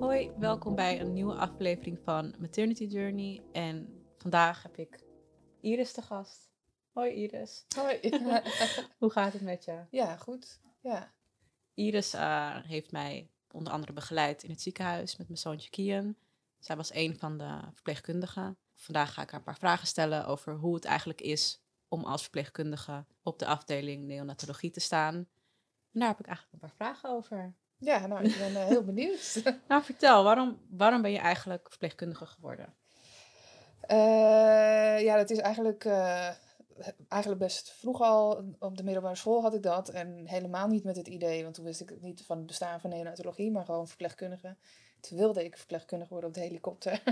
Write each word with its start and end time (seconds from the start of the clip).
Hoi, 0.00 0.32
welkom 0.38 0.74
bij 0.74 1.00
een 1.00 1.12
nieuwe 1.12 1.34
aflevering 1.34 1.98
van 2.04 2.34
Maternity 2.38 2.84
Journey. 2.84 3.42
En 3.52 4.04
vandaag 4.18 4.62
heb 4.62 4.76
ik 4.76 5.04
Iris 5.60 5.92
te 5.92 6.02
gast. 6.02 6.50
Hoi 6.92 7.12
Iris. 7.12 7.64
Hoi. 7.76 7.98
Hoe 8.98 9.10
gaat 9.10 9.32
het 9.32 9.42
met 9.42 9.64
je? 9.64 9.84
Ja, 9.90 10.16
goed. 10.16 10.60
Ja. 10.82 11.14
Iris 11.74 12.14
uh, 12.14 12.56
heeft 12.64 12.92
mij 12.92 13.30
onder 13.50 13.72
andere 13.72 13.92
begeleid 13.92 14.42
in 14.42 14.50
het 14.50 14.60
ziekenhuis 14.60 15.16
met 15.16 15.26
mijn 15.26 15.38
zoontje 15.38 15.70
Kian. 15.70 16.16
Zij 16.58 16.76
was 16.76 16.94
een 16.94 17.18
van 17.18 17.38
de 17.38 17.58
verpleegkundigen. 17.72 18.58
Vandaag 18.80 19.14
ga 19.14 19.22
ik 19.22 19.30
haar 19.30 19.38
een 19.38 19.44
paar 19.44 19.58
vragen 19.58 19.86
stellen 19.86 20.26
over 20.26 20.54
hoe 20.54 20.74
het 20.74 20.84
eigenlijk 20.84 21.20
is 21.20 21.62
om 21.88 22.04
als 22.04 22.22
verpleegkundige 22.22 23.04
op 23.22 23.38
de 23.38 23.46
afdeling 23.46 24.06
neonatologie 24.06 24.70
te 24.70 24.80
staan. 24.80 25.14
En 25.14 26.00
daar 26.00 26.08
heb 26.08 26.20
ik 26.20 26.26
eigenlijk 26.26 26.54
een 26.54 26.68
paar 26.68 26.76
vragen 26.76 27.10
over. 27.10 27.54
Ja, 27.78 28.06
nou, 28.06 28.24
ik 28.24 28.38
ben 28.38 28.50
uh, 28.50 28.64
heel 28.64 28.84
benieuwd. 28.84 29.42
nou, 29.68 29.82
vertel, 29.82 30.24
waarom, 30.24 30.60
waarom 30.70 31.02
ben 31.02 31.12
je 31.12 31.18
eigenlijk 31.18 31.68
verpleegkundige 31.68 32.26
geworden? 32.26 32.74
Uh, 33.90 35.00
ja, 35.00 35.16
dat 35.16 35.30
is 35.30 35.38
eigenlijk, 35.38 35.84
uh, 35.84 36.28
eigenlijk 37.08 37.40
best 37.40 37.72
vroeg 37.72 38.00
al. 38.00 38.44
Op 38.58 38.76
de 38.76 38.84
middelbare 38.84 39.14
school 39.14 39.42
had 39.42 39.54
ik 39.54 39.62
dat. 39.62 39.88
En 39.88 40.26
helemaal 40.26 40.68
niet 40.68 40.84
met 40.84 40.96
het 40.96 41.08
idee, 41.08 41.42
want 41.42 41.54
toen 41.54 41.64
wist 41.64 41.80
ik 41.80 42.00
niet 42.00 42.22
van 42.22 42.36
het 42.36 42.46
bestaan 42.46 42.80
van 42.80 42.90
neonatologie, 42.90 43.50
maar 43.50 43.64
gewoon 43.64 43.88
verpleegkundige. 43.88 44.56
Toen 45.00 45.18
wilde 45.18 45.44
ik 45.44 45.56
verpleegkundige 45.56 46.10
worden 46.10 46.28
op 46.28 46.34
de 46.34 46.40
helikopter. 46.40 47.02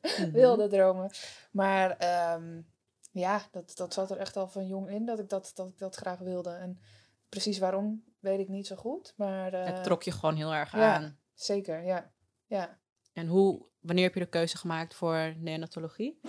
mm-hmm. 0.00 0.32
Wilde 0.42 0.68
dromen. 0.68 1.10
Maar 1.50 1.90
um, 2.34 2.66
ja, 3.10 3.42
dat, 3.50 3.72
dat 3.76 3.94
zat 3.94 4.10
er 4.10 4.16
echt 4.16 4.36
al 4.36 4.48
van 4.48 4.66
jong 4.66 4.90
in 4.90 5.06
dat 5.06 5.18
ik 5.18 5.28
dat, 5.28 5.52
dat 5.54 5.68
ik 5.68 5.78
dat 5.78 5.96
graag 5.96 6.18
wilde. 6.18 6.50
En 6.50 6.80
precies 7.28 7.58
waarom 7.58 8.04
weet 8.20 8.38
ik 8.38 8.48
niet 8.48 8.66
zo 8.66 8.76
goed. 8.76 9.14
Maar, 9.16 9.54
uh, 9.54 9.64
het 9.64 9.84
trok 9.84 10.02
je 10.02 10.10
gewoon 10.12 10.36
heel 10.36 10.54
erg 10.54 10.72
ja, 10.72 10.94
aan. 10.94 11.18
Zeker, 11.34 11.84
ja. 11.84 12.12
ja. 12.46 12.78
En 13.12 13.26
hoe, 13.26 13.66
wanneer 13.80 14.04
heb 14.04 14.14
je 14.14 14.20
de 14.20 14.26
keuze 14.26 14.56
gemaakt 14.56 14.94
voor 14.94 15.34
neonatologie? 15.38 16.20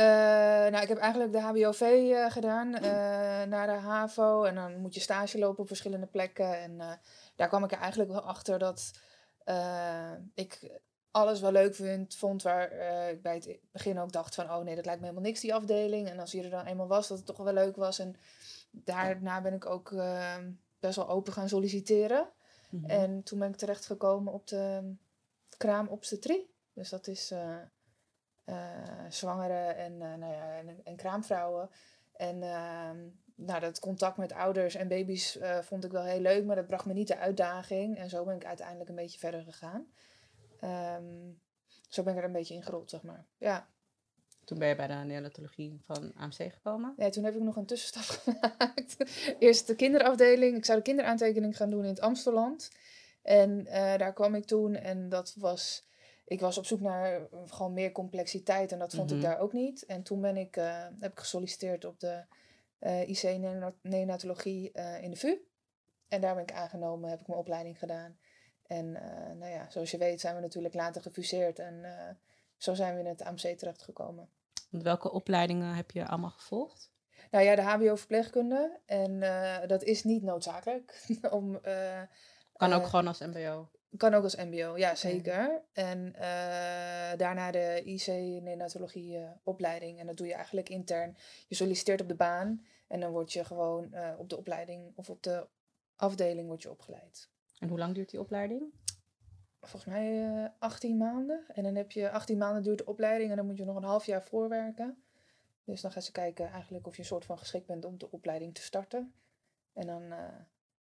Uh, 0.00 0.06
nou, 0.70 0.82
ik 0.82 0.88
heb 0.88 0.98
eigenlijk 0.98 1.32
de 1.32 1.40
HBOV 1.40 1.80
uh, 1.80 2.30
gedaan, 2.30 2.74
uh, 2.74 2.82
naar 3.42 3.66
de 3.66 3.72
HAVO. 3.72 4.44
En 4.44 4.54
dan 4.54 4.80
moet 4.80 4.94
je 4.94 5.00
stage 5.00 5.38
lopen 5.38 5.62
op 5.62 5.66
verschillende 5.66 6.06
plekken. 6.06 6.60
En 6.60 7.00
daar 7.36 7.48
kwam 7.48 7.64
ik 7.64 7.72
er 7.72 7.78
eigenlijk 7.78 8.10
wel 8.10 8.22
achter 8.22 8.58
dat 8.58 8.90
ik 10.34 10.80
alles 11.10 11.40
wel 11.40 11.52
leuk 11.52 11.74
vind, 11.74 12.14
vond. 12.14 12.42
Waar 12.42 12.72
ik 13.10 13.22
bij 13.22 13.34
het 13.34 13.58
begin 13.72 13.98
ook 13.98 14.12
dacht 14.12 14.34
van, 14.34 14.50
oh 14.50 14.64
nee, 14.64 14.74
dat 14.74 14.84
lijkt 14.84 15.00
me 15.00 15.06
helemaal 15.06 15.28
niks, 15.28 15.40
die 15.40 15.54
afdeling. 15.54 16.08
En 16.08 16.18
als 16.18 16.32
je 16.32 16.42
er 16.42 16.50
dan 16.50 16.66
eenmaal 16.66 16.86
was, 16.86 17.08
dat 17.08 17.16
het 17.16 17.26
toch 17.26 17.36
wel 17.36 17.52
leuk 17.52 17.76
was. 17.76 17.98
En 17.98 18.16
daarna 18.70 19.40
ben 19.40 19.54
ik 19.54 19.66
ook 19.66 19.94
best 20.80 20.96
wel 20.96 21.08
open 21.08 21.32
gaan 21.32 21.48
solliciteren. 21.48 22.28
Mm-hmm. 22.70 22.90
En 22.90 23.22
toen 23.22 23.38
ben 23.38 23.48
ik 23.48 23.56
terechtgekomen 23.56 24.32
op 24.32 24.46
de 24.46 24.94
kraamobstetrie. 25.56 26.50
Dus 26.72 26.88
dat 26.88 27.06
is 27.06 27.32
uh, 27.32 27.56
uh, 28.44 28.56
zwangeren 29.08 29.76
en, 29.76 29.92
uh, 29.92 30.14
nou 30.14 30.32
ja, 30.32 30.56
en, 30.56 30.80
en, 30.84 30.96
kraamvrouwen. 30.96 31.70
En 32.12 32.42
ehm, 32.42 32.98
nou, 33.46 33.60
dat 33.60 33.78
contact 33.78 34.16
met 34.16 34.32
ouders 34.32 34.74
en 34.74 34.88
baby's 34.88 35.38
vond 35.60 35.84
ik 35.84 35.92
wel 35.92 36.04
heel 36.04 36.20
leuk, 36.20 36.44
maar 36.44 36.56
dat 36.56 36.66
bracht 36.66 36.86
me 36.86 36.92
niet 36.92 37.08
de 37.08 37.18
uitdaging. 37.18 37.96
En 37.96 38.08
zo 38.08 38.24
ben 38.24 38.36
ik 38.36 38.44
uiteindelijk 38.44 38.88
een 38.88 38.96
beetje 38.96 39.18
verder 39.18 39.42
gegaan. 39.42 39.86
Um, 40.64 41.40
zo 41.90 42.02
ben 42.02 42.12
ik 42.12 42.18
er 42.18 42.24
een 42.24 42.32
beetje 42.32 42.54
ingerold, 42.54 42.90
zeg 42.90 43.02
maar. 43.02 43.26
Ja. 43.38 43.68
Toen 44.44 44.58
ben 44.58 44.68
je 44.68 44.76
bij 44.76 44.86
de 44.86 44.94
neonatologie 44.94 45.80
van 45.84 46.12
AMC 46.14 46.52
gekomen? 46.52 46.94
Ja, 46.96 47.10
toen 47.10 47.24
heb 47.24 47.34
ik 47.34 47.42
nog 47.42 47.56
een 47.56 47.66
tussenstap 47.66 48.02
gemaakt. 48.24 48.96
Eerst 49.38 49.66
de 49.66 49.74
kinderafdeling. 49.74 50.56
Ik 50.56 50.64
zou 50.64 50.78
de 50.78 50.84
kinderaantekening 50.84 51.56
gaan 51.56 51.70
doen 51.70 51.82
in 51.82 51.88
het 51.88 52.00
Amsteland. 52.00 52.70
En 53.22 53.50
uh, 53.66 53.72
daar 53.72 54.12
kwam 54.12 54.34
ik 54.34 54.44
toen 54.44 54.74
en 54.74 55.08
dat 55.08 55.34
was... 55.38 55.88
Ik 56.24 56.40
was 56.40 56.58
op 56.58 56.66
zoek 56.66 56.80
naar 56.80 57.28
gewoon 57.46 57.72
meer 57.72 57.92
complexiteit 57.92 58.72
en 58.72 58.78
dat 58.78 58.94
vond 58.94 59.10
ik 59.12 59.20
daar 59.20 59.38
ook 59.38 59.52
niet. 59.52 59.84
En 59.86 60.02
toen 60.02 60.20
ben 60.20 60.36
ik, 60.36 60.56
uh, 60.56 60.86
heb 60.98 61.12
ik 61.12 61.18
gesolliciteerd 61.18 61.84
op 61.84 62.00
de 62.00 62.24
IC 62.80 63.22
neonatologie 63.82 64.72
in 65.00 65.10
de 65.10 65.16
VU. 65.16 65.36
En 66.08 66.20
daar 66.20 66.34
ben 66.34 66.42
ik 66.42 66.52
aangenomen, 66.52 67.10
heb 67.10 67.20
ik 67.20 67.26
mijn 67.26 67.38
opleiding 67.38 67.78
gedaan. 67.78 68.18
En 68.66 68.92
nou 69.38 69.50
ja, 69.50 69.70
zoals 69.70 69.90
je 69.90 69.98
weet 69.98 70.20
zijn 70.20 70.34
we 70.34 70.40
natuurlijk 70.40 70.74
later 70.74 71.02
gefuseerd 71.02 71.58
en 71.58 71.84
zo 72.56 72.74
zijn 72.74 72.94
we 72.94 73.00
in 73.00 73.06
het 73.06 73.22
AMC 73.22 73.58
terechtgekomen. 73.58 74.28
Welke 74.70 75.10
opleidingen 75.10 75.74
heb 75.74 75.90
je 75.90 76.06
allemaal 76.06 76.30
gevolgd? 76.30 76.90
Nou 77.30 77.44
ja, 77.44 77.54
de 77.54 77.62
HBO-verpleegkunde. 77.62 78.80
En 78.86 79.10
uh, 79.10 79.56
dat 79.66 79.82
is 79.82 80.04
niet 80.04 80.22
noodzakelijk. 80.22 81.06
om, 81.30 81.58
uh, 81.66 82.02
kan 82.56 82.72
ook 82.72 82.82
uh, 82.82 82.88
gewoon 82.88 83.06
als 83.06 83.18
MBO. 83.18 83.68
Kan 83.96 84.14
ook 84.14 84.22
als 84.22 84.36
MBO, 84.36 84.76
ja 84.76 84.94
zeker. 84.94 85.62
En 85.72 86.12
daarna 87.16 87.50
de 87.50 87.82
IC 87.84 88.06
neonatologie 88.42 89.18
opleiding. 89.42 89.98
En 89.98 90.06
dat 90.06 90.16
doe 90.16 90.26
je 90.26 90.34
eigenlijk 90.34 90.68
intern. 90.68 91.16
Je 91.48 91.54
solliciteert 91.54 92.00
op 92.00 92.08
de 92.08 92.14
baan 92.14 92.66
en 92.86 93.00
dan 93.00 93.10
word 93.10 93.32
je 93.32 93.44
gewoon 93.44 93.94
op 94.18 94.28
de 94.28 94.36
opleiding 94.36 94.92
of 94.94 95.10
op 95.10 95.22
de 95.22 95.46
afdeling 95.96 96.46
word 96.46 96.62
je 96.62 96.70
opgeleid. 96.70 97.28
En 97.58 97.68
hoe 97.68 97.78
lang 97.78 97.94
duurt 97.94 98.10
die 98.10 98.20
opleiding? 98.20 98.72
volgens 99.60 99.84
mij 99.84 100.28
uh, 100.28 100.48
18 100.58 100.96
maanden. 100.96 101.44
En 101.48 101.62
dan 101.62 101.74
heb 101.74 101.90
je 101.92 102.10
18 102.10 102.38
maanden 102.38 102.62
duurt 102.62 102.78
de 102.78 102.84
opleiding 102.84 103.30
en 103.30 103.36
dan 103.36 103.46
moet 103.46 103.56
je 103.56 103.64
nog 103.64 103.76
een 103.76 103.82
half 103.82 104.06
jaar 104.06 104.22
voorwerken. 104.22 105.02
Dus 105.64 105.80
dan 105.80 105.92
gaan 105.92 106.02
ze 106.02 106.12
kijken 106.12 106.50
eigenlijk 106.50 106.86
of 106.86 106.94
je 106.94 107.00
een 107.00 107.08
soort 107.08 107.24
van 107.24 107.38
geschikt 107.38 107.66
bent 107.66 107.84
om 107.84 107.98
de 107.98 108.10
opleiding 108.10 108.54
te 108.54 108.62
starten. 108.62 109.14
En 109.72 109.86
dan 109.86 110.08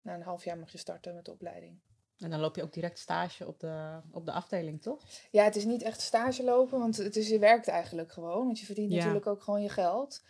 na 0.00 0.14
een 0.14 0.22
half 0.22 0.44
jaar 0.44 0.58
mag 0.58 0.72
je 0.72 0.78
starten 0.78 1.14
met 1.14 1.24
de 1.24 1.32
opleiding. 1.32 1.80
En 2.22 2.30
dan 2.30 2.40
loop 2.40 2.56
je 2.56 2.62
ook 2.62 2.72
direct 2.72 2.98
stage 2.98 3.46
op 3.46 3.60
de, 3.60 4.00
op 4.12 4.26
de 4.26 4.32
afdeling, 4.32 4.82
toch? 4.82 5.02
Ja, 5.30 5.44
het 5.44 5.56
is 5.56 5.64
niet 5.64 5.82
echt 5.82 6.00
stage 6.00 6.44
lopen, 6.44 6.78
want 6.78 6.96
het 6.96 7.16
is, 7.16 7.28
je 7.28 7.38
werkt 7.38 7.68
eigenlijk 7.68 8.12
gewoon. 8.12 8.44
Want 8.44 8.58
je 8.58 8.66
verdient 8.66 8.90
ja. 8.90 8.96
natuurlijk 8.96 9.26
ook 9.26 9.42
gewoon 9.42 9.62
je 9.62 9.68
geld. 9.68 10.22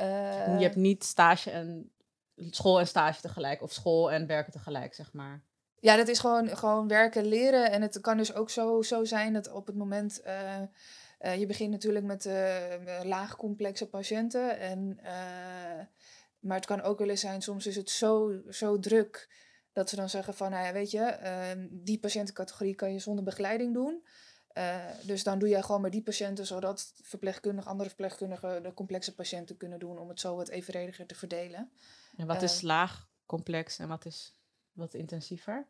Uh, 0.00 0.58
je 0.58 0.62
hebt 0.62 0.76
niet 0.76 1.04
stage 1.04 1.50
en 1.50 1.92
school 2.36 2.78
en 2.78 2.86
stage 2.86 3.20
tegelijk, 3.20 3.62
of 3.62 3.72
school 3.72 4.10
en 4.10 4.26
werken 4.26 4.52
tegelijk, 4.52 4.94
zeg 4.94 5.12
maar. 5.12 5.42
Ja, 5.80 5.96
dat 5.96 6.08
is 6.08 6.18
gewoon, 6.18 6.56
gewoon 6.56 6.88
werken, 6.88 7.24
leren. 7.24 7.70
En 7.70 7.82
het 7.82 8.00
kan 8.00 8.16
dus 8.16 8.34
ook 8.34 8.50
zo, 8.50 8.82
zo 8.82 9.04
zijn 9.04 9.32
dat 9.32 9.52
op 9.52 9.66
het 9.66 9.76
moment. 9.76 10.20
Uh, 10.26 10.60
uh, 11.20 11.38
je 11.38 11.46
begint 11.46 11.70
natuurlijk 11.70 12.04
met 12.04 12.28
laagcomplexe 13.02 13.88
patiënten. 13.88 14.58
En, 14.58 15.00
maar 16.38 16.56
het 16.56 16.66
kan 16.66 16.82
ook 16.82 16.98
wel 16.98 17.08
eens 17.08 17.20
zijn, 17.20 17.42
soms 17.42 17.66
is 17.66 17.76
het 17.76 17.90
zo, 17.90 18.32
zo 18.48 18.78
druk. 18.78 19.28
Dat 19.80 19.88
ze 19.88 19.96
dan 19.96 20.08
zeggen 20.08 20.34
van, 20.34 20.50
nou 20.50 20.66
ja, 20.66 20.72
weet 20.72 20.90
je, 20.90 21.00
ehm, 21.00 21.66
die 21.70 21.98
patiëntencategorie 21.98 22.74
kan 22.74 22.92
je 22.92 22.98
zonder 22.98 23.24
begeleiding 23.24 23.74
doen. 23.74 24.02
dus 25.02 25.22
dan 25.22 25.38
doe 25.38 25.48
je 25.48 25.62
gewoon 25.62 25.80
maar 25.80 25.90
die 25.90 26.02
patiënten, 26.02 26.46
zodat 26.46 26.92
verpleegkundigen, 27.02 27.70
andere 27.70 27.88
verpleegkundigen 27.88 28.62
de 28.62 28.74
complexe 28.74 29.14
patiënten 29.14 29.56
kunnen 29.56 29.78
doen 29.78 29.98
om 29.98 30.08
het 30.08 30.20
zo 30.20 30.36
wat 30.36 30.48
evenrediger 30.48 31.06
te 31.06 31.14
verdelen. 31.14 31.70
En 32.16 32.26
wat 32.26 32.42
is 32.42 32.62
laag 32.62 33.08
complex 33.26 33.78
en 33.78 33.88
wat 33.88 34.04
is 34.04 34.34
wat 34.72 34.94
intensiever? 34.94 35.66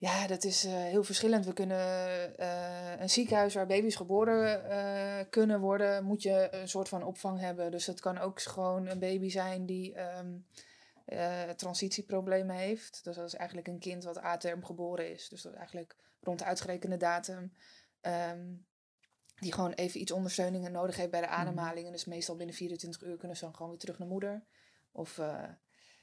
Ja, 0.00 0.26
dat 0.26 0.44
is 0.44 0.64
uh, 0.64 0.72
heel 0.72 1.04
verschillend. 1.04 1.44
We 1.44 1.52
kunnen 1.52 2.34
uh, 2.40 3.00
een 3.00 3.10
ziekenhuis 3.10 3.54
waar 3.54 3.66
baby's 3.66 3.96
geboren 3.96 4.64
uh, 4.70 5.30
kunnen 5.30 5.60
worden, 5.60 6.04
moet 6.04 6.22
je 6.22 6.48
een 6.50 6.68
soort 6.68 6.88
van 6.88 7.02
opvang 7.02 7.40
hebben. 7.40 7.70
Dus 7.70 7.86
het 7.86 8.00
kan 8.00 8.18
ook 8.18 8.42
gewoon 8.42 8.86
een 8.86 8.98
baby 8.98 9.28
zijn 9.28 9.66
die 9.66 10.00
um, 10.18 10.46
transitieproblemen 11.56 12.56
heeft. 12.56 13.04
Dus 13.04 13.16
dat 13.16 13.26
is 13.26 13.34
eigenlijk 13.34 13.68
een 13.68 13.78
kind 13.78 14.04
wat 14.04 14.18
aterm 14.18 14.64
geboren 14.64 15.12
is. 15.12 15.28
Dus 15.28 15.42
dat 15.42 15.52
is 15.52 15.58
eigenlijk 15.58 15.96
rond 16.20 16.38
de 16.38 16.44
uitgerekende 16.44 16.96
datum. 16.96 17.52
Um, 18.02 18.66
die 19.38 19.52
gewoon 19.52 19.72
even 19.72 20.00
iets 20.00 20.12
ondersteuning 20.12 20.68
nodig 20.68 20.96
heeft 20.96 21.10
bij 21.10 21.20
de 21.20 21.26
mhm. 21.26 21.36
ademhaling. 21.36 21.86
En 21.86 21.92
dus 21.92 22.04
meestal 22.04 22.36
binnen 22.36 22.54
24 22.54 23.02
uur 23.02 23.16
kunnen 23.16 23.36
ze 23.36 23.44
dan 23.44 23.54
gewoon 23.54 23.70
weer 23.70 23.80
terug 23.80 23.98
naar 23.98 24.08
moeder. 24.08 24.44
Of 24.92 25.20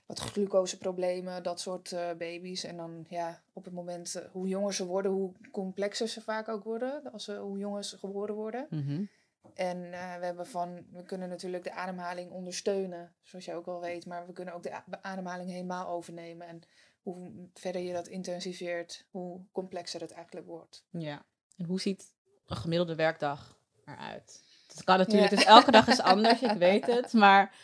wat 0.06 0.20
glucoseproblemen, 0.20 1.44
dat 1.44 1.60
soort 1.60 1.92
uh, 1.92 2.12
baby's. 2.18 2.64
En 2.64 2.78
dan 2.78 3.06
ja, 3.10 3.44
op 3.54 3.66
het 3.66 3.74
moment 3.74 4.24
hoe 4.32 4.48
jonger 4.48 4.74
ze 4.74 4.86
worden, 4.86 5.12
hoe 5.12 5.32
complexer 5.52 6.08
ze 6.08 6.22
vaak 6.22 6.48
ook 6.48 6.64
worden. 6.64 7.12
Als 7.12 7.24
ze, 7.24 7.36
hoe 7.36 7.58
jonger 7.58 7.84
ze 7.84 7.98
geboren 7.98 8.36
worden. 8.36 8.68
Mm 8.70 8.88
-hmm. 8.88 9.10
En 9.54 9.78
uh, 9.78 9.92
we 9.92 10.26
hebben 10.26 10.48
van, 10.48 10.86
we 10.92 11.04
kunnen 11.04 11.30
natuurlijk 11.30 11.64
de 11.64 11.74
ademhaling 11.74 12.32
ondersteunen, 12.32 13.14
zoals 13.24 13.46
je 13.46 13.54
ook 13.54 13.66
wel 13.66 13.82
weet. 13.82 14.06
Maar 14.06 14.28
we 14.28 14.34
kunnen 14.34 14.54
ook 14.54 14.64
de 14.64 15.02
ademhaling 15.02 15.50
helemaal 15.50 15.88
overnemen. 15.88 16.48
En 16.48 16.62
hoe 17.02 17.32
verder 17.54 17.82
je 17.82 17.94
dat 17.94 18.08
intensiveert, 18.08 19.06
hoe 19.10 19.42
complexer 19.52 20.02
het 20.02 20.12
eigenlijk 20.12 20.48
wordt. 20.48 20.86
Ja, 20.90 21.26
en 21.58 21.66
hoe 21.66 21.82
ziet 21.82 22.14
een 22.46 22.56
gemiddelde 22.56 22.96
werkdag 22.96 23.60
eruit? 23.86 24.44
Dat 24.68 24.84
kan 24.84 24.98
natuurlijk, 24.98 25.30
ja. 25.30 25.36
dus 25.36 25.46
elke 25.46 25.72
dag 25.72 25.88
is 25.88 26.02
anders, 26.02 26.42
ik 26.42 26.58
weet 26.58 26.86
het. 26.86 27.14
Maar 27.14 27.56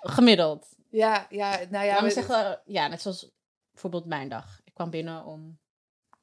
gemiddeld. 0.00 0.76
Ja, 0.90 1.26
ja, 1.30 1.60
nou 1.70 1.84
ja. 1.86 2.02
we 2.02 2.10
zeggen, 2.10 2.60
ja, 2.64 2.88
net 2.88 3.02
zoals 3.02 3.30
bijvoorbeeld 3.70 4.04
mijn 4.04 4.28
dag. 4.28 4.60
Ik 4.64 4.74
kwam 4.74 4.90
binnen 4.90 5.24
om 5.24 5.58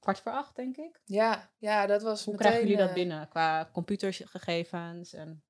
kwart 0.02 0.20
voor 0.20 0.32
acht, 0.32 0.56
denk 0.56 0.78
ik. 0.78 1.02
Ja, 1.06 1.50
ja 1.58 1.86
dat 1.86 2.02
was 2.02 2.26
Hoe 2.26 2.34
meteen, 2.34 2.48
krijgen 2.48 2.70
jullie 2.70 2.86
dat 2.86 2.96
binnen? 2.96 3.28
Qua 3.28 3.70
computergegevens 3.74 5.14
en... 5.14 5.44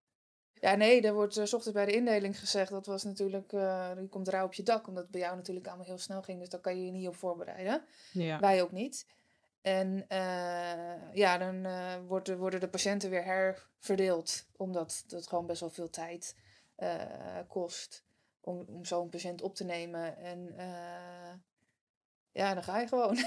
Ja, 0.54 0.76
nee, 0.76 1.02
er 1.02 1.14
wordt 1.14 1.38
uh, 1.38 1.44
ochtends 1.44 1.72
bij 1.72 1.86
de 1.86 1.96
indeling 1.96 2.40
gezegd. 2.40 2.72
Dat 2.72 2.86
was 2.86 3.04
natuurlijk, 3.04 3.52
uh, 3.52 3.92
je 3.96 4.08
komt 4.10 4.28
rauw 4.28 4.46
op 4.46 4.54
je 4.54 4.64
dak. 4.64 4.88
Omdat 4.88 5.04
het 5.04 5.12
bij 5.12 5.22
jou 5.22 5.36
natuurlijk 5.36 5.68
allemaal 5.68 5.86
heel 5.86 5.98
snel 5.98 6.22
ging. 6.22 6.40
Dus 6.40 6.50
daar 6.50 6.60
kan 6.60 6.78
je 6.78 6.86
je 6.86 6.92
niet 6.92 7.08
op 7.08 7.16
voorbereiden. 7.16 7.86
Ja. 8.12 8.40
Wij 8.40 8.62
ook 8.62 8.72
niet. 8.72 9.08
En 9.62 10.06
uh, 10.10 11.14
ja, 11.14 11.38
dan 11.38 11.68
wordt, 12.08 12.36
worden 12.36 12.60
de 12.60 12.68
patiënten 12.68 13.10
weer 13.10 13.24
herverdeeld. 13.24 14.48
Omdat 14.58 15.04
het 15.08 15.28
gewoon 15.28 15.46
best 15.46 15.60
wel 15.60 15.70
veel 15.70 15.90
tijd 15.90 16.36
kost 17.48 18.04
om, 18.42 18.66
om 18.68 18.86
zo'n 18.86 19.10
patiënt 19.10 19.42
op 19.42 19.56
te 19.56 19.64
nemen. 19.64 20.18
En 20.18 20.56
ja, 22.34 22.54
dan 22.54 22.64
ga 22.64 22.80
je 22.80 22.88
gewoon. 22.88 23.18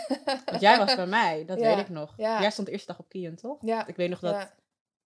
Want 0.45 0.61
jij 0.61 0.79
was 0.79 0.95
bij 1.03 1.07
mij, 1.07 1.45
dat 1.45 1.59
Ja, 1.59 1.75
weet 1.75 1.85
ik 1.85 1.89
nog. 1.91 2.15
ja. 2.17 2.41
Jij 2.41 2.51
stond 2.51 2.67
de 2.67 2.73
eerste 2.73 2.87
dag 2.89 2.99
op 2.99 3.09
Kien, 3.09 3.37
toch? 3.37 3.59
Ja, 3.61 3.87
Ik 3.87 3.97
weet 3.97 4.11
nog 4.11 4.21
dat 4.21 4.53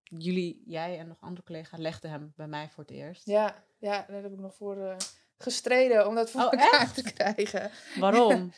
jullie, 0.03 0.63
jij 0.65 0.99
en 0.99 1.07
nog 1.07 1.17
andere 1.19 1.43
collega 1.45 1.77
legden 1.77 2.09
hem 2.11 2.33
bij 2.35 2.47
mij 2.47 2.69
voor 2.69 2.83
het 2.83 2.93
eerst. 2.93 3.25
ja, 3.25 3.63
ja, 3.77 4.05
daar 4.07 4.21
heb 4.21 4.31
ik 4.31 4.39
nog 4.39 4.55
voor 4.55 4.77
eh, 4.77 4.95
gestreden 5.37 6.07
om 6.07 6.15
dat 6.15 6.29
voor 6.31 6.41
Oh, 6.41 6.51
elkaar 6.51 6.81
echt? 6.81 6.95
te 6.95 7.13
krijgen. 7.13 7.71
Waarom? 7.99 8.51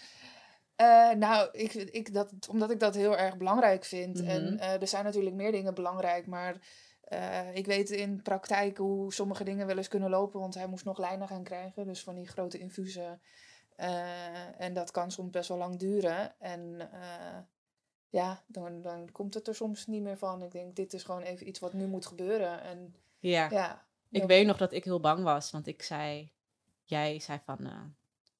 Eh, 0.75 1.09
nou, 1.11 1.49
ik, 1.51 1.73
ik 1.73 2.13
dat, 2.13 2.33
omdat 2.49 2.71
ik 2.71 2.79
dat 2.79 2.95
heel 2.95 3.17
erg 3.17 3.37
belangrijk 3.37 3.83
vind. 3.85 4.21
Mhm. 4.21 4.29
En 4.29 4.59
eh, 4.59 4.81
er 4.81 4.87
zijn 4.87 5.03
natuurlijk 5.03 5.35
meer 5.35 5.51
dingen 5.51 5.73
belangrijk, 5.73 6.27
maar 6.27 6.55
ik 7.53 7.65
weet 7.65 7.89
in 7.89 8.21
praktijk 8.21 8.77
hoe 8.77 9.13
sommige 9.13 9.43
dingen 9.43 9.67
wel 9.67 9.77
eens 9.77 9.87
kunnen 9.87 10.09
lopen. 10.09 10.39
Want 10.39 10.53
hij 10.53 10.67
moest 10.67 10.85
nog 10.85 10.97
lijnen 10.97 11.27
gaan 11.27 11.43
krijgen, 11.43 11.85
dus 11.87 12.03
van 12.03 12.15
die 12.15 12.27
grote 12.27 12.57
infusen. 12.57 13.21
Eh, 13.75 14.61
en 14.61 14.73
dat 14.73 14.91
kan 14.91 15.11
soms 15.11 15.29
best 15.29 15.49
wel 15.49 15.57
lang 15.57 15.77
duren. 15.77 16.39
En 16.39 16.91
eh, 16.91 17.37
ja, 18.09 18.43
dan, 18.47 18.81
dan 18.81 19.11
komt 19.11 19.33
het 19.33 19.47
er 19.47 19.55
soms 19.55 19.87
niet 19.87 20.01
meer 20.01 20.17
van. 20.17 20.41
Ik 20.43 20.51
denk, 20.51 20.75
dit 20.75 20.93
is 20.93 21.03
gewoon 21.03 21.21
even 21.21 21.47
iets 21.47 21.59
wat 21.59 21.73
nu 21.73 21.87
moet 21.87 22.05
gebeuren. 22.05 22.61
En 22.61 22.95
ja. 23.19 23.49
ja, 23.49 23.85
Ik 24.09 24.23
weet 24.23 24.45
nog 24.45 24.57
dat 24.57 24.73
ik 24.73 24.83
heel 24.83 24.99
bang 24.99 25.23
was, 25.23 25.51
want 25.51 25.67
ik 25.67 25.83
zei, 25.83 26.31
jij 26.83 27.19
zei 27.19 27.39
van, 27.45 27.57
eh, 27.65 27.81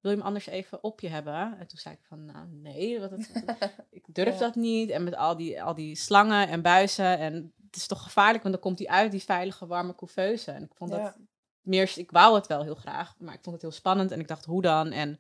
wil 0.01 0.11
je 0.11 0.17
hem 0.17 0.25
anders 0.25 0.45
even 0.47 0.83
op 0.83 0.99
je 0.99 1.09
hebben? 1.09 1.57
En 1.59 1.67
toen 1.67 1.79
zei 1.79 1.95
ik 1.95 2.03
van, 2.03 2.25
nou 2.25 2.47
nee, 2.47 2.99
wat 2.99 3.11
het, 3.11 3.31
ik 3.89 4.03
durf 4.13 4.33
Ja. 4.33 4.39
dat 4.39 4.55
niet. 4.55 4.89
En 4.89 5.03
met 5.03 5.15
al 5.15 5.35
die, 5.37 5.63
al 5.63 5.73
die 5.73 5.95
slangen 5.95 6.47
en 6.47 6.61
buizen 6.61 7.17
en 7.17 7.53
het 7.65 7.75
is 7.75 7.87
toch 7.87 8.03
gevaarlijk, 8.03 8.43
want 8.43 8.53
dan 8.55 8.63
komt 8.63 8.79
hij 8.79 8.87
uit 8.87 9.11
die 9.11 9.23
veilige 9.23 9.65
warme 9.65 9.95
couveuse. 9.95 10.51
En 10.51 10.63
ik 10.63 10.73
vond 10.73 10.91
dat 10.91 10.99
Ja. 10.99 11.15
Meer, 11.61 11.91
ik 11.95 12.11
wou 12.11 12.35
het 12.35 12.47
wel 12.47 12.63
heel 12.63 12.75
graag, 12.75 13.15
maar 13.19 13.33
ik 13.33 13.39
vond 13.43 13.55
het 13.55 13.61
heel 13.61 13.71
spannend 13.79 14.11
en 14.11 14.19
ik 14.19 14.27
dacht, 14.27 14.45
hoe 14.45 14.61
dan? 14.61 14.91
En 14.91 15.19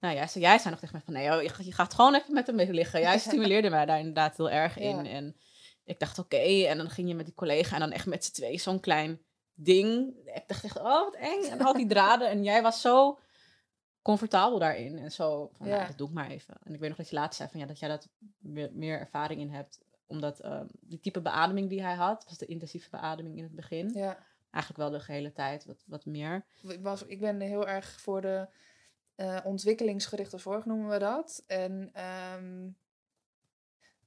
nou 0.00 0.14
ja, 0.14 0.26
zo, 0.26 0.38
jij 0.38 0.58
zei 0.58 0.70
nog 0.70 0.78
tegen 0.78 0.94
mij 0.96 1.04
van, 1.04 1.14
nee, 1.14 1.24
joh, 1.26 1.42
je, 1.42 1.48
gaat- 1.48 1.66
je 1.66 1.72
gaat 1.72 1.94
gewoon 1.94 2.14
even 2.14 2.34
met 2.34 2.46
hem 2.46 2.56
liggen. 2.56 3.00
Jij 3.00 3.18
stimuleerde 3.28 3.70
mij 3.70 3.86
daar 3.86 3.98
inderdaad 3.98 4.36
heel 4.36 4.50
erg 4.50 4.78
in. 4.78 5.04
Ja. 5.04 5.10
En 5.10 5.36
ik 5.84 5.98
dacht, 5.98 6.18
oké, 6.18 6.64
en 6.66 6.76
dan 6.78 6.90
ging 6.90 7.08
je 7.08 7.14
met 7.14 7.24
die 7.26 7.34
collega 7.34 7.74
en 7.74 7.80
dan 7.80 7.92
echt 7.92 8.06
met 8.06 8.24
z'n 8.24 8.32
twee 8.32 8.58
zo'n 8.58 8.80
klein 8.80 9.20
ding. 9.54 10.14
Ik 10.24 10.42
dacht 10.46 10.64
echt, 10.64 10.78
oh, 10.78 10.84
wat 10.84 11.14
eng. 11.14 11.42
En 11.42 11.60
al 11.60 11.72
die 11.72 11.86
draden. 11.94 12.28
En 12.28 12.44
jij 12.44 12.62
was 12.62 12.80
zo 12.80 13.18
comfortabel 14.02 14.58
daarin. 14.58 14.98
En 14.98 15.10
zo, 15.12 15.50
van, 15.52 15.66
nou, 15.66 15.80
Ja. 15.80 15.86
dat 15.86 15.98
doe 15.98 16.08
ik 16.08 16.14
maar 16.14 16.30
even. 16.30 16.56
En 16.62 16.74
ik 16.74 16.80
weet 16.80 16.88
nog 16.88 16.98
dat 16.98 17.08
je 17.08 17.16
laatst 17.16 17.36
zei 17.36 17.48
van, 17.50 17.60
ja, 17.60 17.66
dat 17.66 17.78
jij 17.78 17.88
dat 17.88 18.08
meer, 18.38 18.70
meer 18.72 18.98
ervaring 18.98 19.40
in 19.40 19.50
hebt. 19.50 19.78
Omdat 20.06 20.40
ehm, 20.40 20.66
die 20.80 21.00
type 21.00 21.20
beademing 21.20 21.68
die 21.68 21.82
hij 21.82 21.94
had, 21.94 22.24
was 22.28 22.38
de 22.38 22.46
intensieve 22.46 22.88
beademing 22.90 23.36
in 23.36 23.42
het 23.42 23.54
begin. 23.54 23.90
ja. 23.94 24.26
Eigenlijk 24.50 24.82
wel 24.82 24.98
de 24.98 25.04
gehele 25.04 25.32
tijd, 25.32 25.64
wat, 25.64 25.84
wat 25.86 26.04
meer. 26.04 26.44
Ik, 26.62 26.82
was, 26.82 27.02
ik 27.02 27.20
ben 27.20 27.40
heel 27.40 27.68
erg 27.68 28.00
voor 28.00 28.20
de 28.20 28.48
eh, 29.14 29.38
ontwikkelingsgerichte 29.44 30.38
zorg, 30.38 30.64
noemen 30.64 30.88
we 30.88 30.98
dat. 30.98 31.42
En 31.46 31.90
ehm, 31.92 32.68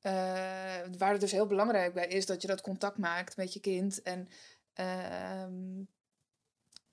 eh, 0.02 0.92
waar 0.98 1.12
het 1.12 1.22
dus 1.22 1.32
heel 1.32 1.48
belangrijk 1.48 1.94
bij 1.94 2.08
is 2.08 2.26
dat 2.26 2.42
je 2.42 2.48
dat 2.48 2.62
contact 2.62 2.98
maakt 2.98 3.38
met 3.38 3.54
je 3.54 3.60
kind. 3.60 4.02
En 4.02 4.28
ehm, 4.74 5.84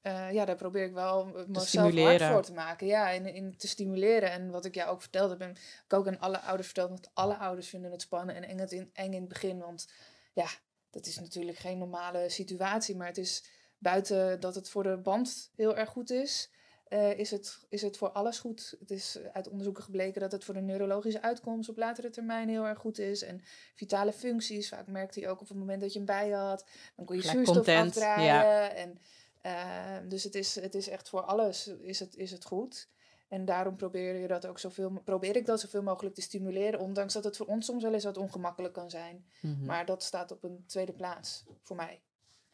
eh, 0.01 0.33
ja, 0.33 0.44
daar 0.44 0.56
probeer 0.56 0.85
ik 0.85 0.93
wel 0.93 1.25
mezelf 1.47 1.94
hard 1.94 2.23
voor 2.23 2.43
te 2.43 2.53
maken. 2.53 2.87
Ja, 2.87 3.09
in, 3.11 3.27
in 3.27 3.56
te 3.56 3.69
stimuleren. 3.69 4.31
En 4.31 4.51
wat 4.51 4.65
ik 4.65 4.75
jou 4.75 4.91
ook 4.91 5.01
vertelde, 5.01 5.37
ben 5.37 5.51
ik 5.87 5.93
ook 5.93 6.06
aan 6.06 6.19
alle 6.19 6.41
ouders 6.41 6.67
verteld. 6.67 6.89
Want 6.89 7.11
alle 7.15 7.37
ouders 7.37 7.69
vinden 7.69 7.91
het 7.91 8.03
spannend 8.03 8.39
en 8.39 8.49
eng, 8.49 8.59
het 8.59 8.73
in, 8.73 8.91
eng 8.93 9.12
in 9.12 9.21
het 9.21 9.29
begin. 9.29 9.59
Want 9.59 9.93
ja, 10.33 10.49
dat 10.90 11.06
is 11.06 11.19
natuurlijk 11.19 11.58
geen 11.58 11.79
normale 11.79 12.29
situatie. 12.29 12.96
Maar 12.96 13.06
het 13.06 13.19
is 13.19 13.44
buiten 13.79 14.40
dat 14.40 14.55
het 14.55 14.69
voor 14.69 14.82
de 14.82 14.96
band 14.96 15.50
heel 15.56 15.76
erg 15.76 15.90
goed 15.90 16.11
is, 16.11 16.50
eh, 16.88 17.19
is, 17.19 17.31
het, 17.31 17.58
is 17.69 17.82
het 17.82 17.96
voor 17.96 18.11
alles 18.11 18.38
goed. 18.38 18.76
Het 18.81 18.90
is 18.90 19.19
uit 19.32 19.49
onderzoeken 19.49 19.82
gebleken 19.82 20.20
dat 20.20 20.32
het 20.32 20.44
voor 20.44 20.55
de 20.55 20.61
neurologische 20.61 21.23
uitkomst 21.23 21.69
op 21.69 21.76
latere 21.76 22.11
termijn 22.11 22.49
heel 22.49 22.67
erg 22.67 22.79
goed 22.79 22.99
is. 22.99 23.23
En 23.23 23.40
vitale 23.75 24.12
functies, 24.12 24.69
vaak 24.69 24.87
merkte 24.87 25.20
hij 25.20 25.29
ook 25.29 25.40
op 25.40 25.49
het 25.49 25.58
moment 25.58 25.81
dat 25.81 25.93
je 25.93 25.99
hem 25.99 26.06
bij 26.06 26.31
had. 26.31 26.64
Dan 26.96 27.05
kon 27.05 27.17
je 27.17 27.23
Gelijk 27.23 27.37
zuurstof 27.37 27.64
content, 27.64 27.96
afdraaien. 27.96 28.25
ja. 28.25 28.69
En, 28.69 28.99
eh, 29.41 30.08
dus 30.08 30.25
het 30.25 30.34
is, 30.34 30.55
het 30.55 30.75
is 30.75 30.88
echt 30.88 31.08
voor 31.08 31.20
alles 31.23 31.67
is 31.67 32.00
het, 32.00 32.17
is 32.17 32.31
het 32.31 32.44
goed. 32.44 32.88
En 33.29 33.45
daarom 33.45 33.77
probeer, 33.77 34.15
je 34.15 34.27
dat 34.29 34.47
ook 34.47 34.59
zoveel, 34.59 34.91
probeer 35.05 35.37
ik 35.37 35.47
dat 35.47 35.61
zoveel 35.61 35.83
mogelijk 35.83 36.15
te 36.15 36.21
stimuleren. 36.21 36.81
Ondanks 36.81 37.13
dat 37.15 37.25
het 37.25 37.37
voor 37.37 37.47
ons 37.47 37.67
soms 37.67 37.83
wel 37.83 37.95
eens 37.95 38.05
wat 38.05 38.17
ongemakkelijk 38.17 38.75
kan 38.75 38.91
zijn. 38.91 39.27
Mhm. 39.41 39.65
Maar 39.65 39.87
dat 39.87 40.03
staat 40.03 40.31
op 40.31 40.43
een 40.45 40.65
tweede 40.67 40.93
plaats 40.93 41.45
voor 41.63 41.77
mij. 41.77 42.03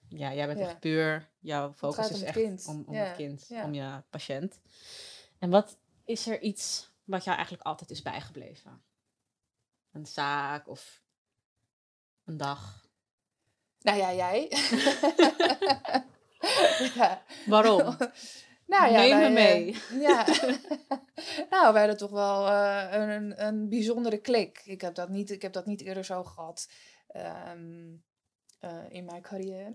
Ja, 0.09 0.35
jij 0.35 0.47
bent 0.47 0.59
Ja. 0.59 0.65
echt 0.69 0.81
puur, 0.81 1.31
jouw 1.39 1.73
focus 1.73 2.11
is 2.11 2.23
echt 2.23 2.37
kind. 2.37 2.67
om, 2.67 2.85
om 2.87 2.95
Ja, 2.95 3.05
het 3.05 3.17
kind, 3.17 3.47
ja. 3.49 3.65
om 3.65 3.75
je 3.75 4.03
patiënt. 4.11 4.61
En 5.39 5.51
wat 5.51 5.77
is 6.05 6.27
er 6.27 6.41
iets 6.41 6.91
wat 7.05 7.25
jou 7.25 7.37
eigenlijk 7.37 7.67
altijd 7.67 7.91
is 7.91 8.03
bijgebleven? 8.03 8.83
Een 9.93 10.07
zaak 10.07 10.69
of 10.69 11.03
een 12.25 12.37
dag? 12.37 12.87
Nou 13.81 13.99
ja, 13.99 14.15
jij. 14.15 14.49
Waarom? 17.47 17.97
Nou 18.67 18.93
ja, 18.93 18.99
Neem 19.01 19.19
me 19.19 19.25
eh, 19.25 19.33
mee. 19.33 19.77
ja. 20.01 20.25
nou, 21.51 21.73
wij 21.73 21.81
hadden 21.81 21.97
toch 21.97 22.11
wel 22.11 22.49
eh, 22.49 22.87
een, 22.91 23.09
een, 23.09 23.47
een 23.47 23.69
bijzondere 23.69 24.19
klik. 24.19 24.63
Ik 24.65 24.81
heb 24.81 24.95
dat 24.95 25.09
niet, 25.09 25.31
ik 25.31 25.43
heb 25.43 25.53
dat 25.53 25.67
niet 25.67 25.81
eerder 25.81 26.05
zo 26.05 26.25
gehad 26.25 26.69
ehm, 27.07 27.93
eh, 28.61 28.83
in 28.89 29.05
mijn 29.05 29.23
carrière. 29.23 29.75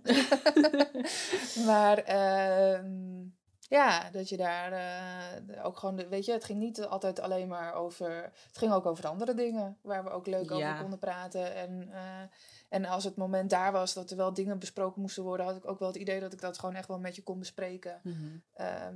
maar 1.70 1.98
ehm, 1.98 3.26
ja, 3.70 4.10
dat 4.10 4.30
je 4.30 4.38
daar 4.38 4.72
eh, 4.72 5.66
ook 5.66 5.78
gewoon, 5.78 6.10
weet 6.10 6.26
je, 6.26 6.32
het 6.32 6.44
ging 6.44 6.60
niet 6.60 6.82
altijd 6.86 7.20
alleen 7.20 7.48
maar 7.48 7.74
over, 7.74 8.24
het 8.48 8.58
ging 8.58 8.72
ook 8.72 8.86
over 8.86 9.02
de 9.04 9.10
andere 9.10 9.34
dingen 9.34 9.78
waar 9.82 10.04
we 10.04 10.10
ook 10.10 10.28
leuk 10.28 10.50
Ja. 10.50 10.56
over 10.56 10.82
konden 10.82 11.00
praten. 11.00 11.56
En, 11.56 11.90
eh, 11.94 12.22
en 12.70 12.86
als 12.86 13.04
het 13.04 13.16
moment 13.16 13.50
daar 13.50 13.72
was 13.72 13.94
dat 13.94 14.12
er 14.12 14.18
wel 14.18 14.34
dingen 14.34 14.60
besproken 14.60 15.02
moesten 15.02 15.24
worden, 15.24 15.46
had 15.46 15.56
ik 15.56 15.68
ook 15.68 15.80
wel 15.80 15.88
het 15.88 15.98
idee 15.98 16.20
dat 16.20 16.34
ik 16.34 16.42
dat 16.42 16.60
gewoon 16.60 16.76
echt 16.76 16.88
wel 16.88 17.00
met 17.00 17.16
je 17.16 17.24
kon 17.24 17.40
bespreken. 17.40 18.00
Mhm. 18.04 18.38
Ehm, 18.54 18.96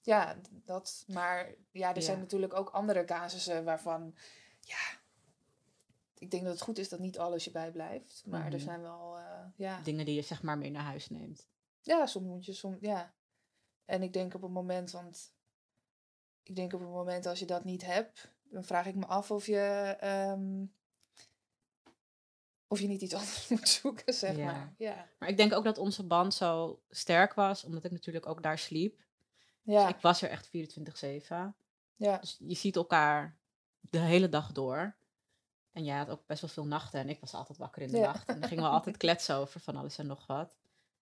ja, 0.00 0.36
dat. 0.64 1.04
Maar 1.06 1.54
ja, 1.70 1.94
er 1.94 2.02
zijn 2.02 2.18
natuurlijk 2.18 2.54
ook 2.54 2.68
andere 2.70 3.04
casussen 3.04 3.64
waarvan, 3.64 4.14
ja, 4.60 4.98
ik 6.18 6.30
denk 6.30 6.42
dat 6.42 6.52
het 6.52 6.62
goed 6.62 6.78
is 6.78 6.88
dat 6.88 6.98
niet 6.98 7.18
alles 7.18 7.44
je 7.44 7.50
bijblijft. 7.50 8.22
Maar 8.26 8.44
Mhm. 8.44 8.52
er 8.52 8.60
zijn 8.60 8.82
wel, 8.82 9.16
eh, 9.18 9.44
ja, 9.56 9.80
Dingen 9.82 10.04
die 10.04 10.14
je 10.14 10.22
zeg 10.22 10.42
maar 10.42 10.58
mee 10.58 10.70
naar 10.70 10.82
huis 10.82 11.08
neemt. 11.10 11.46
ja, 11.80 12.06
soms 12.06 12.26
moet 12.26 12.44
je, 12.44 12.52
soms, 12.52 12.76
ja. 12.80 13.14
En 13.86 14.02
ik 14.02 14.12
denk 14.12 14.34
op 14.34 14.42
het 14.42 14.50
moment, 14.50 14.90
want 14.90 15.34
ik 16.42 16.56
denk 16.56 16.72
op 16.72 16.80
het 16.80 16.88
moment 16.88 17.26
als 17.26 17.38
je 17.38 17.46
dat 17.46 17.64
niet 17.64 17.84
hebt, 17.84 18.32
dan 18.42 18.64
vraag 18.64 18.86
ik 18.86 18.94
me 18.94 19.06
af 19.06 19.30
of 19.30 19.46
je, 19.46 19.96
ehm, 20.00 20.64
of 22.68 22.80
je 22.80 22.86
niet 22.86 23.02
iets 23.02 23.14
anders 23.20 23.48
moet 23.48 23.68
zoeken, 23.68 24.14
zeg 24.14 24.36
Ja. 24.36 24.44
maar. 24.44 24.74
Ja, 24.78 25.08
Maar 25.18 25.28
ik 25.28 25.36
denk 25.36 25.52
ook 25.52 25.64
dat 25.64 25.78
onze 25.78 26.06
band 26.06 26.34
zo 26.34 26.82
sterk 26.88 27.34
was, 27.34 27.64
omdat 27.64 27.84
ik 27.84 27.90
natuurlijk 27.90 28.26
ook 28.26 28.42
daar 28.42 28.58
sliep. 28.58 29.04
ja, 29.62 29.86
Dus 29.86 29.94
ik 29.96 30.00
was 30.02 30.22
er 30.22 30.30
echt 30.30 30.46
24-7. 30.48 31.56
ja, 31.96 32.18
Dus 32.18 32.36
je 32.38 32.54
ziet 32.54 32.76
elkaar 32.76 33.38
de 33.80 33.98
hele 33.98 34.28
dag 34.28 34.52
door. 34.52 34.96
En 35.72 35.84
jij 35.84 35.96
had 35.96 36.08
ook 36.10 36.26
best 36.26 36.40
wel 36.40 36.50
veel 36.50 36.66
nachten 36.66 37.00
en 37.00 37.08
ik 37.08 37.20
was 37.20 37.34
altijd 37.34 37.58
wakker 37.58 37.82
in 37.82 37.90
de 37.90 37.96
Ja. 37.96 38.06
nacht. 38.12 38.28
En 38.28 38.40
dan 38.40 38.48
gingen 38.48 38.64
we 38.64 38.70
altijd 38.70 38.96
kletsen 39.06 39.36
over 39.36 39.60
van 39.60 39.76
alles 39.76 39.98
en 39.98 40.06
nog 40.06 40.26
wat. 40.26 40.56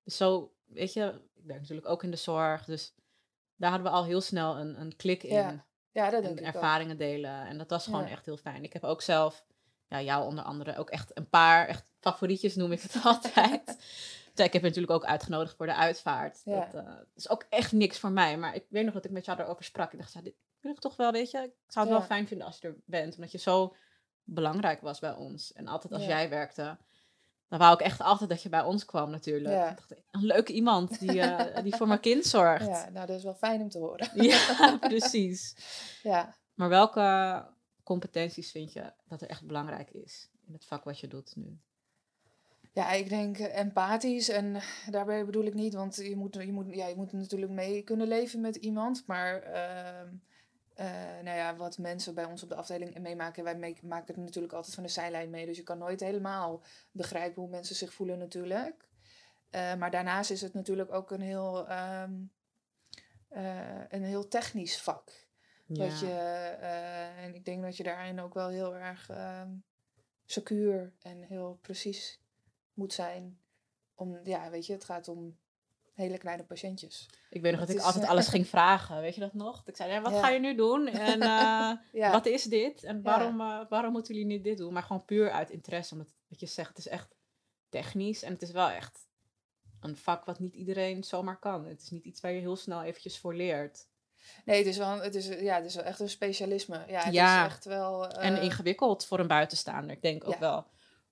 Dus 0.05 0.17
zo, 0.17 0.53
weet 0.65 0.93
je, 0.93 1.21
ik 1.35 1.45
werk 1.45 1.61
natuurlijk 1.61 1.89
ook 1.89 2.03
in 2.03 2.11
de 2.11 2.17
zorg. 2.17 2.65
Dus 2.65 2.95
daar 3.57 3.71
hadden 3.71 3.91
we 3.91 3.97
al 3.97 4.05
heel 4.05 4.21
snel 4.21 4.59
een, 4.59 4.81
een 4.81 4.97
klik 4.97 5.23
in. 5.23 5.35
Ja, 5.35 5.65
ja, 5.93 6.11
dat 6.11 6.23
en 6.25 6.35
denk 6.35 6.47
ook. 6.49 6.55
ervaringen 6.55 6.97
delen. 6.99 7.47
En 7.47 7.59
dat 7.59 7.71
was 7.71 7.85
gewoon 7.85 8.03
Ja. 8.05 8.09
echt 8.11 8.25
heel 8.25 8.37
fijn. 8.37 8.65
Ik 8.65 8.73
heb 8.73 8.85
ook 8.85 9.03
zelf, 9.03 9.45
ja, 9.89 10.03
jou 10.03 10.27
onder 10.27 10.45
andere, 10.45 10.77
ook 10.77 10.91
echt 10.91 11.17
een 11.19 11.29
paar 11.29 11.67
echt 11.69 11.85
favorietjes 12.01 12.55
noem 12.55 12.73
ik 12.73 12.81
het 12.83 13.01
altijd. 13.05 13.77
Ik 14.35 14.43
heb 14.53 14.53
je 14.53 14.61
natuurlijk 14.61 14.93
ook 14.93 15.05
uitgenodigd 15.05 15.57
voor 15.57 15.67
de 15.67 15.75
uitvaart. 15.75 16.41
Ja. 16.45 16.69
Dat 16.73 16.75
eh, 16.85 16.93
is 17.15 17.29
ook 17.29 17.47
echt 17.49 17.73
niks 17.73 17.99
voor 17.99 18.11
mij. 18.11 18.39
Maar 18.39 18.55
ik 18.55 18.65
weet 18.69 18.85
nog 18.85 18.95
dat 18.95 19.05
ik 19.05 19.11
met 19.11 19.25
jou 19.25 19.37
daarover 19.37 19.65
sprak. 19.65 19.93
Ik 19.93 19.99
dacht, 19.99 20.13
ja, 20.13 20.21
dit 20.23 20.35
wil 20.61 20.73
ik 20.73 20.79
toch 20.79 20.97
wel, 20.97 21.13
weet 21.13 21.31
je. 21.31 21.39
Ik 21.39 21.53
zou 21.67 21.87
het 21.87 21.95
Ja. 21.95 22.01
wel 22.01 22.09
fijn 22.09 22.27
vinden 22.29 22.47
als 22.47 22.59
je 22.59 22.69
er 22.69 22.77
bent. 22.85 23.15
Omdat 23.15 23.33
je 23.33 23.39
zo 23.39 23.75
belangrijk 24.25 24.81
was 24.81 24.99
bij 24.99 25.13
ons. 25.13 25.53
En 25.53 25.67
altijd 25.69 25.93
als 25.93 26.05
jij 26.05 26.29
werkte, 26.29 26.79
dan 27.55 27.63
wou 27.63 27.75
ik 27.75 27.87
echt 27.87 28.01
altijd 28.01 28.31
dat 28.31 28.43
je 28.43 28.49
bij 28.49 28.63
ons 28.63 28.85
kwam 28.85 29.11
natuurlijk. 29.11 29.55
Ja. 29.55 29.71
Ik 29.71 29.77
dacht, 29.77 29.95
een 30.11 30.25
leuke 30.25 30.53
iemand 30.53 30.99
die, 31.01 31.21
eh, 31.21 31.63
die 31.65 31.77
voor 31.77 31.87
mijn 31.87 32.01
kind 32.01 32.25
zorgt. 32.25 32.67
Ja, 32.67 32.89
nou, 32.91 33.07
dat 33.07 33.17
is 33.17 33.25
wel 33.25 33.35
fijn 33.35 33.61
om 33.61 33.69
te 33.69 33.79
horen. 33.79 34.11
ja 34.31 34.77
precies. 34.89 35.57
Ja, 36.03 36.35
Maar 36.55 36.69
welke 36.69 37.47
competenties 37.83 38.51
vind 38.51 38.73
je 38.73 38.93
dat 39.09 39.23
er 39.23 39.29
echt 39.29 39.47
belangrijk 39.47 39.91
is 39.91 40.31
in 40.47 40.53
het 40.53 40.65
vak 40.65 40.85
wat 40.85 41.01
je 41.01 41.09
doet 41.09 41.37
nu? 41.37 41.59
Ja, 42.73 42.91
ik 42.93 43.09
denk 43.09 43.39
eh, 43.39 43.59
empathisch 43.59 44.29
en 44.29 44.61
daarbij 44.91 45.25
bedoel 45.25 45.45
ik 45.45 45.55
niet, 45.55 45.75
want 45.75 45.97
je 45.97 46.17
moet, 46.17 46.35
je 46.35 46.53
moet, 46.53 46.75
ja, 46.75 46.87
je 46.87 46.97
moet 46.97 47.13
natuurlijk 47.13 47.53
mee 47.53 47.83
kunnen 47.83 48.09
leven 48.09 48.41
met 48.41 48.57
iemand. 48.57 49.03
Maar 49.07 49.43
ehm, 49.43 50.09
eh, 50.75 50.87
nou 51.23 51.37
ja, 51.37 51.57
wat 51.57 51.79
mensen 51.79 52.15
bij 52.15 52.25
ons 52.25 52.43
op 52.43 52.49
de 52.49 52.55
afdeling 52.55 52.99
meemaken, 52.99 53.45
wij 53.45 53.57
mee- 53.57 53.79
maken 53.83 54.15
het 54.15 54.25
natuurlijk 54.25 54.53
altijd 54.53 54.75
van 54.75 54.83
de 54.83 54.89
zijlijn 54.89 55.31
mee. 55.31 55.47
Dus 55.47 55.57
je 55.57 55.63
kan 55.63 55.79
nooit 55.79 56.01
helemaal 56.01 56.63
begrijpen 56.93 57.43
hoe 57.43 57.51
mensen 57.51 57.77
zich 57.77 57.93
voelen 57.93 58.19
natuurlijk. 58.19 58.89
Eh, 59.51 59.75
maar 59.75 59.91
daarnaast 59.91 60.31
is 60.31 60.41
het 60.41 60.55
natuurlijk 60.55 60.93
ook 60.93 61.11
een 61.11 61.21
heel, 61.21 61.69
ehm, 61.69 62.13
eh, 63.29 63.89
een 63.89 64.05
heel 64.05 64.29
technisch 64.29 64.81
vak. 64.81 65.23
Dat 65.67 66.01
je, 66.01 66.13
en 67.17 67.35
ik 67.35 67.45
denk 67.45 67.63
dat 67.63 67.77
je 67.77 67.83
daarin 67.83 68.21
ook 68.21 68.35
wel 68.35 68.49
heel 68.49 68.77
erg 68.77 69.09
ehm 69.09 69.51
secuur 70.25 70.93
en 71.03 71.23
heel 71.23 71.59
precies 71.63 72.21
moet 72.73 72.93
zijn. 72.93 73.41
Om, 73.95 74.21
ja, 74.25 74.51
weet 74.51 74.67
je, 74.67 74.73
het 74.73 74.85
gaat 74.85 75.09
om 75.09 75.39
hele 75.95 76.19
kleine 76.19 76.45
patiëntjes. 76.45 77.09
Ik 77.31 77.43
weet 77.43 77.51
nog 77.51 77.61
dat 77.61 77.71
ik 77.71 77.77
is, 77.77 77.83
altijd 77.83 78.05
eh, 78.05 78.11
alles 78.11 78.29
ging 78.29 78.47
vragen. 78.49 79.01
Weet 79.01 79.15
je 79.15 79.21
dat 79.21 79.35
nog? 79.35 79.57
Dat 79.57 79.69
Ik 79.69 79.77
zei, 79.77 79.93
ja, 79.93 80.01
wat 80.01 80.13
Ja. 80.13 80.21
ga 80.21 80.29
je 80.29 80.39
nu 80.41 80.55
doen? 80.55 80.87
En 81.11 81.23
eh, 81.23 81.73
Ja, 81.93 82.11
wat 82.11 82.27
is 82.27 82.43
dit? 82.43 82.83
En 82.85 83.03
waarom, 83.03 83.41
eh, 83.41 83.61
waarom 83.69 83.93
moeten 83.93 84.15
jullie 84.15 84.29
niet 84.29 84.45
dit 84.45 84.59
doen? 84.59 84.73
Maar 84.73 84.83
gewoon 84.83 85.05
puur 85.05 85.31
uit 85.31 85.51
interesse. 85.51 85.93
Omdat, 85.93 86.15
wat 86.29 86.41
je 86.41 86.47
zegt, 86.47 86.69
het 86.69 86.79
is 86.79 86.89
echt 86.89 87.15
technisch. 87.69 88.23
En 88.23 88.33
het 88.33 88.43
is 88.43 88.51
wel 88.51 88.69
echt 88.69 89.07
een 89.81 89.97
vak 89.97 90.25
wat 90.25 90.39
niet 90.39 90.55
iedereen 90.55 91.05
zomaar 91.05 91.39
kan. 91.39 91.65
Het 91.67 91.83
is 91.83 91.91
niet 91.91 92.05
iets 92.05 92.21
waar 92.21 92.33
je 92.33 92.41
heel 92.41 92.57
snel 92.57 92.83
eventjes 92.83 93.19
voor 93.19 93.35
leert. 93.35 93.87
nee, 94.45 94.59
het 94.59 94.67
is 94.67 94.77
wel, 94.77 95.01
het 95.01 95.15
is, 95.15 95.27
ja, 95.27 95.57
het 95.57 95.65
is 95.65 95.75
wel 95.75 95.85
echt 95.85 96.01
een 96.01 96.09
specialisme. 96.09 96.85
Ja, 96.89 97.03
het 97.05 97.15
Ja. 97.15 97.41
is 97.47 97.53
echt 97.53 97.65
wel... 97.65 98.09
en 98.11 98.41
ingewikkeld 98.43 99.05
voor 99.07 99.19
een 99.19 99.27
buitenstaander. 99.27 99.97
Ik 99.97 100.03
denk 100.03 100.29
ook 100.29 100.39
wel 100.39 100.67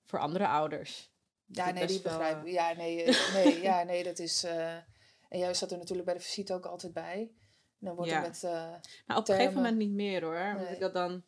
voor 0.04 0.18
andere 0.18 0.48
ouders. 0.48 1.10
Ja, 1.52 1.70
nee, 1.70 1.86
die 1.86 2.00
begrijp 2.00 2.40
ik. 2.40 2.46
eh, 2.46 2.52
Ja, 2.52 2.72
nee, 2.72 3.02
eh, 3.02 3.32
nee, 3.34 3.60
ja, 3.60 3.82
nee, 3.82 4.02
dat 4.04 4.18
is... 4.18 4.44
eh, 4.44 4.74
en 5.28 5.38
jij 5.38 5.54
zat 5.54 5.70
er 5.70 5.78
natuurlijk 5.78 6.06
bij 6.06 6.14
de 6.16 6.20
visite 6.24 6.54
ook 6.54 6.66
altijd 6.66 6.92
bij. 6.92 7.30
Dan 7.78 7.94
wordt 7.94 8.10
Ja. 8.10 8.16
er 8.16 8.28
met... 8.28 8.42
Maar 9.06 9.16
op 9.16 9.28
een 9.28 9.34
gegeven 9.34 9.54
moment 9.56 9.76
niet 9.76 9.90
meer 9.92 10.22
hoor. 10.24 10.54
Omdat 10.56 10.70
ik 10.72 10.80
dat 10.80 10.92
dan, 10.92 11.22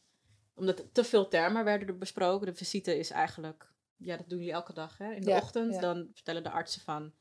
omdat 0.54 0.85
te 0.95 1.04
veel 1.04 1.28
termen 1.28 1.64
werden 1.64 1.88
er 1.88 1.99
besproken. 1.99 2.47
De 2.47 2.54
visite 2.54 2.99
is 2.99 3.11
eigenlijk, 3.11 3.73
ja, 3.97 4.16
dat 4.16 4.28
doen 4.28 4.38
jullie 4.38 4.52
elke 4.52 4.73
dag 4.73 4.99
hè. 4.99 5.12
In 5.12 5.21
de 5.23 5.31
Ja, 5.31 5.37
ochtend 5.37 5.75
ja. 5.75 5.81
dan 5.81 6.11
vertellen 6.12 6.43
de 6.43 6.50
artsen 6.50 6.81
van, 6.81 7.12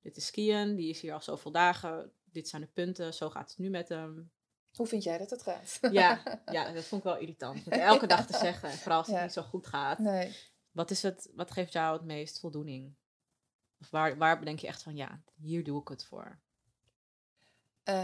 dit 0.00 0.16
is 0.16 0.26
skiën, 0.26 0.74
die 0.76 0.90
is 0.90 1.00
hier 1.00 1.12
al 1.12 1.22
zoveel 1.22 1.50
dagen. 1.52 2.12
Dit 2.24 2.48
zijn 2.48 2.62
de 2.62 2.68
punten, 2.68 3.14
zo 3.14 3.30
gaat 3.30 3.48
het 3.50 3.58
nu 3.58 3.70
met 3.70 3.88
hem. 3.88 4.30
hoe 4.74 4.86
vind 4.86 5.02
jij 5.02 5.18
dat 5.18 5.30
het 5.30 5.42
gaat? 5.42 5.78
Ja, 5.92 6.22
ja 6.52 6.72
dat 6.72 6.84
vond 6.84 7.04
ik 7.04 7.08
wel 7.10 7.18
irritant. 7.18 7.68
Elke 7.68 8.06
dag 8.06 8.26
te 8.26 8.36
zeggen, 8.46 8.68
en 8.68 8.76
vooral 8.78 8.98
als 8.98 9.06
het 9.08 9.22
niet 9.22 9.32
zo 9.32 9.42
goed 9.42 9.66
gaat. 9.66 9.98
Nee. 9.98 10.36
Wat, 10.72 10.90
is 10.90 11.02
het, 11.02 11.30
wat 11.34 11.50
geeft 11.50 11.72
jou 11.72 11.96
het 11.96 12.04
meest 12.04 12.40
voldoening? 12.40 12.94
Of 13.80 13.90
waar, 13.90 14.16
waar 14.16 14.38
bedenk 14.38 14.58
je 14.58 14.66
echt 14.66 14.82
van, 14.82 14.96
ja, 14.96 15.22
hier 15.36 15.64
doe 15.64 15.80
ik 15.80 15.88
het 15.88 16.04
voor? 16.04 16.38
Eh, 17.82 17.94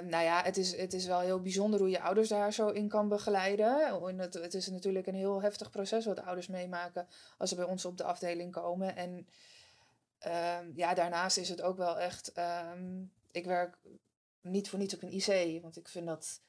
nou 0.00 0.24
ja, 0.24 0.42
het 0.42 0.56
is, 0.56 0.76
het 0.76 0.92
is 0.92 1.06
wel 1.06 1.20
heel 1.20 1.40
bijzonder 1.40 1.80
hoe 1.80 1.90
je 1.90 2.00
ouders 2.00 2.28
daar 2.28 2.52
zo 2.52 2.68
in 2.68 2.88
kan 2.88 3.08
begeleiden. 3.08 4.02
En 4.08 4.18
het, 4.18 4.34
het 4.34 4.54
is 4.54 4.66
natuurlijk 4.66 5.06
een 5.06 5.14
heel 5.14 5.42
heftig 5.42 5.70
proces 5.70 6.06
wat 6.06 6.20
ouders 6.20 6.46
meemaken 6.46 7.06
als 7.38 7.48
ze 7.48 7.56
bij 7.56 7.64
ons 7.64 7.84
op 7.84 7.96
de 7.96 8.04
afdeling 8.04 8.52
komen. 8.52 8.96
En 8.96 9.28
ehm, 10.18 10.70
ja, 10.74 10.94
daarnaast 10.94 11.36
is 11.36 11.48
het 11.48 11.62
ook 11.62 11.76
wel 11.76 11.98
echt. 11.98 12.32
ehm, 12.32 13.02
ik 13.30 13.44
werk 13.44 13.78
niet 14.40 14.68
voor 14.68 14.78
niets 14.78 14.94
op 14.94 15.02
een 15.02 15.12
IC, 15.12 15.62
want 15.62 15.76
ik 15.76 15.88
vind 15.88 16.06
dat. 16.06 16.40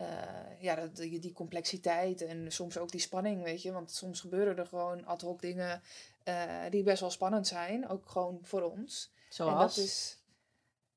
Eh, 0.00 0.62
ja, 0.62 0.74
dat, 0.74 0.96
die, 0.96 1.18
die 1.18 1.32
complexiteit 1.32 2.22
en 2.22 2.52
soms 2.52 2.78
ook 2.78 2.90
die 2.90 3.00
spanning, 3.00 3.42
weet 3.42 3.62
je. 3.62 3.72
Want 3.72 3.90
soms 3.90 4.20
gebeuren 4.20 4.56
er 4.56 4.66
gewoon 4.66 5.04
ad 5.04 5.20
hoc 5.20 5.40
dingen 5.40 5.82
eh, 6.24 6.64
die 6.70 6.82
best 6.82 7.00
wel 7.00 7.10
spannend 7.10 7.46
zijn, 7.46 7.88
ook 7.88 8.08
gewoon 8.08 8.38
voor 8.42 8.62
ons. 8.62 9.12
Zoals? 9.28 9.52
En 9.52 9.58
dat 9.58 9.76
is. 9.76 10.22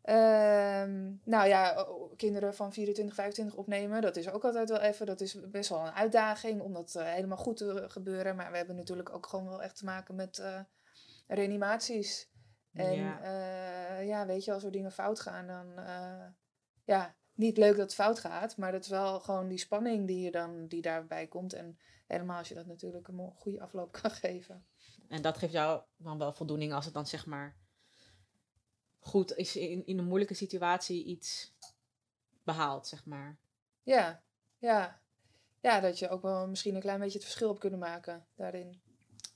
ehm, 0.01 1.11
nou 1.23 1.47
ja, 1.47 1.87
kinderen 2.15 2.55
van 2.55 2.73
24, 2.73 3.15
25 3.15 3.55
opnemen, 3.55 4.01
dat 4.01 4.15
is 4.15 4.29
ook 4.29 4.43
altijd 4.43 4.69
wel 4.69 4.79
even. 4.79 5.05
Dat 5.05 5.21
is 5.21 5.49
best 5.49 5.69
wel 5.69 5.79
een 5.79 5.93
uitdaging 5.93 6.61
om 6.61 6.73
dat 6.73 6.95
eh, 6.95 7.11
helemaal 7.11 7.37
goed 7.37 7.57
te 7.57 7.85
gebeuren. 7.87 8.35
Maar 8.35 8.51
we 8.51 8.57
hebben 8.57 8.75
natuurlijk 8.75 9.13
ook 9.13 9.27
gewoon 9.27 9.49
wel 9.49 9.61
echt 9.61 9.77
te 9.77 9.85
maken 9.85 10.15
met 10.15 10.43
reanimaties. 11.27 12.31
En 12.73 12.93
Ja. 12.93 13.19
ja. 13.23 13.99
ja, 13.99 14.25
weet 14.25 14.43
je, 14.43 14.53
als 14.53 14.63
er 14.63 14.71
dingen 14.71 14.91
fout 14.91 15.19
gaan, 15.19 15.47
dan. 15.47 15.85
ja, 16.85 17.15
niet 17.33 17.57
leuk 17.57 17.71
dat 17.75 17.85
het 17.85 17.93
fout 17.93 18.19
gaat, 18.19 18.57
maar 18.57 18.71
dat 18.71 18.83
is 18.83 18.89
wel 18.89 19.19
gewoon 19.19 19.47
die 19.47 19.57
spanning 19.57 20.07
die, 20.07 20.21
je 20.21 20.31
dan, 20.31 20.67
die 20.67 20.81
daarbij 20.81 21.27
komt. 21.27 21.53
En 21.53 21.77
helemaal 22.07 22.37
als 22.37 22.47
je 22.47 22.55
dat 22.55 22.65
natuurlijk 22.65 23.07
een 23.07 23.31
goede 23.35 23.61
afloop 23.61 23.91
kan 23.91 24.11
geven. 24.25 24.65
En 25.07 25.21
dat 25.21 25.37
geeft 25.37 25.53
jou 25.53 25.81
dan 25.97 26.17
wel 26.17 26.33
voldoening 26.33 26.73
als 26.73 26.85
het 26.85 26.93
dan 26.93 27.07
zeg 27.07 27.25
maar 27.25 27.55
goed 28.99 29.35
is 29.35 29.55
in, 29.55 29.85
in 29.85 29.97
een 29.97 30.05
moeilijke 30.05 30.33
situatie 30.33 31.03
iets 31.03 31.53
behaalt, 32.43 32.87
zeg 32.87 33.05
maar. 33.05 33.37
Ja, 33.83 34.23
ja. 34.57 35.01
Ja, 35.59 35.79
dat 35.79 35.99
je 35.99 36.09
ook 36.09 36.21
wel 36.21 36.47
misschien 36.47 36.75
een 36.75 36.81
klein 36.81 36.99
beetje 36.99 37.17
het 37.17 37.27
verschil 37.27 37.49
op 37.49 37.59
kunnen 37.59 37.79
maken 37.79 38.25
daarin. 38.35 38.81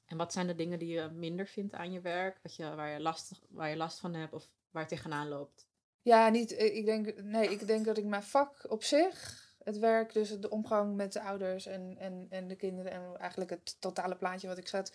En 0.06 0.18
wat 0.18 0.34
zijn 0.34 0.48
de 0.48 0.56
dingen 0.56 0.80
die 0.80 0.94
je 0.94 1.10
minder 1.10 1.48
vindt 1.48 1.74
aan 1.74 1.92
je 1.92 2.02
werk, 2.02 2.40
wat 2.44 2.56
je, 2.56 2.76
waar, 2.76 2.90
je 2.90 3.00
last, 3.00 3.42
waar 3.50 3.70
je 3.70 3.76
last 3.76 4.00
van 4.00 4.14
hebt 4.14 4.34
of 4.34 4.50
waar 4.72 4.84
je 4.84 4.90
tegenaan 4.90 5.28
loopt? 5.28 5.68
Ja, 6.08 6.30
niet, 6.30 6.52
eh, 6.56 6.76
ik 6.76 6.86
denk, 6.86 7.22
nee, 7.24 7.50
ik 7.50 7.68
denk 7.68 7.86
dat 7.86 7.98
ik 7.98 8.06
mijn 8.06 8.24
vak 8.24 8.66
op 8.70 8.84
zich, 8.84 9.46
het 9.64 9.78
werk, 9.78 10.14
dus 10.14 10.40
de 10.40 10.50
omgang 10.50 10.96
met 10.96 11.14
de 11.14 11.22
ouders 11.22 11.66
en, 11.66 11.96
en, 11.98 12.26
en 12.30 12.48
de 12.48 12.56
kinderen 12.56 12.92
en 12.92 13.18
eigenlijk 13.18 13.50
het 13.50 13.76
totale 13.82 14.16
plaatje 14.16 14.48
wat 14.48 14.58
ik 14.58 14.68
zet, 14.68 14.94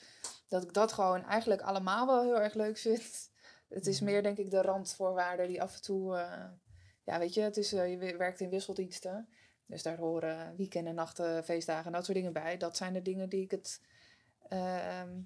dat 0.49 0.63
ik 0.63 0.73
dat 0.73 0.93
gewoon 0.93 1.25
eigenlijk 1.25 1.61
allemaal 1.63 2.07
wel 2.07 2.23
heel 2.23 2.41
erg 2.41 2.55
leuk 2.55 2.79
vind. 2.79 3.31
Het 3.69 3.87
is 3.87 4.01
Mhm. 4.01 4.11
meer 4.11 4.23
denk 4.23 4.39
ik 4.39 4.51
de 4.51 4.63
randvoorwaarden 4.63 5.49
die 5.49 5.63
af 5.63 5.75
en 5.75 5.83
toe, 5.83 6.17
eh, 6.17 6.45
ja 7.05 7.19
weet 7.19 7.35
je, 7.35 7.41
het 7.41 7.57
is, 7.57 7.73
eh, 7.73 7.91
je 7.91 7.97
we- 7.97 8.17
werkt 8.17 8.41
in 8.41 8.51
wisseldiensten. 8.51 9.29
Dus 9.67 9.83
daar 9.83 9.97
horen 9.97 10.57
weekenden, 10.57 10.95
nachten, 10.95 11.45
feestdagen 11.45 11.87
en 11.87 11.93
dat 11.93 12.05
soort 12.05 12.17
dingen 12.17 12.33
bij. 12.33 12.57
Dat 12.57 12.77
zijn 12.77 12.93
de 12.93 13.03
dingen 13.03 13.29
die 13.29 13.43
ik 13.43 13.51
het 13.51 13.81
ehm 14.49 15.21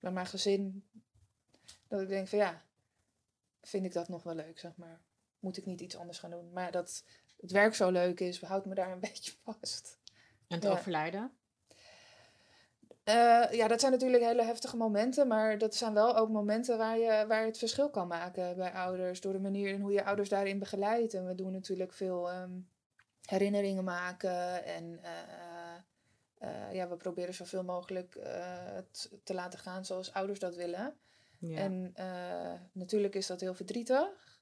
bij 0.00 0.12
mijn 0.12 0.26
gezin, 0.26 0.84
dat 1.88 2.00
ik 2.00 2.08
denk 2.08 2.28
van 2.28 2.38
ja, 2.38 2.62
vind 3.66 3.84
ik 3.84 3.92
dat 3.92 4.08
nog 4.08 4.22
wel 4.22 4.34
leuk, 4.34 4.58
zeg 4.58 4.76
maar. 4.76 5.00
Moet 5.40 5.56
ik 5.56 5.66
niet 5.66 5.80
iets 5.80 5.96
anders 5.96 6.18
gaan 6.18 6.30
doen. 6.30 6.52
Maar 6.52 6.72
dat 6.72 7.04
het 7.40 7.50
werk 7.50 7.74
zo 7.74 7.90
leuk 7.90 8.20
is, 8.20 8.40
houdt 8.40 8.66
me 8.66 8.74
daar 8.74 8.92
een 8.92 9.00
beetje 9.10 9.32
vast. 9.42 9.98
En 10.48 10.54
het 10.56 10.64
Ja. 10.64 10.70
overlijden? 10.70 11.32
Eh, 13.04 13.44
ja, 13.50 13.68
dat 13.68 13.80
zijn 13.80 13.92
natuurlijk 13.92 14.24
hele 14.24 14.44
heftige 14.44 14.76
momenten, 14.76 15.28
maar 15.28 15.58
dat 15.58 15.74
zijn 15.74 15.94
wel 15.94 16.16
ook 16.16 16.28
momenten 16.28 16.78
waar 16.78 16.98
je, 16.98 17.24
waar 17.28 17.40
je 17.40 17.46
het 17.46 17.58
verschil 17.58 17.90
kan 17.90 18.08
maken 18.08 18.56
bij 18.56 18.72
ouders. 18.72 19.20
Door 19.20 19.32
de 19.32 19.38
manier 19.40 19.68
in 19.68 19.80
hoe 19.80 19.92
je 19.92 20.04
ouders 20.04 20.28
daarin 20.28 20.58
begeleidt. 20.58 21.14
En 21.14 21.26
we 21.26 21.34
doen 21.34 21.52
natuurlijk 21.52 21.92
veel 21.92 22.30
ehm, 22.30 22.50
herinneringen 23.24 23.84
maken 23.84 24.64
en 24.64 24.98
eh, 25.02 25.10
eh, 26.38 26.72
ja, 26.74 26.88
we 26.88 26.96
proberen 26.96 27.34
zoveel 27.34 27.64
mogelijk 27.64 28.16
het 28.74 29.10
te 29.24 29.34
laten 29.34 29.58
gaan 29.58 29.84
zoals 29.84 30.12
ouders 30.12 30.38
dat 30.38 30.54
willen. 30.54 30.96
Ja. 31.48 31.58
En 31.58 31.90
eh, 31.94 32.60
natuurlijk 32.72 33.14
is 33.14 33.26
dat 33.26 33.40
heel 33.40 33.54
verdrietig. 33.54 34.40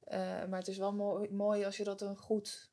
Eh, 0.00 0.18
maar 0.18 0.58
het 0.58 0.68
is 0.68 0.78
wel 0.78 0.92
mooi, 0.92 1.30
mooi 1.30 1.64
als 1.64 1.76
je 1.76 1.84
dat 1.84 1.98
dan 1.98 2.16
goed 2.16 2.72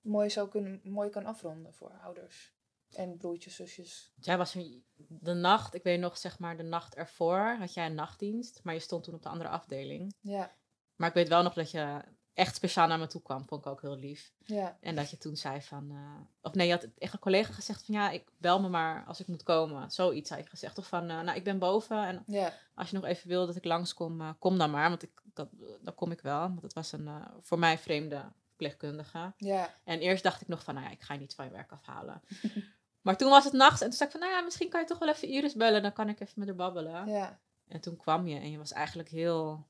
mooi, 0.00 0.30
zou 0.30 0.48
kunnen, 0.48 0.80
mooi 0.84 1.10
kan 1.10 1.26
afronden 1.26 1.74
voor 1.74 1.90
ouders. 1.90 2.56
En 2.88 3.16
broertjes, 3.16 3.56
zusjes. 3.56 4.12
Jij 4.20 4.38
was 4.38 4.56
de 4.96 5.34
nacht, 5.34 5.74
ik 5.74 5.82
weet 5.82 6.00
nog 6.00 6.18
zeg 6.18 6.38
maar 6.38 6.56
de 6.56 6.62
nacht 6.62 6.94
ervoor, 6.94 7.56
had 7.58 7.74
jij 7.74 7.86
een 7.86 7.94
nachtdienst, 7.94 8.60
maar 8.62 8.74
je 8.74 8.80
stond 8.80 9.04
toen 9.04 9.14
op 9.14 9.22
de 9.22 9.28
andere 9.28 9.48
afdeling. 9.48 10.14
Ja, 10.20 10.56
Maar 10.96 11.08
ik 11.08 11.14
weet 11.14 11.28
wel 11.28 11.42
nog 11.42 11.54
dat 11.54 11.70
je 11.70 12.02
echt 12.38 12.54
speciaal 12.56 12.86
naar 12.86 12.98
me 12.98 13.06
toe 13.06 13.22
kwam, 13.22 13.44
vond 13.46 13.64
ik 13.64 13.70
ook 13.70 13.80
heel 13.80 13.96
lief. 13.96 14.32
ja, 14.44 14.76
En 14.80 14.94
dat 14.94 15.10
je 15.10 15.18
toen 15.18 15.36
zei 15.36 15.62
van, 15.62 15.90
eh, 15.90 16.20
of 16.42 16.54
nee, 16.54 16.66
je 16.66 16.72
had 16.72 16.88
echt 16.98 17.12
een 17.12 17.18
collega 17.18 17.52
gezegd 17.52 17.84
van 17.84 17.94
ja, 17.94 18.10
ik 18.10 18.24
bel 18.36 18.60
me 18.60 18.68
maar 18.68 19.04
als 19.06 19.20
ik 19.20 19.26
moet 19.26 19.42
komen. 19.42 19.90
Zoiets 19.90 20.30
had 20.30 20.38
je 20.38 20.46
gezegd. 20.46 20.78
Of 20.78 20.86
van, 20.86 21.10
eh, 21.10 21.20
nou 21.20 21.36
ik 21.36 21.44
ben 21.44 21.58
boven 21.58 22.06
en 22.06 22.22
ja, 22.26 22.52
als 22.74 22.90
je 22.90 22.96
nog 22.96 23.04
even 23.04 23.28
wil 23.28 23.46
dat 23.46 23.56
ik 23.56 23.64
langskom, 23.64 24.20
eh, 24.20 24.30
kom 24.38 24.58
dan 24.58 24.70
maar. 24.70 24.88
Want 24.88 25.02
ik, 25.02 25.10
dat, 25.34 25.48
dan 25.82 25.94
kom 25.94 26.10
ik 26.10 26.20
wel. 26.20 26.40
Want 26.40 26.62
het 26.62 26.72
was 26.72 26.92
een 26.92 27.08
voor 27.42 27.58
mij 27.58 27.78
vreemde 27.78 28.32
verpleegkundige. 28.46 29.32
ja, 29.36 29.74
En 29.84 30.00
eerst 30.00 30.22
dacht 30.22 30.40
ik 30.40 30.48
nog 30.48 30.64
van, 30.64 30.74
nou 30.74 30.86
ja, 30.86 30.92
ik 30.92 31.02
ga 31.02 31.14
je 31.14 31.20
niet 31.20 31.34
van 31.34 31.44
je 31.44 31.50
werk 31.50 31.72
afhalen. 31.72 32.22
maar 33.04 33.16
toen 33.16 33.30
was 33.30 33.44
het 33.44 33.52
nachts 33.52 33.80
en 33.80 33.88
toen 33.88 33.96
zei 33.96 34.10
ik 34.10 34.16
van, 34.16 34.24
nou 34.26 34.38
ja, 34.38 34.44
misschien 34.44 34.68
kan 34.68 34.80
je 34.80 34.86
toch 34.86 34.98
wel 34.98 35.08
even 35.08 35.28
Iris 35.28 35.54
bellen. 35.54 35.82
Dan 35.82 35.92
kan 35.92 36.08
ik 36.08 36.20
even 36.20 36.34
met 36.38 36.48
haar 36.48 36.56
babbelen. 36.56 37.06
ja, 37.06 37.38
En 37.68 37.80
toen 37.80 37.96
kwam 37.96 38.26
je 38.26 38.38
en 38.38 38.50
je 38.50 38.58
was 38.58 38.72
eigenlijk 38.72 39.08
heel 39.08 39.66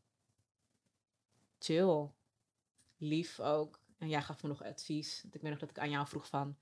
chill. 1.58 2.08
Lief 2.98 3.40
ook. 3.40 3.80
En 3.98 4.08
jij 4.08 4.22
gaf 4.22 4.42
me 4.42 4.48
nog 4.48 4.64
advies. 4.64 5.24
Ik 5.30 5.42
weet 5.42 5.50
nog 5.50 5.60
dat 5.60 5.70
ik 5.70 5.78
aan 5.78 5.90
jou 5.90 6.06
vroeg 6.06 6.26
van... 6.26 6.56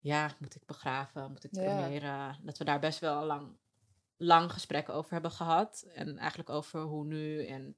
Ja, 0.00 0.30
moet 0.38 0.54
ik 0.54 0.66
begraven? 0.66 1.30
Moet 1.30 1.44
ik 1.44 1.54
Ja. 1.54 1.62
cremeren? 1.62 2.36
Dat 2.42 2.58
we 2.58 2.64
daar 2.64 2.80
best 2.80 2.98
wel 2.98 3.24
lang, 3.24 3.56
lang 4.16 4.52
gesprekken 4.52 4.94
over 4.94 5.12
hebben 5.12 5.30
gehad. 5.30 5.84
En 5.94 6.18
eigenlijk 6.18 6.50
over 6.50 6.80
hoe 6.80 7.04
nu. 7.04 7.46
En 7.46 7.76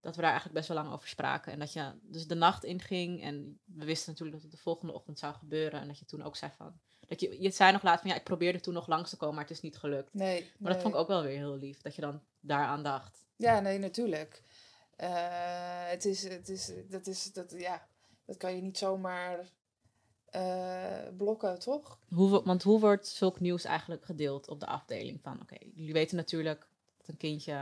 dat 0.00 0.14
we 0.14 0.20
daar 0.20 0.30
eigenlijk 0.30 0.58
best 0.58 0.68
wel 0.68 0.82
lang 0.82 0.92
over 0.92 1.08
spraken. 1.08 1.52
En 1.52 1.58
dat 1.58 1.72
je 1.72 1.92
dus 2.02 2.26
de 2.26 2.34
nacht 2.34 2.64
inging. 2.64 3.22
En 3.22 3.58
we 3.64 3.84
wisten 3.84 4.10
natuurlijk 4.10 4.36
dat 4.36 4.42
het 4.50 4.56
de 4.56 4.62
volgende 4.62 4.92
ochtend 4.92 5.18
zou 5.18 5.34
gebeuren. 5.34 5.80
En 5.80 5.86
dat 5.86 5.98
je 5.98 6.04
toen 6.04 6.22
ook 6.22 6.36
zei 6.36 6.52
van... 6.56 6.78
Dat 7.06 7.20
je, 7.20 7.42
je 7.42 7.50
zei 7.50 7.72
nog 7.72 7.82
laatst 7.82 8.00
van 8.00 8.10
ja, 8.10 8.16
ik 8.16 8.24
probeerde 8.24 8.60
toen 8.60 8.74
nog 8.74 8.86
langs 8.86 9.10
te 9.10 9.16
komen, 9.16 9.34
maar 9.34 9.44
het 9.44 9.52
is 9.52 9.60
niet 9.60 9.76
gelukt. 9.76 10.14
Nee. 10.14 10.50
Maar 10.58 10.72
dat 10.72 10.82
vond 10.82 10.94
ik 10.94 11.00
ook 11.00 11.08
wel 11.08 11.22
weer 11.22 11.36
heel 11.36 11.56
lief, 11.56 11.80
dat 11.80 11.94
je 11.94 12.00
dan 12.00 12.22
daaraan 12.40 12.82
dacht. 12.82 13.26
Ja, 13.36 13.60
nee, 13.60 13.78
natuurlijk. 13.78 14.42
Uh, 15.00 15.88
het 15.88 16.04
is, 16.04 16.28
het 16.28 16.48
is, 16.48 16.72
dat 16.88 17.06
is, 17.06 17.32
dat, 17.32 17.54
ja, 17.56 17.86
dat 18.24 18.36
kan 18.36 18.54
je 18.56 18.62
niet 18.62 18.78
zomaar 18.78 19.50
uh, 20.36 21.16
blokken, 21.16 21.58
toch? 21.58 21.98
Hoe, 22.08 22.42
want 22.42 22.62
hoe 22.62 22.80
wordt 22.80 23.08
zulk 23.08 23.40
nieuws 23.40 23.64
eigenlijk 23.64 24.04
gedeeld 24.04 24.48
op 24.48 24.60
de 24.60 24.66
afdeling? 24.66 25.20
Van 25.22 25.40
oké, 25.40 25.56
jullie 25.74 25.92
weten 25.92 26.16
natuurlijk 26.16 26.66
dat 26.96 27.08
een 27.08 27.16
kindje 27.16 27.52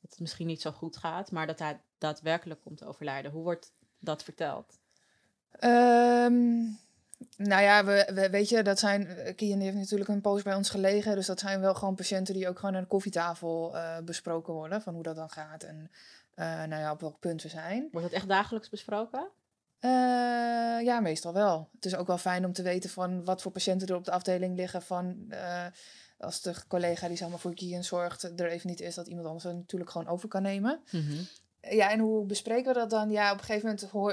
dat 0.00 0.10
het 0.10 0.20
misschien 0.20 0.46
niet 0.46 0.60
zo 0.60 0.70
goed 0.70 0.96
gaat, 0.96 1.30
maar 1.30 1.46
dat 1.46 1.58
hij 1.58 1.80
daadwerkelijk 1.98 2.60
komt 2.60 2.78
te 2.78 2.86
overlijden. 2.86 3.30
Hoe 3.30 3.42
wordt 3.42 3.72
dat 3.98 4.22
verteld? 4.22 4.78
Um, 5.60 6.78
nou 7.36 7.62
ja, 7.62 7.84
we, 7.84 8.10
we, 8.14 8.30
weet 8.30 8.48
je, 8.48 8.62
dat 8.62 8.78
zijn. 8.78 9.34
Kian 9.36 9.60
heeft 9.60 9.76
natuurlijk 9.76 10.10
een 10.10 10.20
poos 10.20 10.42
bij 10.42 10.54
ons 10.54 10.70
gelegen. 10.70 11.14
Dus 11.14 11.26
dat 11.26 11.40
zijn 11.40 11.60
wel 11.60 11.74
gewoon 11.74 11.94
patiënten 11.94 12.34
die 12.34 12.48
ook 12.48 12.58
gewoon 12.58 12.74
aan 12.74 12.82
de 12.82 12.88
koffietafel 12.88 13.74
uh, 13.74 13.98
besproken 13.98 14.52
worden. 14.52 14.82
Van 14.82 14.94
hoe 14.94 15.02
dat 15.02 15.16
dan 15.16 15.30
gaat 15.30 15.62
en 15.62 15.90
nou 16.44 16.76
ja, 16.76 16.92
op 16.92 17.00
welk 17.00 17.18
punt 17.18 17.42
we 17.42 17.48
zijn. 17.48 17.88
Wordt 17.92 18.06
dat 18.06 18.16
echt 18.16 18.28
dagelijks 18.28 18.68
besproken? 18.68 19.30
Uh, 19.80 19.90
ja, 20.84 21.00
meestal 21.00 21.32
wel. 21.32 21.68
Het 21.74 21.84
is 21.84 21.96
ook 21.96 22.06
wel 22.06 22.18
fijn 22.18 22.44
om 22.44 22.52
te 22.52 22.62
weten 22.62 22.90
van 22.90 23.24
wat 23.24 23.42
voor 23.42 23.52
patiënten 23.52 23.88
er 23.88 23.94
op 23.94 24.04
de 24.04 24.10
afdeling 24.10 24.56
liggen. 24.56 24.82
Van 24.82 25.32
als 26.18 26.42
de 26.42 26.54
collega 26.68 27.08
die 27.08 27.16
zeg 27.16 27.28
maar, 27.28 27.38
voor 27.38 27.54
Kian 27.54 27.84
zorgt 27.84 28.22
er 28.22 28.48
even 28.48 28.68
niet 28.68 28.80
is, 28.80 28.94
dat 28.94 29.06
iemand 29.06 29.26
anders 29.26 29.44
er 29.44 29.54
natuurlijk 29.54 29.90
gewoon 29.90 30.08
over 30.08 30.28
kan 30.28 30.42
nemen. 30.42 30.80
Mm 30.90 31.00
-hmm. 31.00 31.26
Ja, 31.60 31.90
en 31.90 31.98
hoe 31.98 32.26
bespreken 32.26 32.72
we 32.72 32.78
dat 32.78 32.90
dan? 32.90 33.10
Ja, 33.10 33.32
op 33.32 33.38
een 33.38 33.44
gegeven 33.44 33.68
moment 33.68 33.90
hoor, 33.90 34.12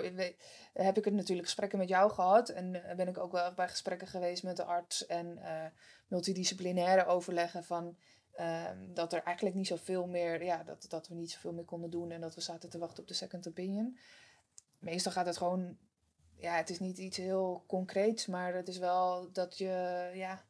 heb 0.74 0.98
ik 0.98 1.06
het 1.06 1.14
natuurlijk 1.14 1.48
gesprekken 1.48 1.80
met 1.80 1.88
jou 1.88 2.12
gehad. 2.12 2.50
En 2.50 2.82
ben 2.96 3.08
ik 3.08 3.18
ook 3.18 3.32
wel 3.32 3.54
bij 3.54 3.70
gesprekken 3.70 4.08
geweest 4.08 4.44
met 4.44 4.58
de 4.58 4.64
arts 4.64 5.06
en 5.06 5.40
uh, 5.42 5.66
multidisciplinaire 6.08 7.06
overleggen 7.06 7.64
van 7.64 7.98
uh, 8.40 8.70
dat 8.94 9.14
er 9.14 9.24
eigenlijk 9.24 9.56
niet 9.56 9.68
zoveel 9.68 10.08
meer, 10.08 10.44
ja, 10.44 10.64
dat, 10.64 10.86
dat 10.90 11.08
we 11.08 11.16
niet 11.16 11.32
zoveel 11.32 11.54
meer 11.54 11.64
konden 11.64 11.90
doen 11.90 12.12
en 12.12 12.22
dat 12.22 12.36
we 12.36 12.42
zaten 12.42 12.70
te 12.70 12.78
wachten 12.78 13.02
op 13.02 13.08
de 13.08 13.14
second 13.14 13.48
opinion. 13.48 13.98
Meestal 14.80 15.12
gaat 15.12 15.26
het 15.26 15.38
gewoon, 15.38 15.78
ja, 16.36 16.56
het 16.56 16.70
is 16.70 16.80
niet 16.80 16.98
iets 16.98 17.18
heel 17.18 17.64
concreets, 17.68 18.26
maar 18.26 18.54
het 18.54 18.68
is 18.68 18.78
wel 18.78 19.32
dat 19.32 19.58
je, 19.58 20.12
ja, 20.14 20.46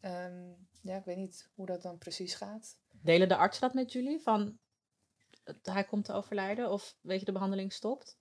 um, 0.00 0.68
ja, 0.80 0.96
ik 0.96 1.04
weet 1.04 1.16
niet 1.16 1.48
hoe 1.54 1.66
dat 1.66 1.82
dan 1.82 1.98
precies 1.98 2.34
gaat. 2.34 2.76
Delen 2.90 3.28
de 3.28 3.36
artsen 3.36 3.62
dat 3.62 3.74
met 3.74 3.92
jullie? 3.92 4.20
Van 4.20 4.58
hij 5.62 5.84
komt 5.84 6.04
te 6.04 6.12
overlijden 6.12 6.70
of 6.70 6.96
weet 7.00 7.18
je 7.18 7.24
de 7.24 7.32
behandeling 7.32 7.72
stopt? 7.72 8.18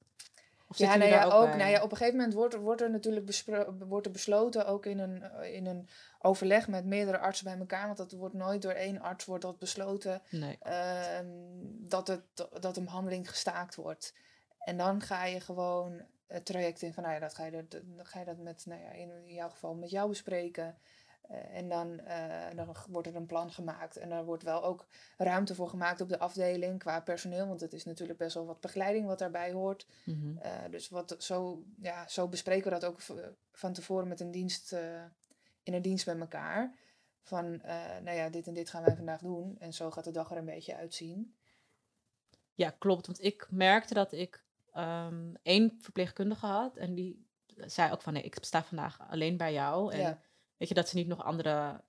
Ja, 0.75 0.95
nou 0.95 1.11
ja, 1.11 1.23
ook, 1.23 1.33
ook 1.33 1.55
nou 1.55 1.69
ja, 1.69 1.83
op 1.83 1.91
een 1.91 1.97
gegeven 1.97 2.17
moment 2.17 2.35
wordt, 2.35 2.55
wordt 2.55 2.81
er 2.81 2.89
natuurlijk 2.89 3.43
wordt 3.79 4.05
er 4.05 4.11
besloten, 4.11 4.67
ook 4.67 4.85
in 4.85 4.99
een, 4.99 5.23
in 5.43 5.65
een 5.65 5.87
overleg 6.21 6.67
met 6.67 6.85
meerdere 6.85 7.17
artsen 7.17 7.45
bij 7.45 7.57
elkaar, 7.57 7.85
want 7.85 7.97
dat 7.97 8.11
wordt 8.11 8.33
nooit 8.33 8.61
door 8.61 8.71
één 8.71 9.01
arts 9.01 9.25
wordt 9.25 9.43
dat 9.43 9.59
besloten, 9.59 10.21
nee. 10.29 10.57
uh, 10.67 11.19
dat, 11.79 12.07
het, 12.07 12.21
dat 12.59 12.77
een 12.77 12.85
behandeling 12.85 13.29
gestaakt 13.29 13.75
wordt. 13.75 14.13
En 14.59 14.77
dan 14.77 15.01
ga 15.01 15.25
je 15.25 15.39
gewoon 15.39 16.01
het 16.27 16.45
traject 16.45 16.81
in 16.81 16.93
van, 16.93 17.03
nou 17.03 17.15
ja, 17.15 17.21
dat 17.21 17.33
ga 17.33 17.45
je, 17.45 17.51
dat, 17.51 17.71
dan 17.71 18.05
ga 18.05 18.19
je 18.19 18.25
dat 18.25 18.37
met, 18.37 18.65
nou 18.65 18.81
ja, 18.81 18.91
in 18.91 19.11
jouw 19.25 19.49
geval 19.49 19.75
met 19.75 19.89
jou 19.89 20.09
bespreken. 20.09 20.77
Uh, 21.31 21.55
en 21.55 21.69
dan, 21.69 22.01
dan 22.55 22.75
wordt 22.89 23.07
er 23.07 23.15
een 23.15 23.25
plan 23.25 23.51
gemaakt. 23.51 23.97
En 23.97 24.11
er 24.11 24.25
wordt 24.25 24.43
wel 24.43 24.63
ook 24.63 24.87
ruimte 25.17 25.55
voor 25.55 25.69
gemaakt 25.69 26.01
op 26.01 26.09
de 26.09 26.19
afdeling 26.19 26.79
qua 26.79 27.01
personeel. 27.01 27.47
Want 27.47 27.61
het 27.61 27.73
is 27.73 27.85
natuurlijk 27.85 28.19
best 28.19 28.33
wel 28.33 28.45
wat 28.45 28.59
begeleiding 28.61 29.05
wat 29.05 29.19
daarbij 29.19 29.51
hoort. 29.51 29.87
Mm 30.03 30.21
-hmm. 30.21 30.39
uh, 30.43 30.71
dus 30.71 30.89
wat, 30.89 31.15
zo, 31.19 31.63
ja, 31.81 32.07
zo 32.07 32.27
bespreken 32.27 32.63
we 32.63 32.79
dat 32.79 32.85
ook 32.85 33.01
van 33.51 33.73
tevoren 33.73 34.07
met 34.07 34.19
een 34.19 34.31
dienst, 34.31 34.75
in 35.63 35.73
een 35.73 35.81
dienst 35.81 36.05
met 36.05 36.19
elkaar. 36.19 36.75
Van, 37.21 37.61
nou 38.03 38.11
ja, 38.11 38.29
dit 38.29 38.47
en 38.47 38.53
dit 38.53 38.69
gaan 38.69 38.83
wij 38.83 38.95
vandaag 38.95 39.21
doen. 39.21 39.55
En 39.59 39.73
zo 39.73 39.91
gaat 39.91 40.03
de 40.03 40.11
dag 40.11 40.31
er 40.31 40.37
een 40.37 40.45
beetje 40.45 40.75
uitzien. 40.75 41.35
Ja, 42.53 42.69
klopt. 42.69 43.05
Want 43.05 43.23
ik 43.23 43.47
merkte 43.49 43.93
dat 43.93 44.11
ik 44.11 44.43
um, 44.77 45.33
één 45.41 45.77
verpleegkundige 45.81 46.45
had. 46.45 46.77
En 46.77 46.95
die 46.95 47.25
zei 47.55 47.91
ook 47.91 48.01
van, 48.01 48.13
nee, 48.13 48.23
ik 48.23 48.37
sta 48.41 48.63
vandaag 48.63 49.09
alleen 49.09 49.37
bij 49.37 49.53
jou. 49.53 49.93
En 49.93 49.99
ja 49.99 50.19
Weet 50.57 50.67
je, 50.67 50.73
dat 50.73 50.89
ze 50.89 50.95
niet 50.95 51.07
nog 51.07 51.23
andere 51.23 51.81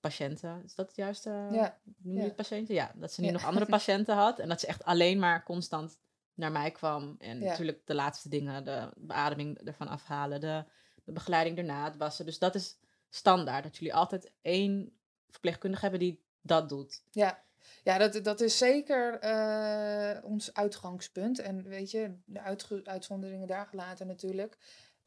patiënten, 0.00 0.62
is 0.64 0.74
dat 0.74 0.86
het 0.86 0.96
juiste? 0.96 1.30
Ja. 1.50 1.78
Noem 1.96 2.14
je 2.14 2.20
ja. 2.20 2.26
het 2.26 2.36
patiënten? 2.36 2.74
Ja, 2.74 2.92
dat 2.94 3.12
ze 3.12 3.20
niet 3.20 3.32
nog 3.32 3.44
andere 3.44 3.66
patiënten 3.78 4.14
had. 4.14 4.38
En 4.38 4.48
dat 4.48 4.60
ze 4.60 4.66
echt 4.66 4.84
alleen 4.84 5.18
maar 5.18 5.44
constant 5.44 5.98
naar 6.34 6.52
mij 6.52 6.70
kwam. 6.70 7.16
En 7.18 7.40
ja. 7.40 7.48
natuurlijk 7.48 7.86
de 7.86 7.94
laatste 7.94 8.28
dingen, 8.28 8.64
de 8.64 8.90
beademing 8.96 9.58
ervan 9.58 9.88
afhalen, 9.88 10.40
de, 10.40 10.64
de 11.04 11.12
begeleiding 11.12 11.58
erna, 11.58 11.84
het 11.84 11.96
wassen. 11.96 12.26
Dus 12.26 12.38
dat 12.38 12.54
is 12.54 12.78
standaard, 13.10 13.64
dat 13.64 13.76
jullie 13.76 13.94
altijd 13.94 14.32
één 14.42 14.92
verpleegkundige 15.30 15.82
hebben 15.82 16.00
die 16.00 16.24
dat 16.40 16.68
doet. 16.68 17.02
Ja, 17.10 17.42
ja 17.82 17.98
dat, 17.98 18.24
dat 18.24 18.40
is 18.40 18.58
zeker 18.58 19.24
uh, 19.24 20.24
ons 20.24 20.54
uitgangspunt. 20.54 21.38
En 21.38 21.62
weet 21.62 21.90
je, 21.90 22.14
de 22.24 22.40
uitzonderingen 22.84 23.46
daar 23.46 23.66
gelaten 23.66 24.06
natuurlijk. 24.06 24.58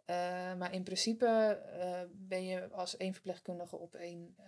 Uh, 0.10 0.54
maar 0.54 0.74
in 0.74 0.84
principe 0.84 1.60
uh, 1.78 2.00
ben 2.14 2.46
je 2.46 2.70
als 2.72 2.98
één 2.98 3.14
verpleegkundige 3.14 3.76
op 3.76 3.96
één, 3.96 4.36
uh, 4.40 4.46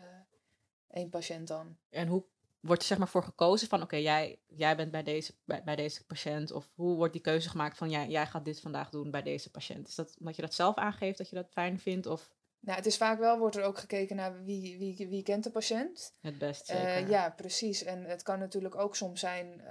één 0.91 1.09
patiënt 1.09 1.47
dan. 1.47 1.77
En 1.89 2.07
hoe 2.07 2.23
wordt 2.59 2.81
er 2.81 2.87
zeg 2.87 2.97
maar 2.97 3.07
voor 3.07 3.23
gekozen 3.23 3.67
van 3.67 3.81
oké, 3.81 3.95
okay, 3.95 4.01
jij, 4.01 4.39
jij 4.47 4.75
bent 4.75 4.91
bij 4.91 5.03
deze, 5.03 5.33
bij, 5.45 5.63
bij, 5.63 5.75
deze 5.75 6.05
patiënt? 6.05 6.51
Of 6.51 6.69
hoe 6.75 6.95
wordt 6.95 7.13
die 7.13 7.21
keuze 7.21 7.49
gemaakt 7.49 7.77
van 7.77 7.89
jij, 7.89 8.07
jij 8.07 8.27
gaat 8.27 8.45
dit 8.45 8.59
vandaag 8.59 8.89
doen 8.89 9.11
bij 9.11 9.21
deze 9.21 9.51
patiënt? 9.51 9.87
Is 9.87 9.95
dat 9.95 10.15
omdat 10.19 10.35
je 10.35 10.41
dat 10.41 10.53
zelf 10.53 10.75
aangeeft, 10.75 11.17
dat 11.17 11.29
je 11.29 11.35
dat 11.35 11.49
fijn 11.51 11.79
vindt? 11.79 12.05
Of? 12.05 12.31
Nou, 12.59 12.77
het 12.77 12.85
is 12.85 12.97
vaak 12.97 13.19
wel, 13.19 13.37
wordt 13.37 13.55
er 13.55 13.63
ook 13.63 13.77
gekeken 13.77 14.15
naar 14.15 14.43
wie, 14.43 14.77
wie, 14.77 15.07
wie 15.07 15.23
kent 15.23 15.43
de 15.43 15.51
patiënt. 15.51 16.13
Het 16.21 16.37
best 16.37 16.65
zeker. 16.65 17.09
ja, 17.09 17.29
precies. 17.29 17.83
En 17.83 18.03
het 18.03 18.23
kan 18.23 18.39
natuurlijk 18.39 18.75
ook 18.75 18.95
soms 18.95 19.19
zijn 19.19 19.61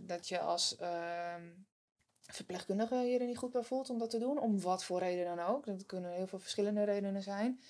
dat 0.00 0.28
je 0.28 0.38
als 0.38 0.76
ehm, 0.76 1.42
verpleegkundige 2.26 2.94
je 2.94 3.18
er 3.18 3.26
niet 3.26 3.38
goed 3.38 3.52
bij 3.52 3.62
voelt 3.62 3.90
om 3.90 3.98
dat 3.98 4.10
te 4.10 4.18
doen. 4.18 4.40
Om 4.40 4.60
wat 4.60 4.84
voor 4.84 4.98
reden 4.98 5.36
dan 5.36 5.46
ook. 5.46 5.66
Dat 5.66 5.86
kunnen 5.86 6.12
heel 6.12 6.26
veel 6.26 6.38
verschillende 6.38 6.84
redenen 6.84 7.22
zijn. 7.22 7.60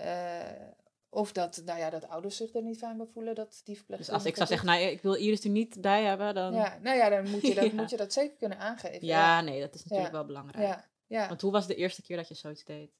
Uh, 0.00 0.40
of 1.10 1.32
dat, 1.32 1.62
nou 1.64 1.78
ja, 1.78 1.90
dat 1.90 2.08
ouders 2.08 2.36
zich 2.36 2.54
er 2.54 2.62
niet 2.62 2.78
fijn 2.78 2.96
bij 2.96 3.06
voelen 3.06 3.34
dat 3.34 3.60
die 3.64 3.76
verpleegkundige... 3.76 3.96
Dus 3.96 4.10
als 4.10 4.24
ik 4.24 4.36
zou 4.36 4.48
zeggen, 4.48 4.66
nou, 4.66 4.80
ik 4.80 5.02
wil 5.02 5.14
Iris 5.14 5.44
er 5.44 5.50
niet 5.50 5.80
bij 5.80 6.04
hebben, 6.04 6.34
dan... 6.34 6.54
Ja, 6.54 6.78
nou 6.82 6.96
ja, 6.96 7.08
dan 7.08 7.30
moet 7.30 7.42
je 7.42 7.54
dat, 7.60 7.64
ja. 7.64 7.74
moet 7.74 7.90
je 7.90 7.96
dat 7.96 8.12
zeker 8.12 8.36
kunnen 8.36 8.58
aangeven. 8.58 9.06
Ja, 9.06 9.36
ja. 9.36 9.40
nee, 9.40 9.60
dat 9.60 9.74
is 9.74 9.82
natuurlijk 9.84 10.10
ja. 10.10 10.16
wel 10.16 10.26
belangrijk. 10.26 10.66
Ja. 10.66 10.84
Ja. 11.06 11.28
Want 11.28 11.40
hoe 11.40 11.52
was 11.52 11.66
de 11.66 11.74
eerste 11.74 12.02
keer 12.02 12.16
dat 12.16 12.28
je 12.28 12.34
zoiets 12.34 12.64
deed? 12.64 12.90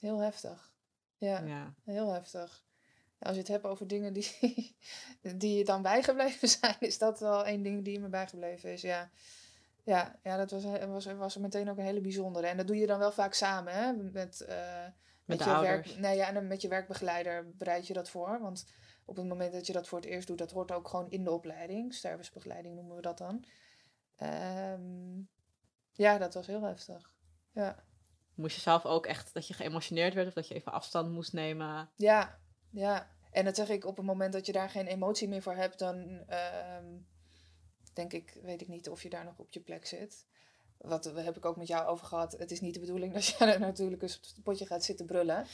Heel 0.00 0.18
heftig. 0.18 0.72
Ja, 1.16 1.40
ja. 1.40 1.74
heel 1.84 2.12
heftig. 2.12 2.64
Als 3.18 3.32
je 3.32 3.38
het 3.38 3.48
hebt 3.48 3.64
over 3.64 3.86
dingen 3.86 4.12
die, 4.12 4.36
die 5.36 5.56
je 5.56 5.64
dan 5.64 5.82
bijgebleven 5.82 6.48
zijn, 6.58 6.76
is 6.80 6.98
dat 6.98 7.20
wel 7.20 7.44
één 7.44 7.62
ding 7.62 7.84
die 7.84 8.00
me 8.00 8.08
bijgebleven 8.08 8.72
is, 8.72 8.80
ja. 8.80 9.10
Ja, 9.88 10.18
ja 10.22 10.36
dat 10.36 10.50
was, 10.50 10.64
was, 10.86 11.04
was 11.04 11.36
meteen 11.36 11.70
ook 11.70 11.78
een 11.78 11.84
hele 11.84 12.00
bijzondere. 12.00 12.46
En 12.46 12.56
dat 12.56 12.66
doe 12.66 12.76
je 12.76 12.86
dan 12.86 12.98
wel 12.98 13.12
vaak 13.12 13.34
samen, 13.34 13.72
hè? 13.72 13.92
Met, 13.92 14.46
uh, 14.48 14.82
met, 14.82 14.94
met 15.24 15.38
je 15.38 15.44
ouders. 15.44 15.86
werk. 15.86 16.00
Nee, 16.00 16.16
ja, 16.16 16.34
en 16.34 16.46
met 16.46 16.62
je 16.62 16.68
werkbegeleider 16.68 17.56
bereid 17.56 17.86
je 17.86 17.92
dat 17.92 18.10
voor. 18.10 18.40
Want 18.40 18.66
op 19.04 19.16
het 19.16 19.26
moment 19.26 19.52
dat 19.52 19.66
je 19.66 19.72
dat 19.72 19.88
voor 19.88 19.98
het 19.98 20.06
eerst 20.06 20.26
doet, 20.26 20.38
dat 20.38 20.50
hoort 20.50 20.72
ook 20.72 20.88
gewoon 20.88 21.10
in 21.10 21.24
de 21.24 21.30
opleiding. 21.30 21.94
Stervensbegeleiding 21.94 22.74
noemen 22.74 22.96
we 22.96 23.02
dat 23.02 23.18
dan. 23.18 23.44
Um, 24.22 25.28
ja, 25.92 26.18
dat 26.18 26.34
was 26.34 26.46
heel 26.46 26.62
heftig. 26.62 27.12
Ja. 27.52 27.84
Moest 28.34 28.54
je 28.54 28.60
zelf 28.60 28.86
ook 28.86 29.06
echt 29.06 29.34
dat 29.34 29.48
je 29.48 29.54
geëmotioneerd 29.54 30.14
werd 30.14 30.28
of 30.28 30.34
dat 30.34 30.48
je 30.48 30.54
even 30.54 30.72
afstand 30.72 31.10
moest 31.10 31.32
nemen? 31.32 31.90
Ja, 31.94 32.38
ja. 32.70 33.08
En 33.30 33.44
dat 33.44 33.56
zeg 33.56 33.68
ik 33.68 33.84
op 33.84 33.96
het 33.96 34.06
moment 34.06 34.32
dat 34.32 34.46
je 34.46 34.52
daar 34.52 34.70
geen 34.70 34.86
emotie 34.86 35.28
meer 35.28 35.42
voor 35.42 35.54
hebt, 35.54 35.78
dan. 35.78 35.96
Um, 36.76 37.06
denk 37.98 38.12
ik, 38.12 38.38
weet 38.42 38.60
ik 38.60 38.68
niet 38.68 38.88
of 38.88 39.02
je 39.02 39.08
daar 39.08 39.24
nog 39.24 39.38
op 39.38 39.50
je 39.50 39.60
plek 39.60 39.86
zit. 39.86 40.26
Wat 40.78 41.04
heb 41.04 41.36
ik 41.36 41.44
ook 41.44 41.56
met 41.56 41.66
jou 41.66 41.86
over 41.86 42.06
gehad. 42.06 42.32
Het 42.32 42.50
is 42.50 42.60
niet 42.60 42.74
de 42.74 42.80
bedoeling 42.80 43.12
dat 43.14 43.26
je 43.26 43.44
er 43.44 43.60
natuurlijk 43.60 44.02
een 44.02 44.42
potje 44.42 44.66
gaat 44.66 44.84
zitten 44.84 45.06
brullen. 45.06 45.46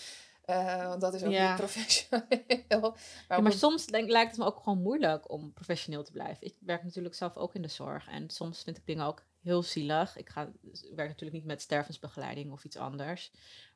Uh, 0.46 0.88
want 0.88 1.00
dat 1.00 1.14
is 1.14 1.22
ook 1.22 1.30
ja. 1.30 1.48
niet 1.48 1.58
professioneel. 1.66 2.80
Maar, 2.80 3.26
ja, 3.28 3.40
maar 3.40 3.52
soms 3.52 3.86
denk, 3.86 4.10
lijkt 4.10 4.30
het 4.30 4.40
me 4.40 4.44
ook 4.46 4.58
gewoon 4.62 4.82
moeilijk 4.82 5.30
om 5.30 5.52
professioneel 5.52 6.04
te 6.04 6.12
blijven. 6.12 6.46
Ik 6.46 6.54
werk 6.60 6.82
natuurlijk 6.82 7.14
zelf 7.14 7.36
ook 7.36 7.54
in 7.54 7.62
de 7.62 7.68
zorg. 7.68 8.08
En 8.08 8.30
soms 8.30 8.62
vind 8.62 8.76
ik 8.76 8.86
dingen 8.86 9.06
ook 9.06 9.24
heel 9.40 9.62
zielig. 9.62 10.16
Ik, 10.16 10.28
ga, 10.28 10.52
ik 10.62 10.94
werk 10.94 11.08
natuurlijk 11.08 11.32
niet 11.32 11.44
met 11.44 11.62
stervensbegeleiding 11.62 12.52
of 12.52 12.64
iets 12.64 12.76
anders. 12.76 13.32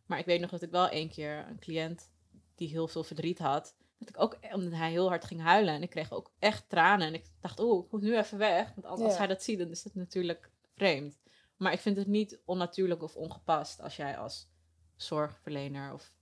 Maar 0.06 0.18
ik 0.18 0.26
weet 0.26 0.40
nog 0.40 0.50
dat 0.50 0.62
ik 0.62 0.70
wel 0.70 0.88
één 0.88 1.08
keer 1.08 1.46
een 1.48 1.58
cliënt 1.58 2.10
die 2.54 2.68
heel 2.68 2.88
veel 2.88 3.04
verdriet 3.04 3.38
had 3.38 3.74
dat 3.98 4.08
ik 4.08 4.20
ook, 4.20 4.38
omdat 4.52 4.72
hij 4.72 4.90
heel 4.90 5.08
hard 5.08 5.24
ging 5.24 5.40
huilen. 5.40 5.74
En 5.74 5.82
ik 5.82 5.90
kreeg 5.90 6.12
ook 6.12 6.32
echt 6.38 6.68
tranen. 6.68 7.06
En 7.06 7.14
ik 7.14 7.24
dacht, 7.40 7.60
oh, 7.60 7.84
ik 7.84 7.92
moet 7.92 8.02
nu 8.02 8.16
even 8.16 8.38
weg. 8.38 8.72
Want 8.74 8.86
als, 8.86 9.18
hij 9.18 9.26
dat 9.26 9.42
ziet, 9.42 9.58
dan 9.58 9.70
is 9.70 9.84
het 9.84 9.94
natuurlijk 9.94 10.50
vreemd. 10.74 11.18
Maar 11.56 11.72
ik 11.72 11.80
vind 11.80 11.96
het 11.96 12.06
niet 12.06 12.40
onnatuurlijk 12.44 13.02
of 13.02 13.16
ongepast 13.16 13.80
als 13.80 13.96
jij 13.96 14.18
als 14.18 14.48
zorgverlener 14.96 15.92
of 15.92 16.12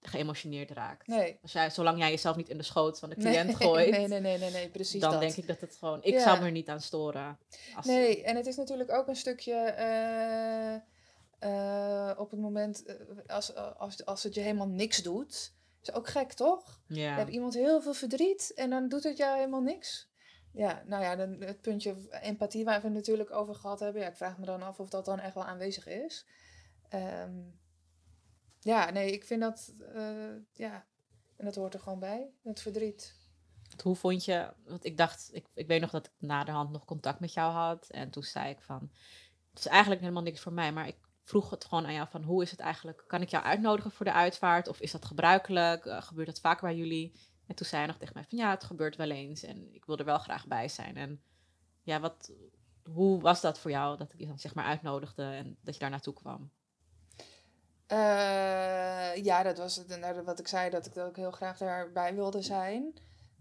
geëmotioneerd 0.00 0.70
raakt. 0.70 1.06
Nee. 1.06 1.38
Als 1.42 1.52
jij, 1.52 1.70
zolang 1.70 1.98
jij 1.98 2.10
jezelf 2.10 2.36
niet 2.36 2.48
in 2.48 2.56
de 2.56 2.62
schoot 2.62 2.98
van 2.98 3.08
de 3.08 3.16
cliënt 3.16 3.56
gooit. 3.62 3.90
Nee, 3.90 4.08
nee, 4.08 4.20
nee, 4.20 4.38
nee, 4.38 4.50
nee, 4.50 4.68
precies 4.68 5.00
Dan 5.00 5.10
dat. 5.10 5.20
denk 5.20 5.34
ik 5.34 5.46
dat 5.46 5.60
het 5.60 5.76
gewoon... 5.76 6.02
Ik 6.02 6.18
zou 6.18 6.38
me 6.38 6.44
er 6.44 6.50
niet 6.50 6.68
aan 6.68 6.80
storen. 6.80 7.38
Als 7.76 7.86
nee, 7.86 8.22
en 8.22 8.36
het 8.36 8.46
is 8.46 8.56
natuurlijk 8.56 8.92
ook 8.92 9.08
een 9.08 9.16
stukje... 9.16 9.74
Uh, 9.78 10.80
eh, 11.38 12.18
op 12.18 12.30
het 12.30 12.40
moment, 12.40 12.84
eh, 12.84 12.94
als, 13.26 13.54
als, 13.54 14.04
als 14.04 14.22
het 14.22 14.34
je 14.34 14.40
helemaal 14.40 14.68
niks 14.68 15.02
doet. 15.02 15.52
Is 15.82 15.92
ook 15.92 16.08
gek, 16.08 16.32
toch? 16.32 16.80
Ja. 16.86 17.10
Je 17.10 17.18
hebt 17.18 17.30
iemand 17.30 17.54
heel 17.54 17.80
veel 17.80 17.94
verdriet 17.94 18.52
en 18.54 18.70
dan 18.70 18.88
doet 18.88 19.04
het 19.04 19.16
jou 19.16 19.36
helemaal 19.36 19.62
niks. 19.62 20.08
Ja, 20.52 20.82
nou 20.86 21.02
ja, 21.02 21.16
dan 21.16 21.40
het 21.40 21.60
puntje 21.60 21.94
empathie 22.10 22.64
waar 22.64 22.80
we 22.80 22.86
het 22.86 22.96
natuurlijk 22.96 23.30
over 23.30 23.54
gehad 23.54 23.80
hebben. 23.80 24.02
Ja, 24.02 24.08
ik 24.08 24.16
vraag 24.16 24.38
me 24.38 24.44
dan 24.44 24.62
af 24.62 24.80
of 24.80 24.88
dat 24.88 25.04
dan 25.04 25.18
echt 25.18 25.34
wel 25.34 25.44
aanwezig 25.44 25.86
is. 25.86 26.26
Ehm, 26.88 27.40
ja, 28.60 28.90
nee, 28.90 29.12
ik 29.12 29.24
vind 29.24 29.40
dat, 29.40 29.74
eh, 29.94 30.34
ja, 30.52 30.86
en 31.36 31.44
dat 31.44 31.54
hoort 31.54 31.74
er 31.74 31.80
gewoon 31.80 31.98
bij, 31.98 32.30
het 32.42 32.60
verdriet. 32.60 33.16
Hoe 33.82 33.96
vond 33.96 34.24
je, 34.24 34.52
want 34.64 34.84
ik 34.84 34.96
dacht, 34.96 35.28
ik, 35.32 35.46
ik 35.54 35.66
weet 35.66 35.80
nog 35.80 35.90
dat 35.90 36.06
ik 36.06 36.12
naderhand 36.18 36.70
nog 36.70 36.84
contact 36.84 37.20
met 37.20 37.32
jou 37.32 37.52
had. 37.52 37.90
En 37.90 38.10
toen 38.10 38.22
zei 38.22 38.50
ik 38.50 38.60
van, 38.60 38.90
het 39.50 39.58
is 39.58 39.66
eigenlijk 39.66 40.00
helemaal 40.00 40.22
niks 40.22 40.40
voor 40.40 40.52
mij, 40.52 40.72
maar 40.72 40.88
ik 40.88 40.96
vroeg 41.28 41.50
het 41.50 41.64
gewoon 41.64 41.86
aan 41.86 41.92
jou 41.92 42.08
van, 42.10 42.22
hoe 42.22 42.42
is 42.42 42.50
het 42.50 42.60
eigenlijk, 42.60 43.04
kan 43.06 43.22
ik 43.22 43.28
jou 43.28 43.44
uitnodigen 43.44 43.90
voor 43.90 44.06
de 44.06 44.12
uitvaart? 44.12 44.68
Of 44.68 44.80
is 44.80 44.92
dat 44.92 45.04
gebruikelijk? 45.04 45.84
Uh, 45.84 46.02
gebeurt 46.02 46.26
dat 46.26 46.40
vaak 46.40 46.60
bij 46.60 46.76
jullie? 46.76 47.12
En 47.46 47.54
toen 47.54 47.66
zei 47.66 47.80
hij 47.80 47.90
nog 47.90 47.98
tegen 47.98 48.14
mij 48.14 48.24
van, 48.28 48.38
ja, 48.38 48.50
het 48.50 48.64
gebeurt 48.64 48.96
wel 48.96 49.10
eens 49.10 49.42
en 49.42 49.74
ik 49.74 49.84
wil 49.84 49.98
er 49.98 50.04
wel 50.04 50.18
graag 50.18 50.46
bij 50.46 50.68
zijn. 50.68 50.96
En 50.96 51.22
ja, 51.82 52.00
wat, 52.00 52.32
hoe 52.82 53.20
was 53.20 53.40
dat 53.40 53.58
voor 53.58 53.70
jou, 53.70 53.96
dat 53.96 54.12
ik 54.12 54.18
je 54.18 54.26
dan 54.26 54.38
zeg 54.38 54.54
maar 54.54 54.64
uitnodigde 54.64 55.22
en 55.22 55.56
dat 55.60 55.74
je 55.74 55.80
daar 55.80 55.90
naartoe 55.90 56.14
kwam? 56.14 56.50
Uh, 57.92 59.16
ja, 59.24 59.42
dat 59.42 59.58
was 59.58 59.76
het, 59.76 60.24
wat 60.24 60.38
ik 60.38 60.48
zei, 60.48 60.70
dat 60.70 60.86
ik 60.86 60.96
ook 60.96 61.16
heel 61.16 61.30
graag 61.30 61.58
daarbij 61.58 62.14
wilde 62.14 62.42
zijn. 62.42 62.94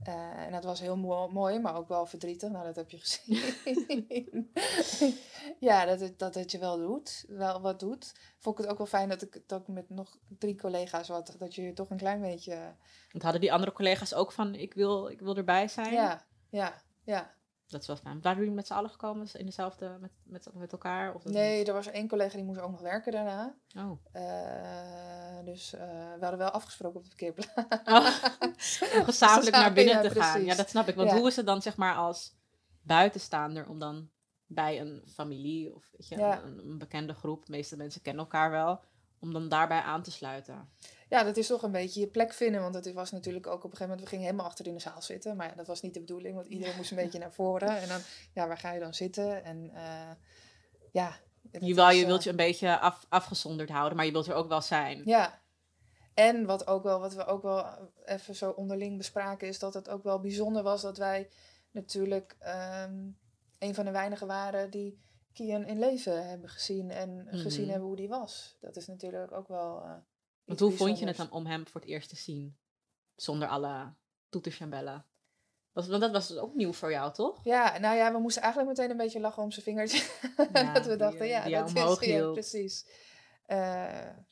Uh, 0.07 0.45
en 0.45 0.51
dat 0.51 0.63
was 0.63 0.79
heel 0.79 0.97
mo 0.97 1.27
mooi, 1.27 1.59
maar 1.59 1.75
ook 1.75 1.87
wel 1.87 2.05
verdrietig. 2.05 2.49
Nou, 2.49 2.65
dat 2.65 2.75
heb 2.75 2.89
je 2.89 2.97
gezien. 2.97 4.51
ja, 5.69 5.85
dat 5.85 5.99
het, 5.99 6.19
dat 6.19 6.35
het 6.35 6.51
je 6.51 6.59
wel 6.59 6.77
doet, 6.77 7.25
wel 7.27 7.61
wat 7.61 7.79
doet. 7.79 8.13
Vond 8.37 8.57
ik 8.57 8.63
het 8.63 8.71
ook 8.71 8.77
wel 8.77 8.87
fijn 8.87 9.09
dat 9.09 9.21
ik, 9.21 9.41
dat 9.47 9.61
ik 9.61 9.67
met 9.67 9.89
nog 9.89 10.17
drie 10.39 10.55
collega's 10.55 11.07
wat, 11.07 11.35
dat 11.37 11.55
je 11.55 11.73
toch 11.73 11.89
een 11.89 11.97
klein 11.97 12.21
beetje... 12.21 12.75
Want 13.11 13.23
hadden 13.23 13.41
die 13.41 13.53
andere 13.53 13.71
collega's 13.71 14.13
ook 14.13 14.31
van, 14.31 14.55
ik 14.55 14.73
wil, 14.73 15.07
ik 15.07 15.19
wil 15.19 15.35
erbij 15.35 15.67
zijn? 15.67 15.93
Ja, 15.93 16.25
ja, 16.49 16.81
ja. 17.03 17.35
Dat 17.67 17.81
is 17.81 17.87
wel 17.87 17.95
fijn. 17.95 18.21
Waren 18.21 18.39
jullie 18.39 18.53
met 18.53 18.67
z'n 18.67 18.73
allen 18.73 18.89
gekomen 18.89 19.27
in 19.33 19.45
dezelfde, 19.45 19.97
met, 19.99 20.11
met, 20.23 20.47
met 20.53 20.71
elkaar? 20.71 21.13
Of 21.13 21.23
nee, 21.23 21.65
er 21.65 21.73
was 21.73 21.87
één 21.87 22.07
collega 22.07 22.35
die 22.35 22.45
moest 22.45 22.59
ook 22.59 22.71
nog 22.71 22.81
werken 22.81 23.11
daarna. 23.11 23.55
Oh. 23.77 23.99
Uh, 24.15 25.45
dus 25.45 25.73
uh, 25.73 25.79
we 26.13 26.17
hadden 26.19 26.37
wel 26.37 26.49
afgesproken 26.49 26.99
op 26.99 27.03
de 27.03 27.09
parkeerplaats. 27.09 28.79
Oh. 28.81 28.97
Om 28.97 29.03
gezamenlijk 29.11 29.55
naar 29.55 29.73
binnen 29.73 29.95
ja, 29.95 30.01
te 30.01 30.09
precies. 30.09 30.31
gaan. 30.31 30.45
Ja, 30.45 30.55
dat 30.55 30.69
snap 30.69 30.87
ik. 30.87 30.95
Want 30.95 31.09
ja. 31.09 31.17
hoe 31.17 31.27
is 31.27 31.35
het 31.35 31.45
dan 31.45 31.61
zeg 31.61 31.75
maar 31.75 31.95
als 31.95 32.35
buitenstaander 32.81 33.67
om 33.69 33.79
dan 33.79 34.09
bij 34.45 34.81
een 34.81 35.03
familie 35.07 35.75
of 35.75 35.89
weet 35.91 36.07
je, 36.07 36.17
ja. 36.17 36.41
een, 36.41 36.59
een, 36.59 36.77
bekende 36.77 37.13
groep, 37.13 37.45
de 37.45 37.51
meeste 37.51 37.77
mensen 37.77 38.01
kennen 38.01 38.23
elkaar 38.23 38.51
wel, 38.51 38.79
om 39.19 39.33
dan 39.33 39.49
daarbij 39.49 39.81
aan 39.81 40.01
te 40.01 40.11
sluiten? 40.11 40.69
Ja, 41.09 41.23
dat 41.23 41.37
is 41.37 41.47
toch 41.47 41.63
een 41.63 41.71
beetje 41.71 41.99
je 41.99 42.07
plek 42.07 42.33
vinden. 42.33 42.61
Want 42.61 42.75
het 42.75 42.93
was 42.93 43.11
natuurlijk 43.11 43.47
ook 43.47 43.63
op 43.63 43.63
een 43.63 43.77
gegeven 43.77 43.87
moment, 43.87 44.03
we 44.03 44.07
gingen 44.09 44.25
helemaal 44.25 44.45
achter 44.45 44.67
in 44.67 44.73
de 44.73 44.79
zaal 44.79 45.01
zitten. 45.01 45.35
Maar 45.35 45.47
ja, 45.47 45.55
dat 45.55 45.67
was 45.67 45.81
niet 45.81 45.93
de 45.93 45.99
bedoeling, 45.99 46.35
want 46.35 46.47
iedereen 46.47 46.75
moest 46.75 46.91
een 46.91 46.97
beetje 47.03 47.19
naar 47.19 47.33
voren. 47.33 47.77
En 47.77 47.87
dan, 47.87 47.99
ja, 48.33 48.47
waar 48.47 48.57
ga 48.57 48.71
je 48.71 48.79
dan 48.79 48.93
zitten? 48.93 49.43
En 49.43 49.71
uh, 49.73 50.11
ja. 50.91 51.15
Je, 51.59 51.73
wel, 51.73 51.89
je 51.89 52.05
wilt 52.05 52.23
je 52.23 52.29
een 52.29 52.35
beetje 52.35 52.79
af, 52.79 53.05
afgezonderd 53.09 53.69
houden, 53.69 53.97
maar 53.97 54.05
je 54.05 54.11
wilt 54.11 54.27
er 54.27 54.33
ook 54.33 54.47
wel 54.47 54.61
zijn. 54.61 55.01
Ja. 55.05 55.41
En 56.13 56.45
wat, 56.45 56.67
ook 56.67 56.83
wel, 56.83 56.99
wat 56.99 57.13
we 57.13 57.25
ook 57.25 57.41
wel 57.41 57.65
even 58.05 58.35
zo 58.35 58.49
onderling 58.51 58.97
bespraken, 58.97 59.47
is 59.47 59.59
dat 59.59 59.73
het 59.73 59.89
ook 59.89 60.03
wel 60.03 60.19
bijzonder 60.19 60.63
was 60.63 60.81
dat 60.81 60.97
wij 60.97 61.29
natuurlijk 61.71 62.37
um, 62.83 63.17
een 63.59 63.75
van 63.75 63.85
de 63.85 63.91
weinigen 63.91 64.27
waren 64.27 64.69
die 64.69 64.99
Kian 65.33 65.65
in 65.65 65.79
leven 65.79 66.29
hebben 66.29 66.49
gezien 66.49 66.91
en 66.91 67.09
mm 67.09 67.27
-hmm. 67.27 67.39
gezien 67.39 67.69
hebben 67.69 67.87
hoe 67.87 67.95
die 67.95 68.07
was. 68.07 68.57
Dat 68.59 68.75
is 68.75 68.87
natuurlijk 68.87 69.31
ook 69.31 69.47
wel. 69.47 69.83
Uh, 69.83 69.91
Want 70.47 70.59
hoe 70.59 70.71
vond 70.71 70.99
je 70.99 71.07
het 71.07 71.17
dan 71.17 71.31
om 71.31 71.45
hem 71.45 71.67
voor 71.67 71.81
het 71.81 71.89
eerst 71.89 72.09
te 72.09 72.15
zien? 72.15 72.57
Zonder 73.15 73.47
alle 73.47 73.93
toeters 74.29 74.59
en 74.59 74.69
bellen. 74.69 75.05
Want 75.71 76.01
dat 76.01 76.11
was 76.11 76.37
ook 76.37 76.55
nieuw 76.55 76.73
voor 76.73 76.91
jou, 76.91 77.13
toch? 77.13 77.43
Ja, 77.43 77.77
nou 77.77 77.95
ja, 77.95 78.11
we 78.11 78.19
moesten 78.19 78.41
eigenlijk 78.41 78.77
meteen 78.77 78.91
een 78.91 78.97
beetje 78.97 79.19
lachen 79.19 79.43
om 79.43 79.51
zijn 79.51 79.65
vingertje. 79.65 80.09
Ja, 80.53 80.73
dat 80.73 80.85
we 80.85 80.95
dachten, 80.95 81.19
die, 81.19 81.29
ja, 81.29 81.43
die 81.43 81.53
dat 81.53 82.01
is 82.01 82.07
ja, 82.07 82.31
precies. 82.31 82.85
Uh, 83.47 83.57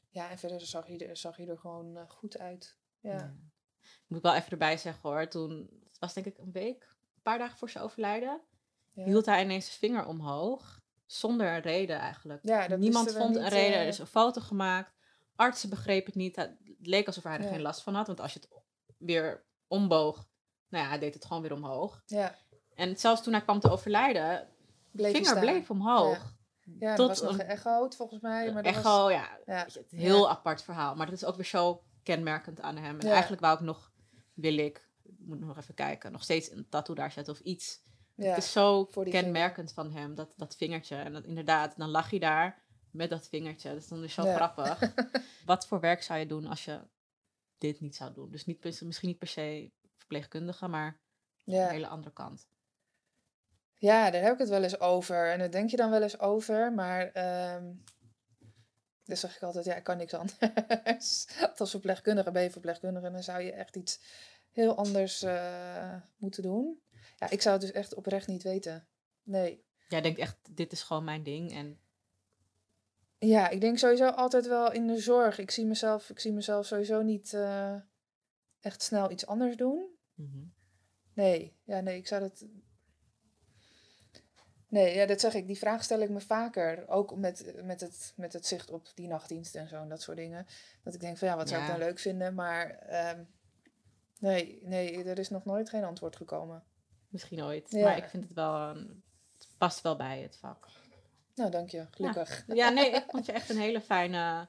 ja, 0.10 0.30
en 0.30 0.38
verder 0.38 0.62
zag 0.62 0.88
hij 0.88 1.08
er, 1.08 1.17
zag 1.17 1.38
hij 1.38 1.47
er 1.47 1.58
gewoon 1.58 1.97
uh, 1.97 2.10
goed 2.10 2.38
uit. 2.38 2.78
Ja. 2.99 3.12
ja. 3.12 3.36
Moet 4.08 4.17
ik 4.17 4.23
wel 4.23 4.36
even 4.36 4.51
erbij 4.51 4.78
zeggen 4.78 5.10
hoor. 5.10 5.28
Toen, 5.28 5.69
het 5.88 5.99
was 5.99 6.13
denk 6.13 6.25
ik 6.25 6.38
een 6.38 6.51
week, 6.51 6.95
een 7.15 7.21
paar 7.21 7.38
dagen 7.38 7.58
voor 7.58 7.69
zijn 7.69 7.84
overlijden, 7.84 8.41
hield 8.93 9.25
hij 9.25 9.43
ineens 9.43 9.65
zijn 9.65 9.78
vinger 9.78 10.06
omhoog. 10.06 10.84
Zonder 11.06 11.47
een 11.47 11.62
reden 11.62 11.99
eigenlijk. 11.99 12.43
Niemand 12.78 13.12
vond 13.12 13.30
niet, 13.30 13.38
een 13.38 13.49
reden. 13.49 13.80
Er 13.80 13.88
is 13.88 13.99
een 13.99 14.08
foto 14.08 14.41
gemaakt. 14.41 14.94
Artsen 15.36 15.69
begrepen 15.69 16.06
het 16.06 16.15
niet. 16.15 16.36
Het 16.36 16.52
leek 16.82 17.08
alsof 17.08 17.24
hij 17.24 17.38
er 17.38 17.50
geen 17.50 17.62
last 17.62 17.82
van 17.82 17.95
had. 17.95 18.08
Want 18.08 18.19
als 18.19 18.34
je 18.34 18.39
het 18.39 18.50
weer 18.98 19.43
omboog, 19.67 20.28
nou 20.69 20.84
ja, 20.84 20.89
hij 20.89 21.00
deed 21.00 21.13
het 21.13 21.26
gewoon 21.26 21.41
weer 21.41 21.54
omhoog. 21.54 22.04
Ja. 22.06 22.36
En 22.76 22.98
zelfs 22.98 23.24
toen 23.24 23.34
hij 23.34 23.41
kwam 23.41 23.60
te 23.60 23.71
overlijden, 23.71 24.48
bleef 24.91 25.12
vinger 25.12 25.39
bleef 25.39 25.69
omhoog. 25.69 26.34
Ja, 26.80 26.95
dat 26.95 27.08
was 27.08 27.21
nog 27.21 27.36
geëchoed 27.36 27.95
volgens 27.95 28.21
mij. 28.21 28.54
Maar 28.54 28.63
echo, 28.63 29.02
was... 29.04 29.12
ja. 29.12 29.39
ja. 29.45 29.65
Het 29.74 29.86
heel 29.89 30.30
apart 30.30 30.63
verhaal. 30.63 30.95
Maar 30.95 31.06
dat 31.06 31.15
is 31.15 31.26
ook 31.26 31.36
weer 31.36 31.45
zo 31.45 31.84
kenmerkend 32.04 32.62
aan 32.62 32.78
hem. 32.78 33.00
En 33.00 33.10
eigenlijk 33.10 33.41
wou 33.41 33.56
ik 33.56 33.63
nog, 33.63 33.91
wil 34.34 34.58
ik, 34.58 34.89
moet 35.17 35.39
nog 35.39 35.58
even 35.58 35.74
kijken, 35.74 36.12
nog 36.12 36.24
steeds 36.24 36.52
een 36.52 36.69
tattoo 36.69 36.95
daar 36.95 37.12
zetten 37.12 37.34
of 37.34 37.39
iets. 37.39 37.84
Het 38.15 38.38
is 38.38 38.52
zo 38.52 38.86
kenmerkend 38.86 39.74
vinger. 39.74 39.91
van 39.91 40.00
hem, 40.02 40.15
dat, 40.15 40.34
dat 40.38 40.56
vingertje. 40.56 40.95
En 40.95 41.13
dat, 41.13 41.24
inderdaad, 41.24 41.78
dan 41.78 41.89
lag 41.89 42.10
hij 42.10 42.19
daar 42.19 42.63
met 42.95 43.10
dat 43.10 43.27
vingertje. 43.27 43.69
Dat 43.69 43.77
is 43.77 43.88
dan 43.88 44.01
dus 44.01 44.13
zo 44.13 44.23
grappig. 44.23 44.93
Wat 45.45 45.67
voor 45.67 45.79
werk 45.79 46.03
zou 46.03 46.19
je 46.19 46.25
doen 46.25 46.47
als 46.47 46.65
je 46.65 46.79
dit 47.58 47.79
niet 47.79 47.95
zou 47.95 48.13
doen? 48.13 48.31
Dus 48.31 48.45
niet, 48.45 48.63
misschien 48.63 49.10
niet 49.10 49.17
per 49.19 49.27
se 49.27 49.71
verpleegkundige, 49.97 50.67
maar 50.67 50.99
ja. 51.43 51.63
een 51.63 51.71
hele 51.71 51.88
andere 51.88 52.13
kant. 52.13 52.47
Ja, 53.77 54.12
daar 54.12 54.21
heb 54.21 54.34
ik 54.34 54.39
het 54.39 54.49
wel 54.49 54.63
eens 54.63 54.79
over. 54.79 55.31
En 55.31 55.39
daar 55.39 55.51
denk 55.51 55.69
je 55.69 55.77
dan 55.77 55.89
wel 55.89 56.01
eens 56.01 56.19
over. 56.19 56.73
Maar 56.73 57.12
um, 57.55 57.84
dus 59.05 59.19
zeg 59.19 59.36
ik 59.36 59.43
altijd, 59.43 59.65
ja, 59.65 59.75
ik 59.75 59.84
kan 59.84 59.97
niks 59.97 60.13
anders. 60.13 61.27
Als 61.58 61.71
verpleegkundige 61.71 62.31
ben 62.31 62.43
je 62.43 62.51
verpleegkundige, 62.51 63.12
dan 63.12 63.23
zou 63.23 63.41
je 63.41 63.51
echt 63.51 63.75
iets 63.75 63.99
heel 64.51 64.75
anders 64.75 65.23
uh, 65.23 65.95
moeten 66.17 66.43
doen. 66.43 66.81
Ja, 67.17 67.29
ik 67.29 67.41
zou 67.41 67.55
het 67.55 67.65
dus 67.65 67.75
echt 67.75 67.93
oprecht 67.93 68.27
niet 68.27 68.43
weten. 68.43 68.88
Nee. 69.23 69.65
Jij 69.88 70.01
denkt 70.01 70.19
echt, 70.19 70.38
dit 70.51 70.71
is 70.71 70.84
gewoon 70.84 71.03
mijn 71.03 71.23
ding 71.23 71.53
en... 71.53 71.79
Ja, 73.17 73.49
ik 73.49 73.62
denk 73.62 73.78
sowieso 73.78 74.08
altijd 74.08 74.47
wel 74.47 74.71
in 74.71 74.88
de 74.88 74.97
zorg. 74.97 75.38
Ik 75.38 75.51
zie 75.51 75.65
mezelf, 75.65 76.10
ik 76.10 76.19
zie 76.19 76.34
mezelf 76.34 76.65
sowieso 76.65 77.01
niet 77.01 77.34
uh, 77.34 77.75
echt 78.60 78.82
snel 78.82 79.12
iets 79.12 79.25
anders 79.25 79.56
doen. 79.56 79.88
Mm 80.13 80.32
-hmm. 80.32 80.54
Nee, 81.13 81.58
ja, 81.63 81.80
nee, 81.80 81.97
ik 81.97 82.08
zou 82.08 82.21
dat... 82.21 82.45
Nee, 84.67 84.95
ja, 84.95 85.06
dat 85.06 85.19
zeg 85.19 85.34
ik. 85.34 85.47
Die 85.47 85.58
vraag 85.58 85.84
stel 85.84 85.99
ik 85.99 86.10
me 86.10 86.19
vaker. 86.19 86.88
Ook 86.88 87.15
met, 87.15 87.54
met, 87.63 87.82
het, 87.82 88.13
met 88.15 88.34
het 88.34 88.45
zicht 88.45 88.71
op 88.71 88.91
die 88.95 89.08
nachtdienst 89.08 89.56
en 89.56 89.67
zo 89.67 89.82
en 89.82 89.89
dat 89.89 90.01
soort 90.01 90.17
dingen. 90.17 90.45
Dat 90.84 90.93
ik 90.93 90.99
denk 90.99 91.17
van 91.17 91.28
ja, 91.28 91.36
wat 91.36 91.49
zou 91.49 91.62
ja. 91.62 91.65
ik 91.67 91.71
dan 91.71 91.88
leuk 91.88 91.99
vinden? 91.99 92.34
Maar 92.34 92.88
um, 93.17 93.28
nee, 94.19 94.60
nee, 94.63 95.04
er 95.04 95.19
is 95.19 95.30
nog 95.30 95.45
nooit 95.45 95.69
geen 95.69 95.84
antwoord 95.84 96.15
gekomen. 96.15 96.63
Misschien 97.10 97.43
ooit. 97.43 97.71
Ja. 97.71 97.84
Maar 97.84 97.97
ik 97.97 98.10
vind 98.10 98.23
het 98.23 98.34
wel, 98.34 98.56
een, 98.56 99.04
het 99.38 99.47
past 99.58 99.82
wel 99.82 99.95
bij 99.95 100.21
het 100.21 100.38
vak. 100.38 100.67
Nou, 101.36 101.52
dank 101.52 101.69
je. 101.69 101.88
Gelukkig. 101.91 102.43
Ja. 102.48 102.54
ja, 102.54 102.69
nee, 102.69 102.89
ik 102.89 103.06
vond 103.08 103.26
je 103.26 103.32
echt 103.32 103.50
een 103.50 103.58
hele 103.58 103.82
fijne... 103.82 104.48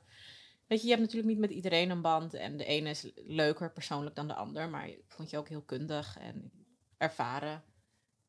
Weet 0.66 0.80
je, 0.80 0.86
je 0.86 0.92
hebt 0.92 1.02
natuurlijk 1.02 1.32
niet 1.32 1.40
met 1.40 1.50
iedereen 1.50 1.90
een 1.90 2.02
band. 2.02 2.34
En 2.34 2.56
de 2.56 2.64
ene 2.64 2.90
is 2.90 3.10
leuker 3.14 3.72
persoonlijk 3.72 4.16
dan 4.16 4.28
de 4.28 4.34
ander. 4.34 4.68
Maar 4.68 4.88
ik 4.88 5.04
vond 5.06 5.30
je 5.30 5.38
ook 5.38 5.48
heel 5.48 5.62
kundig 5.62 6.18
en 6.18 6.52
ervaren. 6.96 7.64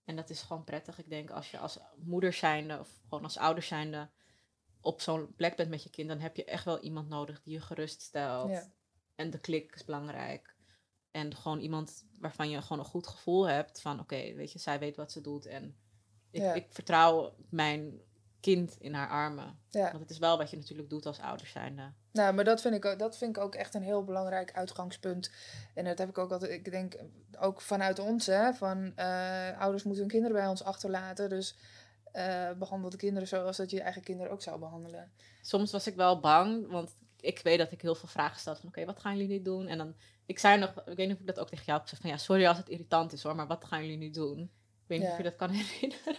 En 0.04 0.16
dat 0.16 0.30
is 0.30 0.42
gewoon 0.42 0.64
prettig. 0.64 1.00
Ik 1.00 1.10
denk, 1.10 1.30
als 1.30 1.52
je 1.52 1.58
als 1.58 1.80
moeder 1.96 2.34
zijnde 2.34 2.80
of 2.80 2.90
gewoon 3.04 3.24
als 3.24 3.38
ouder 3.38 3.64
zijnde 3.64 4.10
op 4.82 5.02
zo'n 5.02 5.36
plek 5.36 5.56
bent 5.56 5.70
met 5.70 5.84
je 5.84 5.90
kind, 5.90 6.08
dan 6.08 6.20
heb 6.20 6.36
je 6.36 6.46
echt 6.46 6.66
wel 6.66 6.80
iemand 6.80 7.10
nodig 7.10 7.42
die 7.42 7.54
je 7.54 7.62
gerust 7.62 8.02
stelt. 8.02 8.50
Ja. 8.50 8.72
En 9.16 9.30
de 9.30 9.40
klik 9.40 9.76
is 9.76 9.86
belangrijk. 9.86 10.56
En 11.12 11.36
gewoon 11.36 11.60
iemand 11.60 12.06
waarvan 12.20 12.50
je 12.50 12.62
gewoon 12.62 12.80
een 12.80 12.90
goed 12.90 13.08
gevoel 13.08 13.48
hebt 13.48 13.82
van 13.82 14.00
oké, 14.00 14.34
weet 14.34 14.52
je, 14.52 14.60
zij 14.60 14.80
weet 14.80 14.96
wat 14.96 15.12
ze 15.12 15.22
doet. 15.22 15.46
En 15.46 15.78
ik, 16.32 16.42
ja. 16.42 16.54
ik 16.54 16.68
vertrouw 16.70 17.36
mijn 17.50 18.02
kind 18.54 18.78
in 18.80 18.94
haar 18.94 19.10
armen. 19.10 19.60
Ja. 19.70 19.84
Want 19.84 20.00
het 20.00 20.10
is 20.10 20.18
wel 20.18 20.38
wat 20.38 20.50
je 20.50 20.58
natuurlijk 20.58 20.90
doet 20.90 21.06
als 21.06 21.20
ouder 21.20 21.48
zijnde. 21.48 21.92
Nou, 22.12 22.34
maar 22.34 22.44
dat 22.44 22.62
vind, 22.62 22.76
ik 22.76 22.86
ook, 22.86 23.00
dat 23.00 23.18
vind 23.18 23.38
ik 23.38 23.44
ook 23.44 23.56
echt 23.56 23.74
een 23.74 23.82
heel 23.82 24.04
belangrijk 24.04 24.54
uitgangspunt. 24.54 25.32
En 25.74 25.86
dat 25.86 25.98
heb 25.98 26.10
ik 26.10 26.18
ook 26.18 26.32
altijd, 26.32 26.52
ik 26.52 26.72
denk 26.72 26.96
ook 27.40 27.62
vanuit 27.62 28.00
ons, 28.00 28.26
hè, 28.26 28.54
van 28.54 28.94
uh, 28.96 29.60
ouders 29.60 29.84
moeten 29.84 30.02
hun 30.02 30.12
kinderen 30.12 30.38
bij 30.38 30.48
ons 30.48 30.64
achterlaten. 30.64 31.30
Dus 31.30 31.56
uh, 32.14 32.52
behandel 32.52 32.90
de 32.90 32.98
kinderen 32.98 33.28
zoals 33.28 33.58
dat 33.58 33.70
je 33.70 33.76
je 33.76 33.82
eigen 33.82 34.04
kinderen 34.04 34.32
ook 34.32 34.42
zou 34.42 34.60
behandelen. 34.60 35.12
Soms 35.42 35.72
was 35.72 35.88
ik 35.88 35.96
wel 35.96 36.20
bang, 36.20 36.68
want 36.68 36.96
ik 37.20 37.40
weet 37.40 37.58
dat 37.58 37.72
ik 37.72 37.82
heel 37.82 37.96
veel 37.96 38.10
vragen 38.10 38.40
stel 38.40 38.56
van 38.56 38.70
oké, 38.70 38.86
wat 38.86 39.00
gaan 39.00 39.18
jullie 39.18 39.38
nu 39.38 39.42
doen? 39.42 39.68
En 39.68 39.78
dan, 39.78 39.96
ik 40.26 40.40
zei 40.40 40.60
nog, 40.60 40.70
ik 40.70 40.98
weet 40.98 41.08
niet 41.08 41.16
of 41.16 41.22
ik 41.22 41.28
dat 41.28 41.40
ook 41.40 41.50
tegen 41.50 41.66
jou 41.66 41.78
heb 41.78 41.88
gezegd 41.88 42.02
van 42.02 42.12
ja, 42.12 42.18
sorry 42.18 42.46
als 42.46 42.58
het 42.58 42.70
irritant 42.70 43.14
is 43.14 43.24
hoor, 43.24 43.36
maar 43.36 43.48
wat 43.48 43.66
gaan 43.66 43.82
jullie 43.82 43.98
nu 43.98 44.10
doen? 44.10 44.52
Ik 44.88 44.94
weet 44.94 45.00
niet 45.00 45.08
ja. 45.08 45.12
of 45.12 45.18
je 45.18 45.24
dat 45.24 45.36
kan 45.36 45.50
herinneren. 45.62 46.16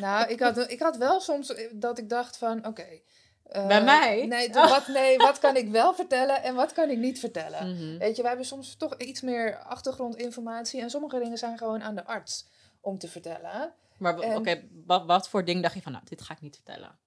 Nou, 0.00 0.28
ik 0.30 0.40
had, 0.40 0.70
ik 0.70 0.80
had 0.80 0.96
wel 0.96 1.20
soms 1.20 1.54
dat 1.72 1.98
ik 1.98 2.08
dacht 2.08 2.36
van 2.36 2.58
oké, 2.58 2.68
okay, 2.68 3.02
Eh, 3.42 3.66
Bij 3.66 3.84
mij? 3.84 4.26
Nee, 4.26 4.52
wat, 4.74 4.88
nee, 4.88 5.16
wat 5.18 5.38
kan 5.38 5.56
ik 5.56 5.68
wel 5.68 5.94
vertellen 5.94 6.42
en 6.42 6.54
wat 6.54 6.72
kan 6.72 6.90
ik 6.90 6.98
niet 6.98 7.18
vertellen? 7.20 7.74
Mhm. 7.74 7.98
Weet 7.98 8.16
je, 8.16 8.20
wij 8.22 8.30
hebben 8.30 8.48
soms 8.48 8.76
toch 8.76 8.96
iets 8.96 9.20
meer 9.20 9.56
achtergrondinformatie. 9.58 10.80
En 10.80 10.90
sommige 10.90 11.18
dingen 11.18 11.38
zijn 11.38 11.58
gewoon 11.58 11.82
aan 11.82 11.94
de 11.94 12.04
arts 12.04 12.46
om 12.80 12.98
te 12.98 13.08
vertellen. 13.08 13.72
Maar 13.98 14.18
oké, 14.36 14.62
wat, 14.86 15.06
wat 15.06 15.28
voor 15.28 15.44
ding 15.44 15.62
dacht 15.62 15.74
je 15.74 15.82
van, 15.82 15.92
nou, 15.92 16.04
dit 16.08 16.22
ga 16.22 16.34
ik 16.34 16.40
niet 16.40 16.54
vertellen? 16.56 16.98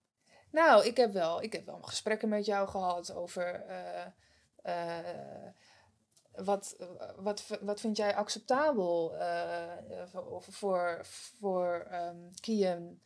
Nou, 0.52 0.86
ik 0.86 0.98
heb 0.98 1.14
wel, 1.14 1.42
ik 1.42 1.54
heb 1.54 1.66
wel 1.66 1.80
gesprekken 1.82 2.30
met 2.30 2.46
jou 2.46 2.68
gehad 2.68 3.14
over. 3.14 3.64
eh, 3.68 4.06
eh, 4.64 5.06
wat, 6.44 6.76
wat, 7.16 7.44
wat 7.62 7.80
vind 7.80 7.98
jij 7.98 8.16
acceptabel 8.16 9.16
eh, 9.16 10.04
voor, 10.12 10.44
voor, 10.44 11.00
voor 11.04 11.88
Kian 12.40 13.00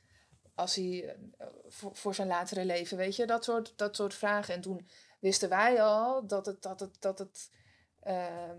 als 0.55 0.75
hij 0.75 1.15
eh, 1.37 1.47
voor, 1.67 1.95
voor 1.95 2.15
zijn 2.15 2.27
latere 2.27 2.65
leven, 2.65 2.97
weet 2.97 3.15
je, 3.15 3.25
dat 3.25 3.43
soort, 3.43 3.73
dat 3.75 3.95
soort 3.95 4.13
vragen. 4.13 4.53
En 4.53 4.61
toen 4.61 4.87
wisten 5.19 5.49
wij 5.49 5.83
al 5.83 6.27
dat 6.27 6.45
het, 6.45 6.61
dat 6.61 6.79
het, 6.79 7.01
dat 7.01 7.19
het, 7.19 7.49
ehm, 7.99 8.57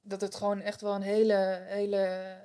dat 0.00 0.20
het 0.20 0.34
gewoon 0.34 0.60
echt 0.60 0.80
wel 0.80 0.94
een 0.94 1.02
hele, 1.02 1.64
hele 1.66 1.96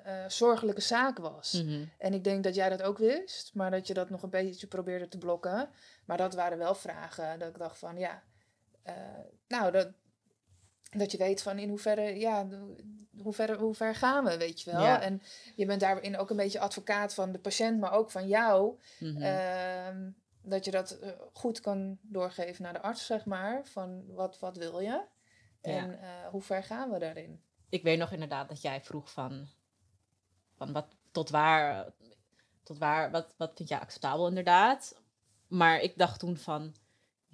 eh, 0.03 0.29
zorgelijke 0.29 0.81
zaak 0.81 1.17
was. 1.17 1.51
Mhm. 1.51 1.85
En 1.97 2.13
ik 2.13 2.23
denk 2.23 2.43
dat 2.43 2.55
jij 2.55 2.69
dat 2.69 2.81
ook 2.81 2.97
wist, 2.97 3.53
maar 3.53 3.71
dat 3.71 3.87
je 3.87 3.93
dat 3.93 4.09
nog 4.09 4.23
een 4.23 4.29
beetje 4.29 4.67
probeerde 4.67 5.07
te 5.07 5.17
blokken. 5.17 5.69
Maar 6.05 6.17
dat 6.17 6.33
waren 6.33 6.57
wel 6.57 6.75
vragen 6.75 7.39
dat 7.39 7.49
ik 7.49 7.57
dacht 7.57 7.77
van 7.77 7.97
ja, 7.97 8.23
nou 9.47 9.71
dat, 9.71 9.87
dat 10.97 11.11
je 11.11 11.17
weet 11.17 11.41
van 11.41 11.59
in 11.59 11.69
hoeverre, 11.69 12.19
ja, 12.19 12.47
hoe 13.21 13.33
ver, 13.33 13.57
hoe 13.57 13.73
ver 13.73 13.95
gaan 13.95 14.23
we, 14.23 14.37
weet 14.37 14.61
je 14.61 14.71
wel. 14.71 14.81
Ja. 14.81 15.01
En 15.01 15.21
je 15.55 15.65
bent 15.65 15.79
daarin 15.79 16.17
ook 16.17 16.29
een 16.29 16.35
beetje 16.35 16.59
advocaat 16.59 17.13
van 17.13 17.31
de 17.31 17.39
patiënt, 17.39 17.79
maar 17.79 17.91
ook 17.91 18.11
van 18.11 18.27
jou. 18.27 18.79
Mhm. 18.99 19.21
Ehm, 19.21 20.09
dat 20.41 20.65
je 20.65 20.71
dat 20.71 20.99
eh, 20.99 21.09
goed 21.33 21.59
kan 21.59 21.97
doorgeven 22.01 22.63
naar 22.63 22.73
de 22.73 22.81
arts, 22.81 23.05
zeg 23.05 23.25
maar. 23.25 23.65
Van 23.65 24.03
wat, 24.13 24.39
wat 24.39 24.57
wil 24.57 24.79
je? 24.79 25.01
En 25.61 26.01
eh, 26.01 26.09
hoe 26.31 26.41
ver 26.41 26.63
gaan 26.63 26.89
we 26.91 26.99
daarin? 26.99 27.41
ik 27.75 27.83
weet 27.83 27.97
nog 27.97 28.11
inderdaad 28.11 28.49
dat 28.49 28.61
jij 28.61 28.81
vroeg 28.81 29.11
van, 29.11 29.47
van 30.55 30.71
wat, 30.71 30.95
tot 31.11 31.29
waar, 31.29 31.93
tot 32.63 32.77
waar, 32.77 33.11
wat, 33.11 33.33
wat 33.37 33.51
vind 33.55 33.69
jij 33.69 33.79
acceptabel 33.79 34.27
inderdaad. 34.27 35.01
Maar 35.47 35.79
ik 35.79 35.97
dacht 35.97 36.19
toen 36.19 36.37
van, 36.37 36.75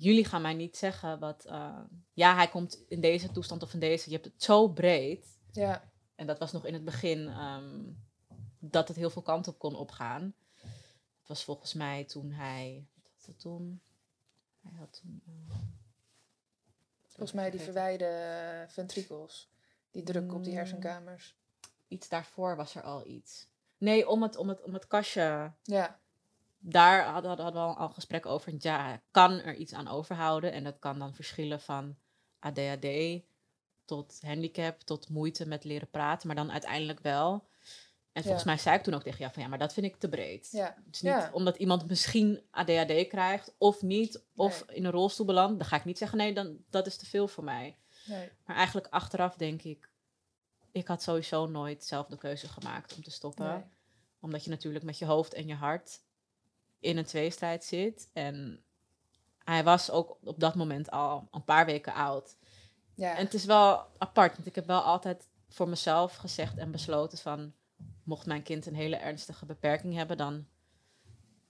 jullie 0.03 0.25
gaan 0.25 0.41
mij 0.41 0.53
niet 0.53 0.77
zeggen 0.77 1.19
wat, 1.19 1.45
eh, 1.45 1.79
ja, 2.13 2.35
hij 2.35 2.47
komt 2.47 2.83
in 2.87 3.01
deze 3.01 3.31
toestand 3.31 3.63
of 3.63 3.73
in 3.73 3.79
deze. 3.79 4.09
Je 4.09 4.15
hebt 4.15 4.27
het 4.33 4.43
zo 4.43 4.67
breed. 4.67 5.39
Ja, 5.51 5.89
En 6.15 6.27
dat 6.27 6.39
was 6.39 6.51
nog 6.51 6.65
in 6.65 6.73
het 6.73 6.85
begin 6.85 7.27
ehm, 7.27 7.79
dat 8.59 8.87
het 8.87 8.97
heel 8.97 9.09
veel 9.09 9.21
kanten 9.21 9.51
op 9.53 9.59
kon 9.59 9.75
opgaan. 9.75 10.33
Het 11.19 11.27
was 11.27 11.43
volgens 11.43 11.73
mij 11.73 12.03
toen 12.05 12.31
hij, 12.31 12.87
wat 13.03 13.11
was 13.15 13.25
het 13.25 13.39
toen? 13.39 13.81
Hij 14.61 14.71
had 14.79 14.99
toen... 15.01 15.21
eh, 15.49 15.55
volgens 17.07 17.31
mij 17.31 17.51
die 17.51 17.59
verwijde 17.59 18.65
ventrikels. 18.67 19.49
Die 19.91 20.03
druk 20.03 20.33
op 20.33 20.43
die 20.43 20.51
Mm. 20.51 20.57
hersenkamers. 20.57 21.35
Iets 21.87 22.09
daarvoor 22.09 22.55
was 22.55 22.75
er 22.75 22.81
al 22.83 23.07
iets. 23.07 23.47
Nee, 23.77 24.07
om 24.09 24.21
het, 24.23 24.35
om 24.37 24.49
het, 24.49 24.61
om 24.63 24.73
het 24.73 24.87
kastje 24.87 25.51
Ja, 25.63 25.99
daar 26.63 27.05
hadden, 27.05 27.35
we 27.53 27.59
al 27.59 27.81
een 27.87 27.93
gesprek 27.93 28.25
over. 28.25 28.53
Ja, 28.57 29.01
kan 29.11 29.31
er 29.31 29.55
iets 29.55 29.73
aan 29.73 29.87
overhouden. 29.87 30.51
En 30.51 30.63
dat 30.63 30.79
kan 30.79 30.99
dan 30.99 31.13
verschillen 31.13 31.61
van 31.61 31.95
ADHD 32.39 32.87
tot 33.85 34.19
handicap, 34.21 34.79
tot 34.81 35.09
moeite 35.09 35.47
met 35.47 35.63
leren 35.63 35.89
praten. 35.89 36.27
Maar 36.27 36.35
dan 36.35 36.51
uiteindelijk 36.51 36.99
wel. 36.99 37.47
En 38.11 38.21
volgens 38.23 38.43
Ja. 38.43 38.49
mij 38.49 38.59
zei 38.59 38.77
ik 38.77 38.83
toen 38.83 38.93
ook 38.93 39.03
tegen 39.03 39.19
jou 39.19 39.33
van 39.33 39.43
ja, 39.43 39.49
maar 39.49 39.57
dat 39.57 39.73
vind 39.73 39.85
ik 39.85 39.95
te 39.95 40.09
breed. 40.09 40.47
ja, 40.51 40.65
Het 40.85 40.95
is 40.95 41.01
niet 41.01 41.11
Ja. 41.11 41.29
omdat 41.33 41.57
iemand 41.57 41.87
misschien 41.87 42.41
ADHD 42.51 43.07
krijgt 43.07 43.53
of 43.57 43.81
niet, 43.81 44.23
of 44.35 44.63
in 44.67 44.85
een 44.85 44.91
rolstoel 44.91 45.25
belandt. 45.25 45.59
Dan 45.59 45.67
ga 45.67 45.75
ik 45.75 45.85
niet 45.85 45.97
zeggen 45.97 46.17
nee, 46.17 46.33
dan, 46.33 46.57
dat 46.69 46.87
is 46.87 46.97
te 46.97 47.05
veel 47.05 47.27
voor 47.27 47.43
mij. 47.43 47.77
nee. 48.05 48.29
Maar 48.45 48.55
eigenlijk 48.55 48.87
achteraf 48.89 49.35
denk 49.35 49.61
ik, 49.61 49.89
ik 50.71 50.87
had 50.87 51.01
sowieso 51.03 51.45
nooit 51.45 51.83
zelf 51.85 52.07
de 52.07 52.17
keuze 52.17 52.47
gemaakt 52.47 52.95
om 52.95 53.03
te 53.03 53.11
stoppen 53.11 53.45
nee. 53.45 53.63
omdat 54.19 54.43
je 54.43 54.49
natuurlijk 54.49 54.83
met 54.85 54.97
je 54.97 55.05
hoofd 55.05 55.33
en 55.33 55.47
je 55.47 55.55
hart 55.55 55.99
in 56.81 56.97
een 56.97 57.05
tweestrijd 57.05 57.63
zit. 57.63 58.09
En 58.13 58.63
hij 59.43 59.63
was 59.63 59.89
ook 59.91 60.17
op 60.23 60.39
dat 60.39 60.55
moment 60.55 60.91
al 60.91 61.27
een 61.31 61.43
paar 61.43 61.65
weken 61.65 61.93
oud. 61.93 62.37
Ja, 62.95 63.15
En 63.17 63.23
het 63.23 63.33
is 63.33 63.45
wel 63.45 63.85
apart, 63.97 64.35
want 64.35 64.47
ik 64.47 64.55
heb 64.55 64.65
wel 64.65 64.81
altijd 64.81 65.27
voor 65.49 65.69
mezelf 65.69 66.15
gezegd 66.15 66.57
en 66.57 66.71
besloten 66.71 67.17
van... 67.17 67.53
mocht 68.03 68.25
mijn 68.25 68.43
kind 68.43 68.65
een 68.65 68.75
hele 68.75 68.95
ernstige 68.95 69.45
beperking 69.45 69.93
hebben, 69.95 70.17
dan 70.17 70.45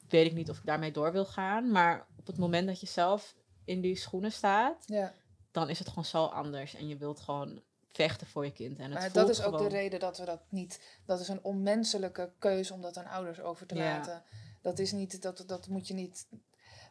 weet 0.10 0.26
ik 0.26 0.34
niet 0.34 0.50
of 0.50 0.58
ik 0.58 0.66
daarmee 0.66 0.92
door 0.92 1.12
wil 1.12 1.26
gaan. 1.26 1.72
Maar 1.72 2.08
op 2.18 2.28
het 2.28 2.38
moment 2.38 2.68
dat 2.68 2.80
je 2.80 2.88
zelf 2.88 3.36
in 3.66 3.82
die 3.82 3.96
schoenen 3.96 4.32
staat, 4.32 4.84
ja. 4.86 5.14
dan 5.52 5.70
is 5.70 5.80
het 5.80 5.88
gewoon 5.88 6.06
zo 6.06 6.26
anders. 6.26 6.76
En 6.76 6.88
je 6.88 6.98
wilt 6.98 7.20
gewoon 7.20 7.62
vechten 7.92 8.28
voor 8.28 8.46
je 8.46 8.52
kind. 8.52 8.78
En 8.78 8.84
het 8.84 8.94
Maar 8.94 9.02
voelt 9.02 9.14
dat 9.14 9.30
is 9.30 9.40
ook 9.44 9.54
gewoon... 9.56 9.70
de 9.70 9.76
reden 9.76 10.00
dat 10.00 10.18
we 10.18 10.26
dat 10.26 10.42
niet... 10.50 10.82
Dat 11.06 11.20
is 11.20 11.28
een 11.28 11.44
onmenselijke 11.44 12.32
keuze 12.40 12.74
om 12.74 12.82
dat 12.82 12.98
aan 12.98 13.06
ouders 13.06 13.40
over 13.42 13.66
te 13.68 13.76
Ja. 13.76 13.82
laten. 13.84 14.24
Dat 14.62 14.80
is 14.80 14.92
niet... 14.92 15.22
Dat, 15.22 15.44
dat 15.48 15.68
moet 15.68 15.88
je 15.88 15.94
niet... 15.94 16.28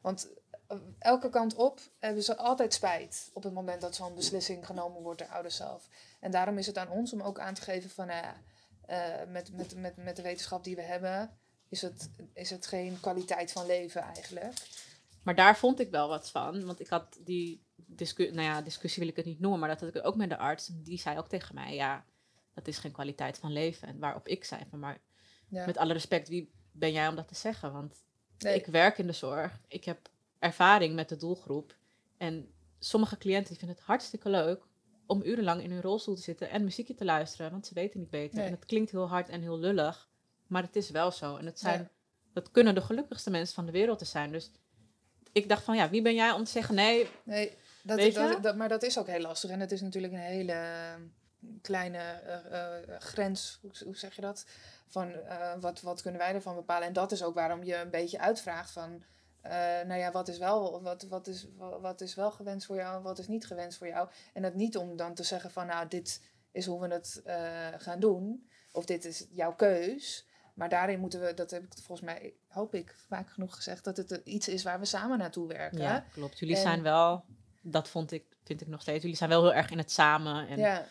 Want 0.02 0.28
eh, 0.66 0.76
elke 0.98 1.28
kant 1.28 1.54
op 1.54 1.80
hebben 1.98 2.22
ze 2.22 2.36
altijd 2.36 2.74
spijt 2.74 3.30
op 3.32 3.42
het 3.42 3.52
moment 3.52 3.80
dat 3.80 3.94
zo'n 3.94 4.14
beslissing 4.14 4.66
genomen 4.66 5.02
wordt 5.02 5.18
door 5.18 5.28
ouders 5.28 5.56
zelf. 5.56 5.88
En 6.20 6.30
daarom 6.30 6.58
is 6.58 6.66
het 6.66 6.78
aan 6.78 6.90
ons 6.90 7.12
om 7.12 7.20
ook 7.22 7.38
aan 7.38 7.54
te 7.54 7.62
geven 7.62 7.90
van, 7.90 8.06
nou 8.06 8.22
ja, 8.22 8.42
eh, 8.86 9.28
met, 9.28 9.52
met, 9.52 9.74
met, 9.76 9.96
met 9.96 10.16
de 10.16 10.22
wetenschap 10.22 10.64
die 10.64 10.76
we 10.76 10.82
hebben, 10.82 11.38
is 11.68 11.82
het, 11.82 12.10
is 12.32 12.50
het 12.50 12.66
geen 12.66 13.00
kwaliteit 13.00 13.52
van 13.52 13.66
leven 13.66 14.02
eigenlijk. 14.02 14.54
Maar 15.22 15.34
daar 15.34 15.56
vond 15.56 15.80
ik 15.80 15.90
wel 15.90 16.08
wat 16.08 16.30
van. 16.30 16.64
Want 16.64 16.80
ik 16.80 16.88
had 16.88 17.18
die 17.20 17.62
discussie, 17.76 18.34
nou 18.34 18.46
ja, 18.48 18.62
discussie 18.62 19.00
wil 19.02 19.10
ik 19.10 19.16
het 19.16 19.26
niet 19.26 19.40
noemen, 19.40 19.60
maar 19.60 19.68
dat 19.68 19.80
had 19.80 19.94
ik 19.94 20.06
ook 20.06 20.16
met 20.16 20.28
de 20.28 20.36
arts. 20.36 20.70
Die 20.72 20.98
zei 20.98 21.18
ook 21.18 21.28
tegen 21.28 21.54
mij, 21.54 21.74
ja, 21.74 22.04
dat 22.54 22.68
is 22.68 22.78
geen 22.78 22.92
kwaliteit 22.92 23.38
van 23.38 23.52
leven. 23.52 23.88
En 23.88 23.98
waarop 23.98 24.28
ik 24.28 24.44
zei 24.44 24.62
van, 24.70 24.78
maar 24.78 25.00
Ja. 25.48 25.66
met 25.66 25.76
alle 25.76 25.92
respect, 25.92 26.28
wie 26.28 26.50
ben 26.80 26.92
jij 26.92 27.08
om 27.08 27.16
dat 27.16 27.28
te 27.28 27.34
zeggen? 27.34 27.72
Want 27.72 28.04
Nee. 28.38 28.54
ik 28.54 28.66
werk 28.66 28.98
in 28.98 29.06
de 29.06 29.12
zorg, 29.12 29.60
ik 29.68 29.84
heb 29.84 30.08
ervaring 30.38 30.94
met 30.94 31.08
de 31.08 31.16
doelgroep. 31.16 31.76
En 32.16 32.52
sommige 32.78 33.18
cliënten 33.18 33.48
die 33.48 33.58
vinden 33.58 33.76
het 33.76 33.86
hartstikke 33.86 34.28
leuk 34.28 34.62
om 35.06 35.22
urenlang 35.22 35.62
in 35.62 35.70
hun 35.70 35.80
rolstoel 35.82 36.14
te 36.14 36.20
zitten 36.22 36.50
en 36.50 36.64
muziekje 36.64 36.94
te 36.94 37.04
luisteren, 37.04 37.50
want 37.50 37.66
ze 37.66 37.74
weten 37.74 38.00
niet 38.00 38.10
beter. 38.10 38.36
Nee. 38.38 38.46
En 38.46 38.52
het 38.52 38.64
klinkt 38.64 38.90
heel 38.90 39.08
hard 39.08 39.28
en 39.28 39.40
heel 39.40 39.58
lullig, 39.58 40.08
maar 40.46 40.62
het 40.62 40.76
is 40.76 40.90
wel 40.90 41.10
zo. 41.10 41.36
En 41.36 41.46
het 41.46 41.58
zijn, 41.58 41.80
Ja. 41.80 41.90
dat 42.32 42.50
kunnen 42.50 42.74
de 42.74 42.80
gelukkigste 42.80 43.30
mensen 43.30 43.54
van 43.54 43.66
de 43.66 43.72
wereld 43.72 43.98
te 43.98 44.04
zijn. 44.04 44.32
Dus 44.32 44.50
ik 45.32 45.48
dacht 45.48 45.62
van, 45.64 45.76
ja, 45.76 45.90
wie 45.90 46.02
ben 46.02 46.14
jij 46.14 46.32
om 46.32 46.44
te 46.44 46.50
zeggen 46.50 46.74
nee? 46.74 47.08
Nee, 47.24 47.56
dat, 47.82 47.96
Weet 47.96 48.14
dat, 48.14 48.30
je? 48.34 48.40
dat- 48.40 48.56
maar 48.56 48.68
dat 48.68 48.82
is 48.82 48.98
ook 48.98 49.06
heel 49.06 49.20
lastig. 49.20 49.50
En 49.50 49.60
het 49.60 49.72
is 49.72 49.80
natuurlijk 49.80 50.12
een 50.12 50.18
hele 50.18 50.52
eh, 50.52 50.94
kleine 51.62 51.98
eh, 51.98 52.74
eh, 52.78 53.00
grens, 53.00 53.58
hoe, 53.62 53.70
hoe 53.84 53.96
zeg 53.96 54.14
je 54.14 54.20
dat? 54.20 54.46
Van 54.90 55.12
eh, 55.12 55.52
wat, 55.60 55.80
wat 55.80 56.02
kunnen 56.02 56.20
wij 56.20 56.34
ervan 56.34 56.54
bepalen? 56.54 56.86
En 56.86 56.92
dat 56.92 57.12
is 57.12 57.22
ook 57.22 57.34
waarom 57.34 57.64
je 57.64 57.76
een 57.76 57.90
beetje 57.90 58.18
uitvraagt 58.18 58.70
van, 58.70 59.02
eh, 59.40 59.52
nou 59.86 59.94
ja, 59.94 60.10
wat 60.10 60.28
is, 60.28 60.38
wel, 60.38 60.82
wat, 60.82 61.02
wat, 61.02 61.26
is, 61.26 61.46
wa- 61.56 61.80
wat 61.80 62.00
is 62.00 62.14
wel 62.14 62.30
gewenst 62.30 62.66
voor 62.66 62.76
jou 62.76 62.96
en 62.96 63.02
wat 63.02 63.18
is 63.18 63.28
niet 63.28 63.46
gewenst 63.46 63.78
voor 63.78 63.86
jou? 63.86 64.08
En 64.32 64.42
dat 64.42 64.54
niet 64.54 64.76
om 64.76 64.96
dan 64.96 65.14
te 65.14 65.22
zeggen 65.22 65.50
van, 65.50 65.66
nou, 65.66 65.88
dit 65.88 66.22
is 66.52 66.66
hoe 66.66 66.80
we 66.80 66.88
het 66.94 67.20
eh, 67.24 67.66
gaan 67.78 68.00
doen. 68.00 68.48
Of 68.72 68.84
dit 68.84 69.04
is 69.04 69.26
jouw 69.30 69.54
keus. 69.54 70.26
Maar 70.54 70.68
daarin 70.68 71.00
moeten 71.00 71.20
we, 71.20 71.34
dat 71.34 71.50
heb 71.50 71.62
ik 71.62 71.72
volgens 71.82 72.00
mij, 72.00 72.34
hoop 72.48 72.74
ik, 72.74 72.94
vaak 73.08 73.30
genoeg 73.30 73.54
gezegd, 73.54 73.84
dat 73.84 73.96
het 73.96 74.20
iets 74.24 74.48
is 74.48 74.62
waar 74.62 74.78
we 74.78 74.84
samen 74.84 75.18
naartoe 75.18 75.48
werken. 75.48 75.78
Ja, 75.78 76.04
klopt. 76.12 76.38
Jullie 76.38 76.56
En- 76.56 76.62
zijn 76.62 76.82
wel, 76.82 77.24
dat 77.62 77.88
vond 77.88 78.12
ik, 78.12 78.24
vind 78.44 78.60
ik 78.60 78.66
nog 78.68 78.80
steeds, 78.80 79.02
jullie 79.02 79.16
zijn 79.16 79.30
wel 79.30 79.42
heel 79.42 79.54
erg 79.54 79.70
in 79.70 79.78
het 79.78 79.90
samen. 79.92 80.48
En 80.48 80.58
ja. 80.58 80.84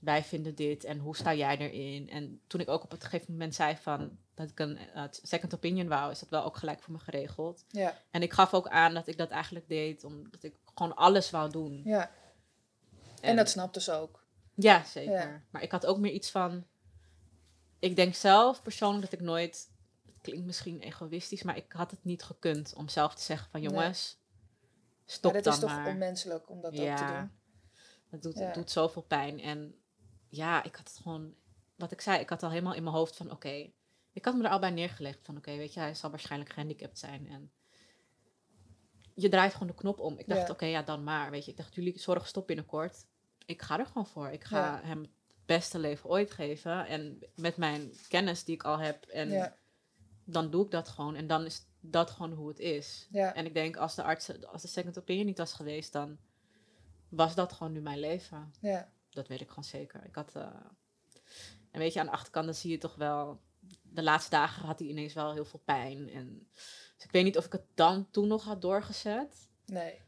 Wij 0.00 0.24
vinden 0.24 0.54
dit 0.54 0.84
en 0.84 0.98
hoe 0.98 1.16
sta 1.16 1.34
jij 1.34 1.58
erin? 1.58 2.10
En 2.10 2.40
toen 2.46 2.60
ik 2.60 2.68
ook 2.68 2.82
op 2.82 2.90
het 2.90 3.04
gegeven 3.04 3.32
moment 3.32 3.54
zei 3.54 3.76
van 3.76 4.18
dat 4.34 4.50
ik 4.50 4.58
een 4.60 4.78
eh, 4.78 5.02
second 5.10 5.54
opinion 5.54 5.88
wou, 5.88 6.10
is 6.10 6.18
dat 6.18 6.28
wel 6.28 6.44
ook 6.44 6.56
gelijk 6.56 6.82
voor 6.82 6.92
me 6.92 6.98
geregeld. 6.98 7.64
ja. 7.68 7.98
En 8.10 8.22
ik 8.22 8.32
gaf 8.32 8.54
ook 8.54 8.68
aan 8.68 8.94
dat 8.94 9.06
ik 9.06 9.16
dat 9.16 9.30
eigenlijk 9.30 9.68
deed 9.68 10.04
omdat 10.04 10.42
ik 10.42 10.54
gewoon 10.74 10.96
alles 10.96 11.30
wou 11.30 11.50
doen. 11.50 11.80
Ja, 11.84 12.10
en, 13.20 13.36
dat 13.36 13.48
snapt 13.50 13.74
dus 13.74 13.90
ook. 13.90 14.24
Ja, 14.54 14.84
zeker. 14.84 15.12
Ja. 15.12 15.42
Maar 15.50 15.62
ik 15.62 15.70
had 15.70 15.86
ook 15.86 15.98
meer 15.98 16.12
iets 16.12 16.30
van, 16.30 16.64
ik 17.78 17.96
denk 17.96 18.14
zelf 18.14 18.62
persoonlijk 18.62 19.02
dat 19.10 19.20
ik 19.20 19.26
nooit, 19.26 19.70
het 20.06 20.14
klinkt 20.20 20.46
misschien 20.46 20.80
egoïstisch, 20.80 21.42
maar 21.42 21.56
ik 21.56 21.72
had 21.72 21.90
het 21.90 22.04
niet 22.04 22.22
gekund 22.22 22.74
om 22.74 22.88
zelf 22.88 23.14
te 23.14 23.22
zeggen 23.22 23.50
van 23.50 23.60
Nee. 23.60 23.70
jongens, 23.70 24.18
stop 25.06 25.32
maar 25.32 25.42
dat 25.42 25.52
dan 25.52 25.62
is 25.62 25.68
toch 25.68 25.78
maar. 25.78 25.92
onmenselijk 25.92 26.50
om 26.50 26.60
dat 26.60 26.78
ook 26.78 26.96
te 26.96 27.04
doen. 27.04 27.30
Het 28.12 28.22
doet, 28.22 28.38
Ja. 28.38 28.44
het 28.44 28.54
doet 28.54 28.70
zoveel 28.70 29.02
pijn. 29.02 29.40
En 29.40 29.74
ja, 30.28 30.62
ik 30.62 30.74
had 30.76 30.88
het 30.88 30.96
gewoon, 31.02 31.34
wat 31.76 31.92
ik 31.92 32.00
zei, 32.00 32.20
ik 32.20 32.28
had 32.28 32.42
al 32.42 32.50
helemaal 32.50 32.74
in 32.74 32.82
mijn 32.82 32.94
hoofd 32.96 33.16
van 33.16 33.30
oké, 33.30 33.70
ik 34.12 34.24
had 34.24 34.34
me 34.34 34.44
er 34.44 34.50
al 34.50 34.58
bij 34.58 34.70
neergelegd 34.70 35.18
van 35.22 35.36
oké, 35.36 35.56
weet 35.56 35.74
je, 35.74 35.80
hij 35.80 35.94
zal 35.94 36.10
waarschijnlijk 36.10 36.52
gehandicapt 36.52 36.98
zijn. 36.98 37.28
En 37.28 37.52
je 39.14 39.28
draait 39.28 39.52
gewoon 39.52 39.68
de 39.68 39.74
knop 39.74 39.98
om. 40.00 40.18
Ik 40.18 40.28
dacht 40.28 40.46
Ja. 40.46 40.52
oké, 40.52 40.64
ja 40.64 40.82
dan 40.82 41.04
maar, 41.04 41.30
weet 41.30 41.44
je. 41.44 41.50
Ik 41.50 41.56
dacht 41.56 41.74
jullie 41.74 41.98
zorg 41.98 42.26
stop 42.26 42.46
binnenkort. 42.46 43.06
Ik 43.46 43.62
ga 43.62 43.78
er 43.78 43.86
gewoon 43.86 44.06
voor. 44.06 44.28
Ik 44.30 44.44
ga 44.44 44.58
Ja. 44.58 44.80
hem 44.82 45.00
het 45.00 45.10
beste 45.46 45.78
leven 45.78 46.10
ooit 46.10 46.30
geven. 46.30 46.86
En 46.86 47.18
met 47.34 47.56
mijn 47.56 47.92
kennis 48.08 48.44
die 48.44 48.54
ik 48.54 48.62
al 48.64 48.78
heb 48.78 49.04
en 49.04 49.28
dan 50.24 50.50
doe 50.50 50.64
ik 50.64 50.70
dat 50.70 50.88
gewoon. 50.88 51.14
En 51.14 51.26
dan 51.26 51.44
is 51.44 51.66
dat 51.80 52.10
gewoon 52.10 52.32
hoe 52.32 52.48
het 52.48 52.58
is. 52.58 53.08
En 53.12 53.46
ik 53.46 53.54
denk, 53.54 53.76
als 53.76 53.94
de 53.94 54.02
arts, 54.02 54.44
als 54.46 54.62
de 54.62 54.68
second 54.68 54.98
opinion 54.98 55.26
niet 55.26 55.38
was 55.38 55.52
geweest, 55.52 55.92
dan 55.92 56.18
was 57.12 57.34
dat 57.34 57.52
gewoon 57.52 57.72
nu 57.72 57.80
mijn 57.80 57.98
leven. 57.98 58.54
Ja. 58.60 58.92
Dat 59.10 59.28
weet 59.28 59.40
ik 59.40 59.48
gewoon 59.48 59.64
zeker. 59.64 60.04
Ik 60.04 60.14
had, 60.14 60.34
eh, 60.34 60.42
en 61.70 61.78
weet 61.78 61.92
je, 61.92 62.00
aan 62.00 62.06
de 62.06 62.12
achterkant 62.12 62.44
dan 62.46 62.54
zie 62.54 62.70
je 62.70 62.78
toch 62.78 62.94
wel, 62.94 63.40
de 63.82 64.02
laatste 64.02 64.30
dagen 64.30 64.66
had 64.66 64.78
hij 64.78 64.88
ineens 64.88 65.12
wel 65.14 65.32
heel 65.32 65.44
veel 65.44 65.62
pijn. 65.64 66.10
En, 66.10 66.48
dus 66.96 67.04
ik 67.04 67.10
weet 67.10 67.24
niet 67.24 67.36
of 67.38 67.44
ik 67.46 67.52
het 67.52 67.66
dan 67.74 68.10
toen 68.10 68.28
nog 68.28 68.44
had 68.44 68.62
doorgezet. 68.62 69.48
Nee. 69.66 70.00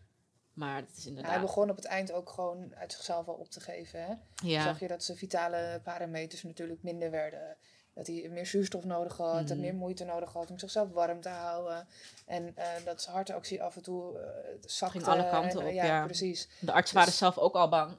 Maar 0.52 0.76
het 0.76 0.90
is 0.90 1.04
Hij 1.04 1.06
inderdaad. 1.12 1.40
begon 1.40 1.70
op 1.70 1.76
het 1.76 1.84
eind 1.84 2.12
ook 2.12 2.30
gewoon 2.30 2.74
uit 2.74 2.92
zichzelf 2.92 3.26
al 3.28 3.34
op 3.34 3.50
te 3.50 3.60
geven. 3.60 4.04
Hè? 4.04 4.14
ja. 4.48 4.62
Zag 4.62 4.80
je 4.80 4.88
dat 4.88 5.04
zijn 5.04 5.18
vitale 5.18 5.80
parameters 5.82 6.42
natuurlijk 6.42 6.82
minder 6.82 7.10
werden. 7.10 7.56
Dat 7.94 8.06
hij 8.06 8.28
meer 8.30 8.46
zuurstof 8.46 8.84
nodig 8.84 9.16
had, 9.16 9.42
Mhm. 9.42 9.50
en 9.52 9.60
meer 9.60 9.74
moeite 9.74 10.04
nodig 10.04 10.32
had 10.32 10.50
om 10.50 10.58
zichzelf 10.58 10.90
warm 10.90 11.20
te 11.20 11.28
houden. 11.28 11.86
En 12.26 12.56
eh, 12.56 12.66
dat 12.84 13.02
zijn 13.02 13.14
hartactie 13.14 13.62
af 13.62 13.76
en 13.76 13.82
toe 13.82 14.18
eh 14.18 14.28
zakte. 14.66 14.98
Ging 14.98 15.10
alle 15.10 15.28
kanten 15.30 15.60
en, 15.60 15.66
op, 15.66 15.72
ja, 15.72 15.84
ja. 15.84 16.04
precies. 16.04 16.48
De 16.60 16.72
artsen 16.72 16.94
waren 16.94 17.10
Dus- 17.10 17.18
zelf 17.18 17.38
ook 17.38 17.54
al 17.54 17.68
bang. 17.68 17.96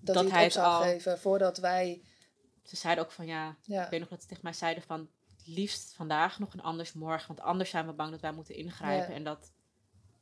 Dat, 0.00 0.14
Dat 0.14 0.30
hij 0.30 0.42
het 0.44 0.52
zou 0.52 0.66
al- 0.66 0.82
geven 0.82 1.18
voordat 1.18 1.58
wij... 1.58 2.02
Ze 2.62 2.76
zeiden 2.76 3.04
ook 3.04 3.10
van 3.10 3.26
ja, 3.26 3.56
Ja, 3.62 3.84
ik 3.84 3.90
weet 3.90 4.00
nog 4.00 4.08
dat 4.08 4.20
ze 4.22 4.26
tegen 4.28 4.42
mij 4.44 4.52
zeiden 4.52 4.82
van 4.82 5.08
liefst 5.44 5.94
vandaag 5.94 6.38
nog 6.38 6.52
en 6.52 6.60
anders 6.60 6.92
morgen. 6.92 7.26
Want 7.28 7.40
anders 7.40 7.70
zijn 7.70 7.86
we 7.86 7.92
bang 7.92 8.10
dat 8.10 8.20
wij 8.20 8.32
moeten 8.32 8.54
ingrijpen 8.54 9.08
Ja. 9.08 9.14
en 9.14 9.24
dat 9.24 9.50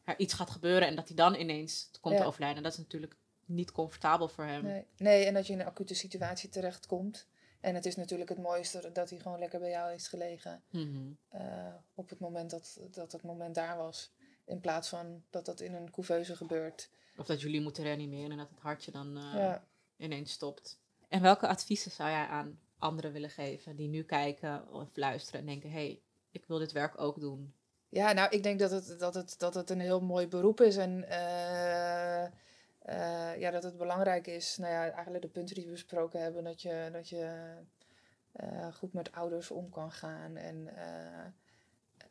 er 0.05 0.19
iets 0.19 0.35
gaat 0.35 0.51
gebeuren 0.51 0.89
en 0.89 0.97
dat 0.97 1.07
hij 1.09 1.17
dan 1.17 1.35
ineens 1.35 1.91
komt 2.01 2.17
te 2.17 2.25
overlijden. 2.25 2.63
Dat 2.63 2.73
is 2.73 2.79
natuurlijk 2.79 3.17
niet 3.45 3.73
comfortabel 3.73 4.29
voor 4.29 4.45
hem. 4.45 4.63
nee. 4.63 4.87
nee, 4.97 5.25
en 5.25 5.35
dat 5.35 5.47
je 5.47 5.53
in 5.53 5.61
een 5.61 5.67
acute 5.67 5.95
situatie 5.95 6.49
terechtkomt. 6.49 7.27
En 7.63 7.75
het 7.75 7.87
is 7.87 7.97
natuurlijk 7.97 8.31
het 8.31 8.39
mooiste 8.39 8.91
dat 8.93 9.11
hij 9.11 9.19
gewoon 9.19 9.39
lekker 9.39 9.61
bij 9.61 9.71
jou 9.71 9.91
heeft 9.91 10.09
gelegen. 10.09 10.63
Mhm. 10.71 11.13
eh, 11.29 11.75
op 11.95 12.09
het 12.09 12.19
moment 12.19 12.51
dat, 12.51 12.81
dat 12.91 13.13
het 13.13 13.23
moment 13.23 13.55
daar 13.55 13.77
was. 13.77 14.13
In 14.45 14.61
plaats 14.61 14.89
van 14.89 15.23
dat 15.31 15.45
dat 15.45 15.61
in 15.61 15.75
een 15.75 15.91
couveuse 15.91 16.37
gebeurt. 16.37 16.91
Of 17.17 17.27
dat 17.27 17.41
jullie 17.41 17.61
moeten 17.61 17.85
reanimeren 17.85 18.31
en 18.31 18.37
dat 18.37 18.51
het 18.51 18.59
hartje 18.59 18.91
dan 18.91 19.17
eh, 19.17 19.35
ja. 19.35 19.65
ineens 19.97 20.33
stopt. 20.33 20.79
En 21.09 21.23
welke 21.23 21.49
adviezen 21.49 21.91
zou 21.91 22.11
jij 22.11 22.27
aan 22.27 22.61
anderen 22.79 23.13
willen 23.13 23.31
geven 23.31 23.77
die 23.77 23.89
nu 23.89 24.03
kijken 24.03 24.73
of 24.73 24.89
luisteren 24.95 25.41
en 25.41 25.47
denken: 25.47 25.71
hé, 25.71 25.77
hey, 25.87 26.03
ik 26.31 26.45
wil 26.47 26.59
dit 26.59 26.73
werk 26.73 27.01
ook 27.01 27.21
doen? 27.21 27.55
ja, 27.93 28.13
nou, 28.13 28.31
ik 28.31 28.43
denk 28.43 28.59
dat 28.59 28.71
het, 28.71 28.99
dat 28.99 29.15
het, 29.15 29.35
dat 29.39 29.55
het 29.55 29.71
een 29.71 29.81
heel 29.81 30.01
mooi 30.01 30.29
beroep 30.29 30.61
is. 30.61 30.77
En 30.77 31.09
eh, 31.09 32.31
eh, 32.83 33.39
ja, 33.39 33.51
dat 33.51 33.63
het 33.63 33.77
belangrijk 33.77 34.27
is. 34.27 34.57
Nou 34.57 34.73
ja, 34.73 34.91
eigenlijk 34.91 35.23
de 35.23 35.31
punten 35.31 35.55
die 35.55 35.65
we 35.65 35.71
besproken 35.71 36.21
hebben. 36.21 36.45
Dat 36.45 36.63
je, 36.63 36.89
dat 36.93 37.09
je 37.09 37.55
eh, 38.33 38.75
goed 38.75 38.93
met 38.93 39.13
ouders 39.13 39.51
om 39.51 39.71
kan 39.71 39.93
gaan. 39.93 40.37
En, 40.37 40.77
eh, 40.77 41.27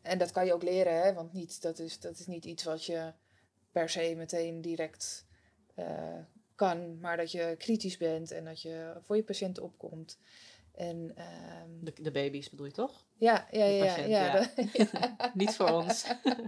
en 0.01 0.17
dat 0.17 0.31
kan 0.31 0.45
je 0.45 0.53
ook 0.53 0.63
leren, 0.63 1.01
hè? 1.01 1.13
Want 1.13 1.33
niet, 1.33 1.61
dat, 1.61 1.79
is, 1.79 1.99
dat 1.99 2.19
is 2.19 2.27
niet 2.27 2.45
iets 2.45 2.63
wat 2.63 2.85
je 2.85 3.13
per 3.71 3.89
se 3.89 4.13
meteen 4.17 4.61
direct 4.61 5.25
kan. 6.55 6.99
Maar 6.99 7.17
dat 7.17 7.31
je 7.31 7.55
kritisch 7.57 7.97
bent 7.97 8.31
en 8.31 8.45
dat 8.45 8.61
je 8.61 8.93
voor 9.01 9.15
je 9.15 9.23
patiënt 9.23 9.59
opkomt. 9.59 10.17
En 10.81 11.11
ehm, 11.15 11.69
De, 11.79 11.93
de 12.01 12.11
baby's 12.11 12.49
bedoel 12.49 12.65
je 12.65 12.71
toch? 12.71 13.05
ja, 13.17 13.47
ja, 13.51 13.65
ja, 13.65 13.85
patiënt, 13.85 14.07
ja, 14.09 14.47
ja. 14.73 15.31
Niet 15.33 15.55
voor 15.55 15.69
ons. 15.69 16.05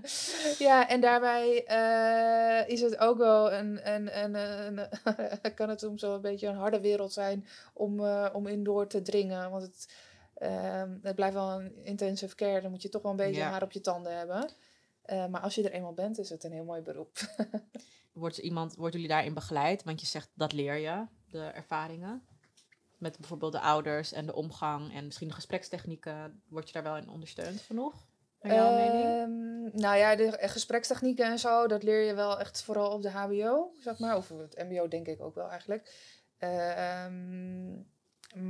ja, 0.68 0.90
en 0.90 1.02
daarbij 1.02 1.66
eh, 1.66 2.70
is 2.70 2.82
het 2.82 2.98
ook 2.98 3.18
wel 3.18 3.54
een, 3.54 3.94
een, 3.94 4.24
een, 4.24 4.36
een, 4.36 4.90
kan 5.56 5.70
het 5.70 5.80
soms 5.80 6.02
wel 6.02 6.14
een 6.16 6.22
beetje 6.22 6.48
een 6.48 6.56
harde 6.56 6.80
wereld 6.80 7.14
zijn 7.14 7.48
om, 7.74 8.00
eh, 8.06 8.30
om 8.34 8.48
in 8.48 8.64
door 8.64 8.88
te 8.88 9.02
dringen. 9.02 9.52
Want 9.52 9.64
het, 9.64 9.94
ehm, 10.34 10.98
het 11.02 11.16
blijft 11.16 11.34
wel 11.34 11.50
een 11.52 11.76
intensive 11.84 12.36
care, 12.36 12.62
dan 12.62 12.72
moet 12.72 12.82
je 12.82 12.90
toch 12.90 13.02
wel 13.02 13.12
een 13.12 13.18
beetje 13.18 13.42
Ja. 13.42 13.50
haar 13.50 13.64
op 13.64 13.72
je 13.72 13.82
tanden 13.82 14.18
hebben. 14.18 14.50
Eh, 15.02 15.26
maar 15.28 15.42
als 15.42 15.56
je 15.56 15.64
er 15.64 15.72
eenmaal 15.72 15.94
bent, 15.94 16.20
is 16.20 16.30
het 16.30 16.44
een 16.44 16.52
heel 16.52 16.64
mooi 16.64 16.82
beroep. 16.82 17.18
Wordt, 18.14 18.38
iemand, 18.38 18.76
worden 18.76 19.00
jullie 19.00 19.16
daarin 19.16 19.34
begeleid? 19.34 19.84
Want 19.84 20.00
je 20.02 20.06
zegt 20.08 20.30
dat 20.34 20.54
leer 20.54 20.76
je, 20.78 21.06
de 21.30 21.40
ervaringen. 21.46 22.24
Met 23.04 23.18
bijvoorbeeld 23.18 23.52
de 23.52 23.60
ouders 23.60 24.12
en 24.12 24.26
de 24.26 24.36
omgang 24.36 24.94
en 24.94 25.06
misschien 25.06 25.28
de 25.28 25.34
gesprekstechnieken. 25.34 26.42
Word 26.48 26.68
je 26.68 26.74
daar 26.74 26.84
wel 26.84 26.98
in 26.98 27.10
ondersteund 27.10 27.62
genoeg? 27.62 28.06
Naar 28.42 28.56
jouw 28.56 28.76
mening? 28.76 29.04
Ehm, 29.04 29.82
nou 29.82 29.98
ja, 29.98 30.16
de 30.16 30.38
gesprekstechnieken 30.42 31.26
en 31.26 31.40
zo, 31.40 31.68
dat 31.68 31.84
leer 31.84 32.02
je 32.02 32.14
wel 32.14 32.40
echt 32.40 32.64
vooral 32.64 32.92
op 32.92 33.02
de 33.02 33.10
HBO, 33.10 33.72
zeg 33.80 34.00
maar. 34.00 34.16
Of 34.16 34.30
het 34.30 34.64
MBO 34.70 34.88
denk 34.88 35.08
ik 35.08 35.22
ook 35.22 35.36
wel 35.36 35.50
eigenlijk. 35.50 35.94
Ehm, 36.38 37.74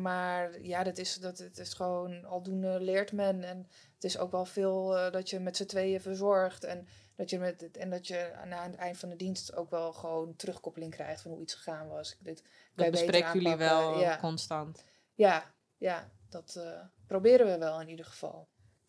maar 0.03 0.61
ja, 0.61 0.83
dat 0.83 0.97
is, 0.97 1.15
dat, 1.15 1.37
het 1.37 1.57
is 1.57 1.73
gewoon 1.73 2.25
aldoende 2.25 2.79
leert 2.79 3.11
men. 3.11 3.43
En 3.43 3.67
het 3.95 4.03
is 4.03 4.17
ook 4.17 4.31
wel 4.31 4.45
veel 4.45 4.97
eh, 4.97 5.11
dat 5.11 5.29
je 5.29 5.39
met 5.39 5.57
z'n 5.57 5.65
tweeën 5.65 6.01
verzorgt. 6.01 6.63
En 6.63 6.87
dat, 7.15 7.29
je 7.29 7.39
met, 7.39 7.77
en 7.77 7.89
dat 7.89 8.07
je 8.07 8.31
na 8.45 8.63
het 8.63 8.75
eind 8.75 8.97
van 8.97 9.09
de 9.09 9.15
dienst 9.15 9.55
ook 9.55 9.69
wel 9.69 9.93
gewoon 9.93 10.35
terugkoppeling 10.35 10.91
krijgt 10.91 11.21
van 11.21 11.31
hoe 11.31 11.41
iets 11.41 11.53
gegaan 11.53 11.87
was. 11.87 12.17
Dit 12.19 12.43
dat 12.75 12.91
bespreken 12.91 13.33
jullie 13.33 13.55
wel 13.55 13.99
Ja, 13.99 14.17
constant. 14.17 14.83
ja, 15.13 15.53
ja 15.77 16.09
dat 16.29 16.55
eh, 16.55 16.79
proberen 17.07 17.45
we 17.45 17.57
wel 17.57 17.81
in 17.81 17.89
ieder 17.89 18.05
geval. 18.05 18.47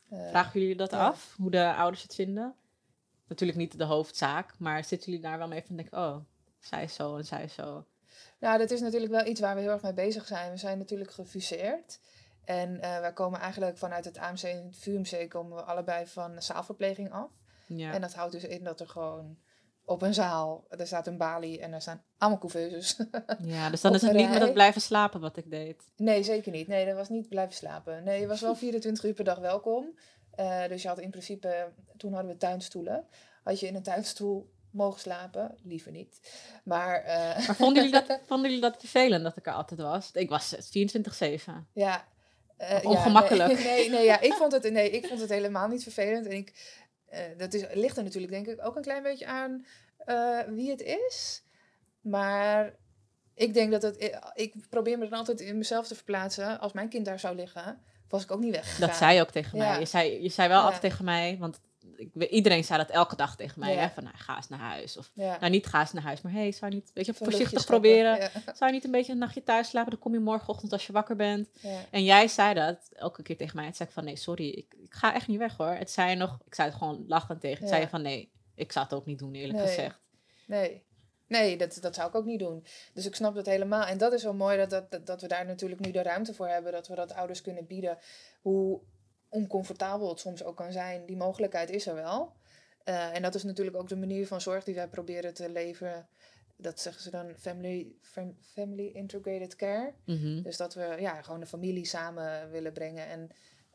Eh, 0.09 0.29
Vragen 0.29 0.61
jullie 0.61 0.77
dat 0.77 0.91
ja. 0.91 1.07
af? 1.07 1.35
Hoe 1.37 1.51
de 1.51 1.75
ouders 1.75 2.03
het 2.03 2.15
vinden? 2.15 2.55
Natuurlijk 3.29 3.59
niet 3.59 3.79
de 3.79 3.85
hoofdzaak, 3.85 4.59
maar 4.59 4.85
zitten 4.85 5.11
jullie 5.11 5.27
daar 5.27 5.39
wel 5.39 5.49
mee 5.49 5.63
van 5.67 5.77
denken, 5.77 5.99
oh, 5.99 6.17
zij 6.59 6.83
is 6.83 6.95
zo 6.95 7.17
en 7.17 7.25
zij 7.25 7.45
is 7.45 7.55
zo. 7.55 7.87
Nou, 8.39 8.59
dat 8.59 8.71
is 8.71 8.81
natuurlijk 8.81 9.13
wel 9.13 9.27
iets 9.27 9.41
waar 9.41 9.55
we 9.55 9.61
heel 9.61 9.71
erg 9.71 9.83
mee 9.83 9.95
bezig 9.95 10.27
zijn. 10.27 10.51
We 10.51 10.57
zijn 10.57 10.79
natuurlijk 10.79 11.11
gefuseerd. 11.11 12.01
En 12.45 12.81
eh, 12.81 13.01
wij 13.01 13.13
komen 13.13 13.41
eigenlijk 13.41 13.79
vanuit 13.79 14.05
het 14.05 14.19
AMC 14.19 14.43
en 14.43 14.65
het 14.65 14.77
VUMC 14.77 15.31
komen 15.31 15.57
we 15.57 15.63
allebei 15.63 16.07
van 16.07 16.43
zaalverpleging 16.43 17.13
af. 17.13 17.31
Ja. 17.77 17.93
En 17.93 18.01
dat 18.01 18.15
houdt 18.15 18.33
dus 18.33 18.45
in 18.45 18.65
dat 18.65 18.81
er 18.81 18.89
gewoon 18.89 19.37
op 19.85 20.03
een 20.03 20.15
zaal, 20.15 20.65
er 20.69 20.87
staat 20.87 21.07
een 21.07 21.17
balie 21.17 21.61
en 21.61 21.73
er 21.73 21.81
staan 21.81 22.03
allemaal 22.19 22.39
couveuses. 22.41 22.97
ja, 23.55 23.71
dus 23.71 23.81
dan 23.81 23.95
is 23.95 24.03
het 24.03 24.13
niet 24.13 24.27
met 24.29 24.37
rij. 24.37 24.45
het 24.45 24.53
blijven 24.53 24.81
slapen 24.81 25.21
wat 25.21 25.37
ik 25.37 25.51
deed. 25.51 25.83
nee, 25.97 26.23
zeker 26.23 26.53
niet. 26.53 26.69
Nee, 26.69 26.87
dat 26.87 26.97
was 26.97 27.09
niet 27.09 27.29
blijven 27.29 27.55
slapen. 27.55 28.05
Nee, 28.05 28.21
je 28.21 28.27
was 28.27 28.41
wel 28.41 28.55
24 28.57 29.05
uur 29.05 29.15
per 29.15 29.25
dag 29.25 29.39
welkom. 29.39 29.99
Eh, 30.31 30.67
dus 30.69 30.83
je 30.83 30.89
had 30.89 30.99
in 30.99 31.11
principe, 31.11 31.73
toen 31.97 32.13
hadden 32.13 32.33
we 32.33 32.37
tuinstoelen. 32.39 33.07
Had 33.45 33.61
je 33.61 33.67
in 33.67 33.75
een 33.75 33.83
tuinstoel 33.83 34.53
mogen 34.71 35.01
slapen, 35.01 35.55
liever 35.63 35.93
niet. 35.93 36.21
Maar, 36.65 37.03
eh, 37.03 37.47
Maar 37.47 37.57
vonden 37.57 37.85
jullie 37.85 38.07
dat, 38.07 38.19
vonden 38.29 38.47
jullie 38.51 38.65
dat 38.71 38.77
vervelend 38.79 39.23
dat 39.25 39.37
ik 39.37 39.47
er 39.47 39.53
altijd 39.53 39.81
was? 39.81 40.11
Ik 40.13 40.29
was 40.29 40.55
24-7. 40.55 41.67
Ja. 41.73 42.05
eh, 42.57 42.83
ja, 42.83 42.89
Ongemakkelijk. 42.89 43.55
nee, 43.55 43.65
nee, 43.75 43.91
nee, 43.91 44.05
ja, 44.05 44.21
ik 44.21 44.33
vond 44.33 44.53
het, 44.53 44.73
nee, 44.73 44.91
ik 44.91 45.07
vond 45.07 45.21
het 45.21 45.31
helemaal 45.31 45.69
niet 45.69 45.83
vervelend. 45.83 46.27
En 46.27 46.33
ik, 46.33 46.53
dat 47.37 47.55
is, 47.55 47.65
ligt 47.73 47.97
er 47.97 48.03
natuurlijk 48.05 48.33
denk 48.33 48.47
ik 48.47 48.67
ook 48.67 48.77
een 48.77 48.83
klein 48.83 49.03
beetje 49.03 49.27
aan 49.27 49.67
eh, 49.99 50.39
wie 50.49 50.71
het 50.71 50.83
is. 50.83 51.43
Maar 52.01 52.75
ik 53.35 53.55
denk 53.55 53.73
dat 53.73 53.83
het... 53.83 54.19
Ik 54.35 54.55
probeer 54.71 54.99
me 54.99 55.09
dan 55.09 55.19
altijd 55.19 55.41
in 55.41 55.59
mezelf 55.59 55.87
te 55.87 55.95
verplaatsen. 55.95 56.61
Als 56.61 56.73
mijn 56.73 56.89
kind 56.89 57.05
daar 57.05 57.21
zou 57.21 57.37
liggen, 57.37 57.81
was 58.09 58.23
ik 58.23 58.31
ook 58.31 58.41
niet 58.41 58.55
weggegaan. 58.55 58.89
Dat 58.89 58.97
zei 58.97 59.15
je 59.15 59.21
ook 59.21 59.31
tegen 59.31 59.59
Ja. 59.59 59.69
mij. 59.71 59.79
Je 59.81 59.87
zei, 59.87 60.23
je 60.23 60.29
zei 60.29 60.49
wel 60.49 60.59
Ja. 60.59 60.65
altijd 60.65 60.81
tegen 60.83 61.05
mij, 61.05 61.37
want 61.41 61.61
ik, 61.97 62.31
iedereen 62.31 62.65
zei 62.65 62.79
dat 62.79 62.91
elke 62.91 63.17
dag 63.17 63.37
tegen 63.37 63.61
mij. 63.61 63.73
Ja. 63.75 63.81
Hè, 63.81 63.89
van 63.89 64.03
nou, 64.05 64.17
ga 64.17 64.37
eens 64.37 64.49
naar 64.49 64.59
huis. 64.59 64.97
Of 64.97 65.11
Ja. 65.15 65.37
nou, 65.41 65.51
niet 65.51 65.67
ga 65.67 65.81
eens 65.81 65.93
naar 65.93 66.03
huis, 66.03 66.21
maar 66.21 66.33
hey, 66.33 66.53
zou 66.53 66.71
je 66.71 66.77
niet 66.77 66.91
weet 66.95 67.07
je, 67.07 67.13
Zo'n 67.13 67.27
voorzichtig 67.27 67.67
proberen? 67.67 68.17
Ja. 68.17 68.31
Zou 68.31 68.67
je 68.67 68.73
niet 68.73 68.85
een 68.85 68.91
beetje 68.91 69.13
een 69.13 69.19
nachtje 69.19 69.43
thuis 69.43 69.69
slapen? 69.69 69.91
Dan 69.91 70.01
kom 70.01 70.13
je 70.13 70.19
morgenochtend 70.21 70.73
als 70.73 70.87
je 70.87 70.93
wakker 70.93 71.17
bent. 71.17 71.49
En 71.91 72.05
jij 72.05 72.29
zei 72.29 72.55
dat 72.55 72.89
elke 72.93 73.23
keer 73.23 73.37
tegen 73.37 73.57
mij. 73.57 73.67
Het 73.67 73.77
zei 73.77 73.89
ik 73.89 73.95
van 73.95 74.05
nee, 74.05 74.17
sorry, 74.17 74.49
ik, 74.49 74.75
ik 74.83 74.95
ga 74.95 75.15
echt 75.15 75.27
niet 75.29 75.39
weg 75.39 75.57
hoor. 75.57 75.75
Het 75.75 75.91
zei 75.91 76.11
je 76.11 76.17
nog, 76.17 76.39
ik 76.47 76.55
zei 76.55 76.69
het 76.69 76.79
gewoon 76.79 77.05
lachend 77.09 77.41
tegen. 77.41 77.59
Het 77.61 77.69
zei 77.69 77.81
je 77.81 77.89
van 77.89 78.03
nee, 78.03 78.33
ik 78.55 78.73
zou 78.73 78.85
het 78.85 78.95
ook 78.95 79.07
niet 79.07 79.19
doen, 79.19 79.35
eerlijk 79.35 79.59
Nee. 79.59 79.67
gezegd. 79.67 80.01
Nee. 80.47 80.83
Nee, 81.29 81.57
dat, 81.57 81.79
dat 81.81 81.95
zou 81.95 82.09
ik 82.09 82.15
ook 82.15 82.25
niet 82.25 82.39
doen. 82.39 82.67
Dus 82.95 83.07
ik 83.07 83.15
snap 83.15 83.35
dat 83.35 83.47
helemaal. 83.47 83.85
En 83.85 83.99
dat 83.99 84.13
is 84.13 84.23
wel 84.23 84.35
mooi 84.35 84.67
dat, 84.67 84.71
dat, 84.91 85.07
dat 85.07 85.21
we 85.21 85.29
daar 85.29 85.47
natuurlijk 85.47 85.81
nu 85.81 85.91
de 85.91 86.03
ruimte 86.03 86.35
voor 86.35 86.49
hebben. 86.49 86.73
Dat 86.73 86.89
we 86.89 86.95
dat 86.95 87.15
ouders 87.15 87.41
kunnen 87.41 87.67
bieden. 87.67 87.99
Hoe 88.43 88.81
oncomfortabel 89.35 90.09
het 90.09 90.21
soms 90.21 90.45
ook 90.45 90.57
kan 90.57 90.73
zijn. 90.73 91.07
Die 91.07 91.17
mogelijkheid 91.17 91.71
is 91.71 91.87
er 91.87 91.95
wel. 91.95 92.33
Eh, 92.85 93.15
en 93.17 93.23
dat 93.23 93.35
is 93.35 93.43
natuurlijk 93.43 93.77
ook 93.77 93.89
de 93.89 93.97
manier 93.97 94.27
van 94.27 94.41
zorg 94.41 94.65
die 94.65 94.75
wij 94.75 94.89
proberen 94.89 95.35
te 95.35 95.51
leveren. 95.51 96.09
Dat 96.57 96.81
zeggen 96.81 97.03
ze 97.03 97.11
dan 97.11 97.33
family, 97.39 97.93
fam- 98.01 98.37
family 98.53 98.87
integrated 98.93 99.57
care. 99.57 99.93
Mhm. 100.05 100.43
Dus 100.43 100.57
dat 100.57 100.75
we 100.75 100.97
ja, 100.99 101.23
gewoon 101.23 101.41
de 101.41 101.47
familie 101.47 101.87
samen 101.87 102.51
willen 102.51 102.73
brengen. 102.73 103.07
En 103.09 103.29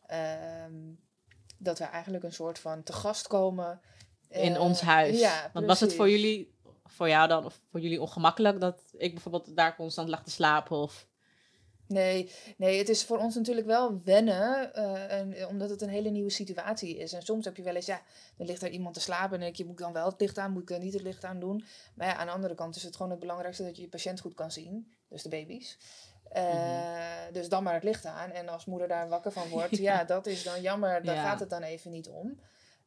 ehm, 0.06 0.74
dat 1.58 1.80
we 1.80 1.86
eigenlijk 1.86 2.24
een 2.24 2.34
soort 2.34 2.60
van 2.60 2.84
te 2.84 2.94
gast 2.94 3.28
komen. 3.28 3.82
In 4.30 4.56
Eh, 4.56 4.62
ons 4.62 4.82
huis. 4.82 5.20
Ja, 5.20 5.50
Want 5.54 5.66
was 5.66 5.80
het 5.80 5.94
voor 5.94 6.10
jullie, 6.10 6.54
voor 6.86 7.10
jou 7.10 7.28
dan, 7.28 7.46
of 7.46 7.60
voor 7.72 7.80
jullie 7.80 8.02
ongemakkelijk 8.02 8.60
dat 8.60 8.82
ik 8.98 9.14
bijvoorbeeld 9.14 9.56
daar 9.56 9.76
constant 9.76 10.10
lag 10.10 10.24
te 10.24 10.30
slapen? 10.32 10.78
Of 10.78 11.08
Nee, 11.90 12.32
nee, 12.58 12.78
het 12.78 12.90
is 12.90 13.04
voor 13.06 13.18
ons 13.18 13.36
natuurlijk 13.36 13.68
wel 13.68 14.02
wennen, 14.04 14.74
eh, 14.74 15.20
en, 15.20 15.48
omdat 15.48 15.70
het 15.70 15.82
een 15.82 15.90
hele 15.90 16.10
nieuwe 16.10 16.30
situatie 16.30 16.98
is. 16.98 17.14
En 17.14 17.22
soms 17.22 17.46
heb 17.46 17.58
je 17.58 17.64
wel 17.64 17.76
eens, 17.76 17.86
ja, 17.86 18.02
dan 18.38 18.48
ligt 18.48 18.62
er 18.62 18.70
iemand 18.70 18.94
te 18.94 19.00
slapen 19.02 19.34
en 19.36 19.40
denk 19.40 19.56
je, 19.56 19.64
moet 19.64 19.74
ik 19.74 19.80
dan 19.80 19.94
wel 19.94 20.06
het 20.06 20.20
licht 20.22 20.38
aan, 20.38 20.52
moet 20.52 20.62
ik 20.62 20.68
dan 20.68 20.80
niet 20.80 20.94
het 20.94 21.02
licht 21.02 21.24
aan 21.24 21.40
doen? 21.40 21.66
Maar 21.96 22.08
ja, 22.08 22.16
aan 22.16 22.26
de 22.26 22.32
andere 22.34 22.56
kant 22.56 22.76
is 22.76 22.84
het 22.84 22.96
gewoon 22.96 23.12
het 23.12 23.20
belangrijkste 23.20 23.64
dat 23.64 23.76
je 23.76 23.82
je 23.82 23.88
patiënt 23.90 24.20
goed 24.20 24.34
kan 24.34 24.52
zien, 24.52 24.94
dus 25.08 25.22
de 25.24 25.30
baby's. 25.30 25.78
Eh, 26.30 27.08
Dus 27.32 27.50
dan 27.50 27.64
maar 27.64 27.74
het 27.74 27.84
licht 27.84 28.06
aan. 28.06 28.32
En 28.32 28.50
als 28.50 28.66
moeder 28.66 28.88
daar 28.88 29.10
wakker 29.10 29.32
van 29.32 29.50
wordt, 29.50 29.78
ja, 29.90 30.04
dat 30.04 30.26
is 30.26 30.44
dan 30.44 30.62
jammer, 30.62 31.04
daar 31.04 31.16
Ja. 31.16 31.24
gaat 31.30 31.40
het 31.40 31.50
dan 31.50 31.62
even 31.64 31.92
niet 31.92 32.08
om. 32.10 32.40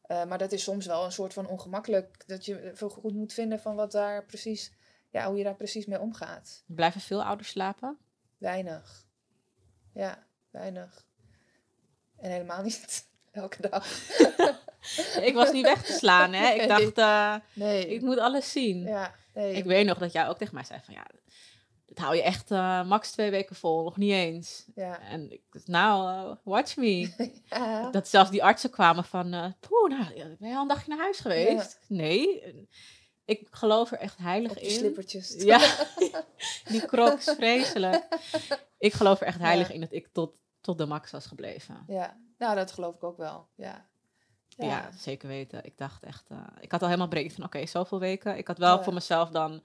Eh, 0.03 0.25
maar 0.25 0.37
dat 0.37 0.51
is 0.51 0.63
soms 0.63 0.85
wel 0.85 1.05
een 1.05 1.11
soort 1.11 1.33
van 1.33 1.47
ongemakkelijk. 1.47 2.23
Dat 2.27 2.45
je 2.45 2.71
veel 2.73 2.89
goed 2.89 3.13
moet 3.13 3.33
vinden 3.33 3.59
van 3.59 3.75
wat 3.75 3.91
daar 3.91 4.25
precies, 4.25 4.71
ja, 5.09 5.27
hoe 5.27 5.37
je 5.37 5.43
daar 5.43 5.55
precies 5.55 5.85
mee 5.85 5.99
omgaat. 5.99 6.63
Blijven 6.65 7.01
veel 7.01 7.23
ouders 7.23 7.49
slapen? 7.49 7.97
Weinig. 8.37 9.05
Ja, 9.93 10.27
weinig. 10.51 11.05
En 12.17 12.31
helemaal 12.31 12.63
niet 12.63 13.07
elke 13.31 13.69
dag. 13.69 13.87
ik 15.27 15.31
was 15.33 15.51
niet 15.51 15.65
weg 15.65 15.83
te 15.83 15.93
slaan, 15.93 16.33
hè. 16.33 16.49
Ik 16.53 16.67
dacht, 16.67 16.97
eh, 16.97 17.35
Nee. 17.53 17.87
ik 17.87 18.01
moet 18.01 18.17
alles 18.19 18.51
zien. 18.51 18.83
Ja, 18.83 19.15
nee. 19.33 19.53
Ik 19.53 19.63
weet 19.63 19.85
nog 19.85 19.97
dat 19.97 20.11
jij 20.11 20.27
ook 20.27 20.37
tegen 20.37 20.53
mij 20.55 20.63
zei 20.63 20.79
van, 20.83 20.93
ja, 20.93 21.05
dat 21.85 21.97
hou 21.97 22.15
je 22.15 22.23
echt 22.23 22.51
eh, 22.51 22.85
max 22.85 23.11
twee 23.11 23.31
weken 23.31 23.55
vol, 23.55 23.83
nog 23.83 23.97
niet 23.97 24.11
eens. 24.11 24.65
Ja. 24.75 24.99
En 25.01 25.31
ik 25.31 25.41
dacht, 25.51 25.67
nou, 25.67 26.09
eh, 26.31 26.35
watch 26.43 26.75
me. 26.75 27.13
Ja. 27.49 27.89
Dat 27.91 28.07
zelfs 28.07 28.31
die 28.31 28.43
artsen 28.43 28.69
kwamen 28.69 29.03
van, 29.03 29.33
eh 29.33 29.51
poeh, 29.59 29.89
nou, 29.89 30.35
ben 30.39 30.49
je 30.49 30.55
al 30.55 30.61
een 30.61 30.67
dagje 30.67 30.89
naar 30.89 31.03
huis 31.03 31.19
geweest? 31.19 31.79
Nee. 31.87 32.43
Ik 33.25 33.47
geloof 33.51 33.91
er 33.91 33.97
echt 33.97 34.17
heilig 34.17 34.59
in. 34.59 34.69
slippertjes. 34.71 35.33
Ja, 35.43 35.85
die 36.71 36.85
crocs, 36.85 37.33
vreselijk. 37.35 38.07
Ik 38.77 38.93
geloof 38.93 39.21
er 39.21 39.27
echt 39.27 39.39
heilig 39.39 39.67
Ja. 39.67 39.73
in 39.73 39.79
dat 39.79 39.91
ik 39.91 40.07
tot, 40.11 40.35
tot 40.61 40.77
de 40.77 40.85
max 40.85 41.11
was 41.11 41.25
gebleven. 41.25 41.83
Ja. 41.87 42.17
Nou, 42.37 42.55
dat 42.55 42.71
geloof 42.71 42.95
ik 42.95 43.03
ook 43.03 43.17
wel. 43.17 43.47
Ja. 43.55 43.87
Ja, 44.57 44.91
zeker 44.91 45.27
weten. 45.27 45.65
Ik 45.65 45.77
dacht 45.77 46.03
echt, 46.03 46.29
eh, 46.29 46.37
ik 46.59 46.71
had 46.71 46.81
al 46.81 46.87
helemaal 46.87 47.07
breed 47.07 47.33
van, 47.33 47.43
oké, 47.43 47.65
zoveel 47.65 47.99
weken. 47.99 48.37
Ik 48.37 48.47
had 48.47 48.57
wel 48.57 48.77
Ja. 48.77 48.83
voor 48.83 48.93
mezelf 48.93 49.29
dan 49.29 49.63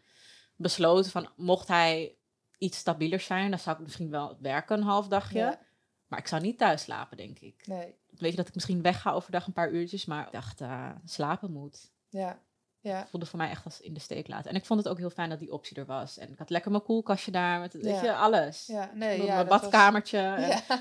besloten 0.56 1.10
van, 1.10 1.28
mocht 1.36 1.68
hij 1.68 2.16
iets 2.58 2.78
stabieler 2.78 3.20
zijn, 3.20 3.50
dan 3.50 3.58
zou 3.58 3.76
ik 3.76 3.82
misschien 3.82 4.10
wel 4.10 4.36
werken 4.40 4.76
een 4.76 4.82
half 4.82 5.08
dagje. 5.08 5.58
Maar 6.06 6.18
ik 6.18 6.26
zou 6.26 6.42
niet 6.42 6.58
thuis 6.58 6.82
slapen, 6.82 7.16
denk 7.16 7.38
ik. 7.38 7.66
Nee. 7.66 7.94
Weet 8.10 8.30
je 8.30 8.36
dat 8.36 8.48
ik 8.48 8.54
misschien 8.54 8.82
wegga 8.82 9.12
overdag 9.12 9.46
een 9.46 9.52
paar 9.52 9.70
uurtjes, 9.70 10.04
maar 10.04 10.26
ik 10.26 10.32
dacht, 10.32 10.60
eh, 10.60 10.90
slapen 11.04 11.52
moet. 11.52 11.92
Ja. 12.08 12.40
Ja. 12.80 13.06
voelde 13.10 13.26
voor 13.26 13.38
mij 13.38 13.50
echt 13.50 13.64
als 13.64 13.80
in 13.80 13.94
de 13.94 14.00
steek 14.00 14.28
laten. 14.28 14.50
En 14.50 14.56
ik 14.56 14.64
vond 14.66 14.80
het 14.80 14.88
ook 14.88 14.98
heel 14.98 15.10
fijn 15.10 15.30
dat 15.30 15.38
die 15.38 15.52
optie 15.52 15.76
er 15.76 15.86
was. 15.86 16.18
En 16.18 16.30
ik 16.32 16.38
had 16.38 16.50
lekker 16.50 16.70
mijn 16.70 16.82
koelkastje 16.82 17.30
daar, 17.30 17.60
met 17.60 17.72
weet 17.72 17.84
Ja. 17.84 18.02
je, 18.02 18.14
alles. 18.14 18.66
Ja. 18.66 18.90
Nee, 18.94 19.16
mijn 19.16 19.22
ja. 19.28 19.34
mijn 19.34 19.46
was- 19.46 19.60
badkamertje. 19.60 20.18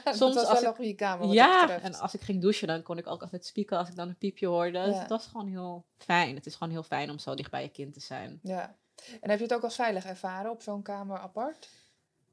en- 0.05 0.15
soms 0.15 0.35
was 0.35 0.45
als 0.45 0.61
wel 0.61 0.71
ik- 0.71 0.77
een 0.79 0.95
kamer 0.95 1.27
ja, 1.33 1.79
en 1.79 1.95
als 1.99 2.13
ik 2.13 2.21
ging 2.21 2.41
douchen, 2.41 2.67
dan 2.67 2.81
kon 2.83 2.97
ik 2.97 3.07
ook 3.07 3.21
altijd 3.21 3.45
spieken 3.45 3.77
als 3.77 3.89
ik 3.89 3.95
dan 3.95 4.07
een 4.07 4.17
piepje 4.17 4.47
hoorde. 4.47 4.85
Dus 4.85 4.99
het 4.99 5.09
was 5.09 5.27
gewoon 5.27 5.47
heel 5.47 5.85
fijn. 5.97 6.35
Het 6.35 6.45
is 6.45 6.55
gewoon 6.55 6.73
heel 6.73 6.83
fijn 6.83 7.09
om 7.09 7.19
zo 7.19 7.35
dicht 7.35 7.51
bij 7.51 7.61
je 7.63 7.69
kind 7.69 7.93
te 7.93 7.99
zijn. 7.99 8.39
Ja. 8.43 8.75
En 9.21 9.29
heb 9.29 9.37
je 9.37 9.43
het 9.45 9.53
ook 9.53 9.63
als 9.63 9.75
veilig 9.75 10.05
ervaren 10.05 10.51
op 10.51 10.61
zo'n 10.61 10.81
kamer 10.81 11.19
apart? 11.19 11.69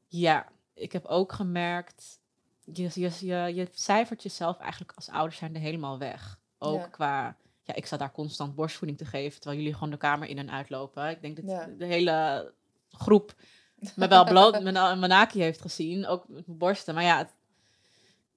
Ja, 0.08 0.46
ik 0.74 0.92
heb 0.92 1.04
ook 1.04 1.32
gemerkt, 1.32 2.18
je, 2.64 2.90
je, 2.94 3.10
je, 3.26 3.54
je 3.54 3.68
cijfert 3.72 4.22
jezelf 4.22 4.58
eigenlijk 4.58 4.92
als 4.94 5.08
ouder 5.08 5.36
zijnde 5.36 5.58
helemaal 5.58 5.98
weg. 5.98 6.38
Ook 6.58 6.90
qua, 6.90 7.36
ja, 7.64 7.74
ik 7.74 7.86
sta 7.86 7.96
daar 7.96 8.12
constant 8.12 8.54
borstvoeding 8.54 8.98
te 8.98 9.04
geven, 9.04 9.40
terwijl 9.40 9.60
jullie 9.60 9.74
gewoon 9.74 9.90
de 9.90 9.96
kamer 9.96 10.28
in 10.28 10.38
en 10.38 10.50
uitlopen. 10.50 11.08
Ik 11.10 11.20
denk 11.22 11.36
dat 11.36 11.44
Ja. 11.44 11.66
de 11.78 11.84
hele 11.86 12.52
groep 12.90 13.34
me 13.96 14.08
wel 14.08 14.24
bloot 14.24 14.62
mijn 14.62 14.98
manaki 14.98 15.40
heeft 15.42 15.60
gezien, 15.60 16.06
ook 16.06 16.28
met 16.28 16.46
mijn 16.46 16.58
borsten. 16.58 16.94
Maar 16.94 17.04
ja, 17.04 17.18
het- 17.18 17.34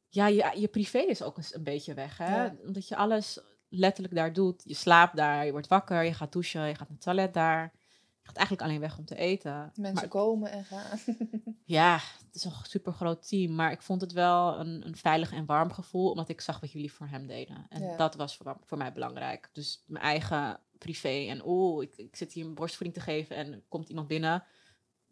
ja 0.09 0.28
je, 0.28 0.51
je 0.55 0.67
privé 0.67 0.97
is 0.99 1.21
ook 1.21 1.38
eens 1.38 1.53
een 1.55 1.63
beetje 1.63 1.93
weg, 1.93 2.17
hè? 2.17 2.43
Ja. 2.43 2.55
Omdat 2.65 2.88
je 2.88 2.95
alles 2.95 3.39
letterlijk 3.69 4.15
daar 4.15 4.34
doet. 4.34 4.61
Je 4.65 4.73
slaapt 4.73 5.15
daar, 5.15 5.45
je 5.45 5.51
wordt 5.51 5.67
wakker, 5.67 6.03
je 6.03 6.13
gaat 6.13 6.32
douchen, 6.32 6.61
je 6.67 6.75
gaat 6.75 6.80
naar 6.80 6.97
het 6.97 7.01
toilet 7.01 7.34
daar. 7.34 7.71
Gaat 8.28 8.36
eigenlijk 8.38 8.67
alleen 8.67 8.80
weg 8.80 8.97
om 8.97 9.05
te 9.05 9.15
eten. 9.15 9.71
Mensen 9.75 9.93
Maar 9.93 10.07
komen 10.07 10.51
en 10.51 10.65
gaan. 10.65 10.99
ja, 11.65 11.93
het 12.25 12.36
is 12.36 12.43
een 12.43 12.51
super 12.63 12.93
groot 12.93 13.28
team, 13.28 13.55
maar 13.55 13.71
ik 13.71 13.82
vond 13.82 14.01
het 14.01 14.11
wel 14.11 14.59
een, 14.59 14.86
een 14.88 14.95
veilig 14.95 15.32
en 15.32 15.45
warm 15.45 15.71
gevoel, 15.71 16.09
omdat 16.09 16.30
ik 16.30 16.41
zag 16.41 16.59
wat 16.59 16.71
jullie 16.71 16.91
voor 16.91 17.07
hem 17.07 17.28
deden. 17.28 17.65
En 17.69 17.84
Ja. 17.84 17.95
dat 17.97 18.15
was 18.15 18.38
voor, 18.38 18.57
voor 18.63 18.78
mij 18.78 18.93
belangrijk. 18.93 19.49
Dus 19.53 19.84
mijn 19.88 20.03
eigen 20.03 20.59
privé 20.78 21.25
en 21.30 21.41
oeh, 21.45 21.84
ik, 21.84 21.97
ik 21.97 22.15
zit 22.15 22.34
hier 22.34 22.45
een 22.45 22.55
borstvoeding 22.55 22.97
te 22.97 23.03
geven 23.11 23.36
en 23.36 23.63
komt 23.69 23.89
iemand 23.89 24.07
binnen. 24.07 24.43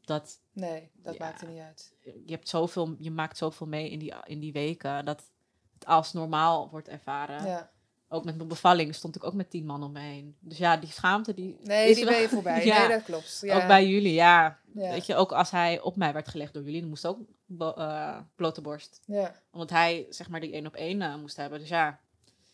Dat, 0.01 0.41
Nee, 0.53 0.91
dat 0.93 1.13
Ja. 1.13 1.25
maakt 1.25 1.41
er 1.41 1.47
niet 1.47 1.61
uit. 1.61 1.95
je, 2.01 2.31
hebt 2.31 2.49
zoveel, 2.49 2.95
je 2.99 3.11
maakt 3.11 3.37
zoveel 3.37 3.67
mee 3.67 3.89
in 3.89 3.99
die, 3.99 4.13
in 4.23 4.39
die 4.39 4.51
weken, 4.53 5.05
dat 5.05 5.31
het 5.73 5.85
als 5.85 6.13
normaal 6.13 6.69
wordt 6.69 6.87
ervaren. 6.87 7.45
Ja. 7.45 7.71
Ook 8.09 8.25
met 8.25 8.35
mijn 8.35 8.47
bevalling 8.47 8.95
stond 8.95 9.15
ik 9.15 9.23
ook 9.23 9.33
met 9.33 9.49
tien 9.49 9.65
man 9.65 9.83
om 9.83 9.91
me 9.91 9.99
heen. 9.99 10.35
Dus 10.39 10.57
ja, 10.57 10.77
die 10.77 10.89
schaamte 10.91 11.33
die 11.33 11.57
Nee, 11.63 11.89
is 11.89 11.95
die 11.95 12.05
ben 12.05 12.21
je 12.21 12.29
voorbij. 12.29 12.65
Ja. 12.65 12.79
Nee, 12.79 12.97
dat 12.97 13.03
klopt. 13.03 13.37
Ja. 13.41 13.55
Ook 13.61 13.67
bij 13.67 13.87
jullie, 13.87 14.13
ja. 14.13 14.59
Ja. 14.73 14.89
Weet 14.91 15.05
je, 15.05 15.15
ook 15.15 15.31
als 15.31 15.51
hij 15.51 15.81
op 15.81 15.95
mij 15.95 16.13
werd 16.13 16.27
gelegd 16.27 16.53
door 16.53 16.63
jullie, 16.63 16.79
dan 16.79 16.89
moest 16.89 17.07
ook 17.07 17.19
eh, 17.59 18.17
blote 18.35 18.61
borst. 18.61 19.01
Ja. 19.05 19.35
Omdat 19.51 19.69
hij, 19.69 20.05
zeg 20.09 20.29
maar, 20.29 20.39
die 20.39 20.53
één 20.53 20.65
op 20.67 20.75
één 20.75 21.01
eh, 21.01 21.15
moest 21.15 21.35
hebben. 21.35 21.59
Dus 21.59 21.69
ja, 21.69 21.99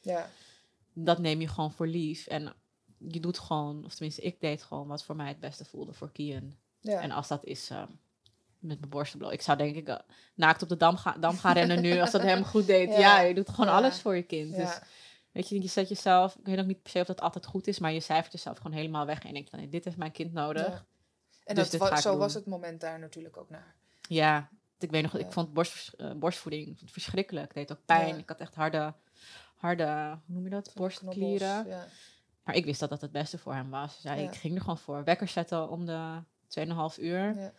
Ja. 0.01 0.29
dat 0.93 1.19
neem 1.19 1.41
je 1.41 1.47
gewoon 1.47 1.71
voor 1.71 1.87
lief. 1.87 2.27
En 2.27 2.53
je 2.97 3.19
doet 3.19 3.39
gewoon, 3.39 3.85
of 3.85 3.93
tenminste, 3.93 4.21
ik 4.21 4.41
deed 4.41 4.63
gewoon 4.63 4.87
wat 4.87 5.03
voor 5.03 5.15
mij 5.15 5.27
het 5.27 5.39
beste 5.39 5.65
voelde 5.65 5.93
voor 5.93 6.11
Kian. 6.11 6.55
Ja. 6.79 6.99
En 7.01 7.11
als 7.11 7.27
dat 7.27 7.45
is 7.45 7.69
eh, 7.69 7.83
met 8.59 8.79
mijn 8.79 8.89
borsten 8.89 9.19
bloot. 9.19 9.33
Ik 9.33 9.41
zou 9.41 9.57
denk 9.57 9.75
ik 9.75 9.99
naakt 10.35 10.61
op 10.61 10.69
de 10.69 10.77
dam, 10.77 10.97
ga, 10.97 11.15
dam 11.19 11.37
gaan 11.37 11.53
rennen 11.53 11.81
nu, 11.81 11.99
als 11.99 12.11
dat 12.11 12.21
hem 12.21 12.43
goed 12.43 12.65
deed. 12.67 12.89
Ja, 12.97 13.19
je 13.19 13.33
doet 13.33 13.49
gewoon 13.49 13.73
alles 13.73 13.99
voor 13.99 14.15
je 14.15 14.23
kind. 14.23 14.55
Dus. 14.55 14.79
Weet 15.31 15.49
je, 15.49 15.61
je 15.61 15.67
zet 15.67 15.89
jezelf, 15.89 16.35
ik 16.35 16.45
weet 16.45 16.59
ook 16.59 16.65
niet 16.65 16.81
per 16.81 16.91
se 16.91 16.99
of 16.99 17.07
dat 17.07 17.21
altijd 17.21 17.45
goed 17.45 17.67
is, 17.67 17.79
maar 17.79 17.91
je 17.91 17.99
cijfert 17.99 18.31
jezelf 18.31 18.57
gewoon 18.57 18.73
helemaal 18.77 19.05
weg. 19.05 19.23
En 19.23 19.33
denkt, 19.33 19.49
van, 19.49 19.69
dit 19.69 19.83
heeft 19.85 19.97
mijn 19.97 20.11
kind 20.11 20.33
nodig. 20.33 20.67
Ja. 20.67 20.85
En 21.43 21.55
Dus 21.55 21.69
dat 21.69 21.99
zo 22.01 22.09
doen. 22.09 22.19
was 22.19 22.33
het 22.33 22.45
moment 22.45 22.81
daar 22.81 22.99
natuurlijk 22.99 23.37
ook 23.37 23.49
naar. 23.49 23.75
Ja, 24.07 24.49
ik 24.79 24.91
weet 24.91 25.01
nog, 25.03 25.15
ik 25.17 25.31
vond 25.31 25.53
borst, 25.53 25.93
eh, 25.93 26.11
borstvoeding 26.13 26.79
verschrikkelijk. 26.85 27.45
Het 27.45 27.67
deed 27.67 27.77
ook 27.77 27.85
pijn. 27.85 28.07
Ja. 28.07 28.15
Ik 28.15 28.29
had 28.29 28.39
echt 28.39 28.55
harde, 28.55 28.93
harde, 29.55 30.19
hoe 30.25 30.35
noem 30.35 30.43
je 30.43 30.49
dat? 30.49 30.71
Borstklieren. 30.75 31.65
Maar 32.43 32.55
ik 32.55 32.65
wist 32.65 32.79
dat 32.79 32.89
dat 32.89 33.01
het 33.01 33.11
beste 33.11 33.37
voor 33.37 33.53
hem 33.53 33.69
was. 33.69 33.93
Dus 33.93 34.03
Ja. 34.03 34.13
ik 34.13 34.35
ging 34.35 34.55
er 34.55 34.61
gewoon 34.61 34.77
voor. 34.77 35.03
Wekker 35.03 35.27
zetten 35.27 35.69
om 35.69 35.85
de 35.85 36.23
2,5 36.47 36.97
uur. 36.97 37.53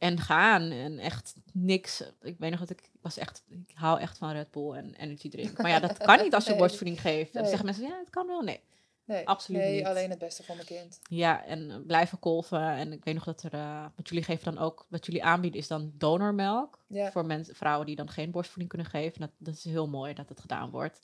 En 0.00 0.18
gaan. 0.20 0.62
En 0.70 0.98
echt 0.98 1.34
niks. 1.52 2.00
Ik 2.20 2.36
weet 2.38 2.50
nog 2.50 2.60
dat 2.60 2.70
ik, 2.70 2.90
was 3.00 3.16
echt, 3.18 3.42
ik 3.48 3.70
hou 3.74 4.00
echt 4.00 4.18
van 4.18 4.32
Red 4.32 4.50
Bull 4.50 4.72
en 4.72 4.94
energy 4.94 5.28
drink. 5.28 5.58
Maar 5.62 5.70
ja, 5.70 5.78
dat 5.80 5.96
kan 5.96 6.22
niet 6.22 6.34
als 6.34 6.44
je 6.44 6.50
Nee. 6.54 6.58
borstvoeding 6.58 7.00
geeft. 7.00 7.32
Dan 7.32 7.40
Nee. 7.42 7.50
zeggen 7.50 7.68
mensen, 7.68 7.86
ja, 7.86 7.98
het 7.98 8.10
kan 8.10 8.26
wel. 8.26 8.40
Nee. 8.42 8.60
Nee, 9.04 9.28
Absoluut 9.28 9.60
nee 9.60 9.76
niet. 9.76 9.86
alleen 9.86 10.10
het 10.10 10.18
beste 10.18 10.42
voor 10.42 10.54
mijn 10.54 10.66
kind. 10.66 11.00
Ja, 11.08 11.44
en 11.44 11.70
eh, 11.70 11.76
blijven 11.86 12.18
kolven. 12.18 12.60
En 12.60 12.92
ik 12.92 13.04
weet 13.04 13.14
nog 13.14 13.24
dat 13.24 13.42
er, 13.42 13.52
eh, 13.52 13.84
wat 13.96 14.08
jullie 14.08 14.24
geven 14.24 14.54
dan 14.54 14.62
ook, 14.64 14.86
wat 14.88 15.06
jullie 15.06 15.24
aanbieden 15.24 15.60
is 15.60 15.66
dan 15.68 15.92
donormelk. 15.94 16.78
Ja. 16.86 17.10
Voor 17.10 17.26
mensen, 17.26 17.54
vrouwen 17.54 17.86
die 17.86 17.96
dan 17.96 18.08
geen 18.10 18.30
borstvoeding 18.30 18.68
kunnen 18.68 18.90
geven. 18.90 19.20
Dat, 19.20 19.30
dat 19.38 19.54
is 19.54 19.64
heel 19.64 19.88
mooi 19.88 20.14
dat 20.14 20.28
het 20.28 20.40
gedaan 20.40 20.70
wordt. 20.70 21.00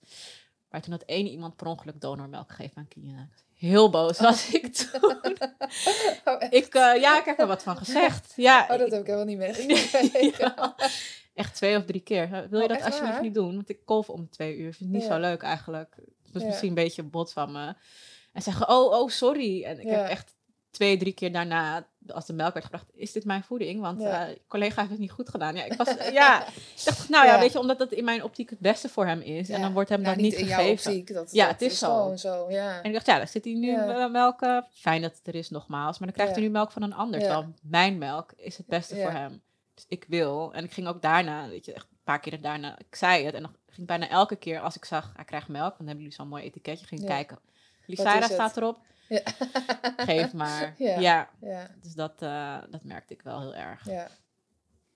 Maar 0.70 0.80
toen 0.82 0.92
had 0.92 1.02
één 1.02 1.26
iemand 1.26 1.56
per 1.56 1.66
ongeluk 1.66 2.00
donormelk 2.00 2.48
gegeven 2.50 2.76
aan 2.76 2.88
Kina. 2.88 3.28
Heel 3.56 3.90
boos 3.90 4.18
was 4.20 4.50
ik 4.52 4.74
toen. 4.76 5.20
Oh? 6.24 6.42
Ik, 6.50 6.74
eh, 6.74 7.00
ja, 7.00 7.18
ik 7.18 7.24
heb 7.24 7.38
er 7.38 7.46
wat 7.46 7.62
van 7.62 7.76
gezegd. 7.76 8.32
Ja, 8.36 8.62
Oh, 8.62 8.68
dat 8.68 8.80
ik- 8.80 8.90
heb 8.92 9.00
ik 9.00 9.06
helemaal 9.06 9.26
niet 9.26 9.38
meegekregen. 9.68 10.52
Ja. 10.56 10.74
Echt 11.34 11.54
twee 11.54 11.76
of 11.76 11.84
drie 11.84 12.00
keer. 12.00 12.30
Wil 12.50 12.60
je 12.60 12.68
Oh, 12.68 12.68
dat 12.74 12.82
alsjeblieft 12.82 13.12
waar? 13.12 13.22
niet 13.22 13.34
doen? 13.34 13.54
Want 13.54 13.68
ik 13.68 13.78
kolf 13.84 14.10
om 14.10 14.30
twee 14.30 14.56
uur. 14.56 14.74
Vind 14.74 14.90
ik 14.90 14.96
niet 14.96 15.06
Ja. 15.06 15.14
zo 15.14 15.20
leuk 15.20 15.42
eigenlijk. 15.42 15.94
Het 15.96 16.32
was 16.32 16.42
Ja. 16.42 16.48
misschien 16.48 16.68
een 16.68 16.74
beetje 16.74 17.02
bot 17.02 17.32
van 17.32 17.52
me. 17.52 17.74
En 18.32 18.42
zeggen, 18.42 18.68
oh, 18.68 18.92
oh, 19.00 19.08
sorry. 19.10 19.64
En 19.64 19.80
ik 19.80 19.86
heb 19.88 20.08
echt 20.08 20.34
twee, 20.76 20.96
drie 20.96 21.12
keer 21.12 21.32
daarna, 21.32 21.86
als 22.08 22.26
de 22.26 22.32
melk 22.32 22.52
werd 22.52 22.64
gebracht, 22.64 22.86
is 22.94 23.12
dit 23.12 23.24
mijn 23.24 23.42
voeding? 23.44 23.80
Want 23.80 24.00
Ja. 24.00 24.26
eh, 24.28 24.36
collega 24.48 24.78
heeft 24.78 24.90
het 24.90 25.00
niet 25.00 25.10
goed 25.10 25.28
gedaan. 25.28 25.54
Ja, 25.56 25.64
ik 25.64 25.72
was, 25.72 25.88
ja. 26.12 26.46
Ik 26.46 26.82
dacht, 26.84 27.08
nou 27.08 27.26
ja. 27.26 27.34
Ja. 27.34 27.40
weet 27.40 27.52
je, 27.52 27.58
omdat 27.58 27.78
dat 27.78 27.92
in 27.92 28.04
mijn 28.04 28.22
optiek 28.22 28.50
het 28.50 28.58
beste 28.58 28.88
voor 28.88 29.06
hem 29.06 29.20
is. 29.20 29.48
En 29.48 29.60
dan 29.60 29.72
wordt 29.72 29.88
hem 29.88 30.00
Nou, 30.00 30.14
dat 30.14 30.24
niet, 30.24 30.34
in 30.34 30.46
jouw 30.46 30.58
gegeven. 30.58 30.90
optiek. 30.92 31.14
Dat, 31.14 31.32
Ja, 31.32 31.44
dat 31.44 31.52
het 31.60 31.62
is 31.70 31.78
zo. 31.78 31.86
gewoon 31.86 32.18
zo. 32.18 32.50
Ja. 32.50 32.78
En 32.78 32.84
ik 32.84 32.92
dacht, 32.92 33.06
ja, 33.06 33.18
dan 33.18 33.28
zit 33.28 33.44
hij 33.44 33.54
nu 33.54 33.76
melk. 34.10 34.42
eh, 34.42 34.58
Fijn 34.72 35.02
dat 35.02 35.16
het 35.18 35.26
er 35.26 35.34
is, 35.34 35.50
nogmaals. 35.50 35.98
Maar 35.98 36.08
dan 36.08 36.16
krijgt 36.16 36.34
hij 36.34 36.42
nu 36.44 36.50
melk 36.50 36.72
van 36.72 36.82
een 36.82 36.94
ander. 36.94 37.20
Terwijl 37.20 37.54
mijn 37.62 37.98
melk 37.98 38.32
is 38.36 38.56
het 38.56 38.66
beste 38.66 38.96
voor 38.96 39.10
hem. 39.10 39.42
Dus 39.74 39.84
ik 39.88 40.04
wil. 40.08 40.52
En 40.54 40.64
ik 40.64 40.72
ging 40.72 40.86
ook 40.86 41.02
daarna, 41.02 41.48
weet 41.48 41.64
je, 41.64 41.72
echt 41.72 41.86
een 41.90 41.98
paar 42.04 42.20
keer 42.20 42.40
daarna. 42.40 42.78
Ik 42.78 42.94
zei 42.96 43.24
het. 43.24 43.34
En 43.34 43.42
dan 43.42 43.54
ging 43.68 43.86
bijna 43.86 44.08
elke 44.08 44.36
keer 44.36 44.60
als 44.60 44.76
ik 44.76 44.84
zag, 44.84 45.12
hij 45.16 45.24
krijgt 45.24 45.48
melk. 45.48 45.76
Dan 45.78 45.86
hebben 45.86 46.04
jullie 46.04 46.18
zo'n 46.18 46.28
mooi 46.28 46.42
etiketje. 46.44 46.86
Ging 46.86 47.04
kijken. 47.04 47.38
Is 47.86 47.98
het? 48.02 48.24
staat 48.24 48.56
erop. 48.56 48.78
Ja. 49.08 49.20
Geef 49.96 50.32
maar. 50.32 50.74
Ja. 50.78 50.98
Ja. 50.98 51.30
Ja. 51.40 51.70
Dus 51.80 51.94
dat, 51.94 52.22
eh, 52.22 52.58
dat 52.70 52.84
merkte 52.84 53.14
ik 53.14 53.22
wel 53.22 53.40
heel 53.40 53.54
erg. 53.54 53.84
Ja. 53.84 54.08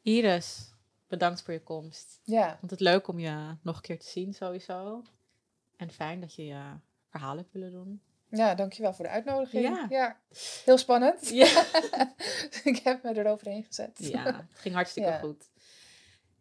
Iris, 0.03 0.73
bedankt 1.09 1.43
voor 1.43 1.53
je 1.55 1.63
komst. 1.63 2.21
Ja. 2.25 2.53
Ik 2.53 2.59
vond 2.59 2.71
het 2.71 2.81
leuk 2.81 3.09
om 3.09 3.19
je 3.19 3.57
nog 3.63 3.77
een 3.77 3.83
keer 3.83 3.99
te 3.99 4.09
zien 4.09 4.35
sowieso. 4.35 5.03
En 5.77 5.91
fijn 5.91 6.21
dat 6.21 6.35
je 6.35 6.45
je 6.47 6.63
verhaal 7.11 7.37
hebt 7.37 7.53
willen 7.53 7.71
doen. 7.73 8.03
Ja, 8.29 8.55
dankjewel 8.55 8.93
voor 8.95 9.05
de 9.05 9.11
uitnodiging. 9.11 9.87
Ja. 9.89 10.21
Heel 10.65 10.79
spannend. 10.79 11.29
Ja. 11.29 11.47
ik 12.71 12.81
heb 12.85 13.03
me 13.03 13.17
eroverheen 13.19 13.65
gezet. 13.65 13.99
Ja, 13.99 14.25
het 14.25 14.59
ging 14.59 14.75
hartstikke 14.75 15.09
Ja. 15.19 15.19
goed. 15.19 15.51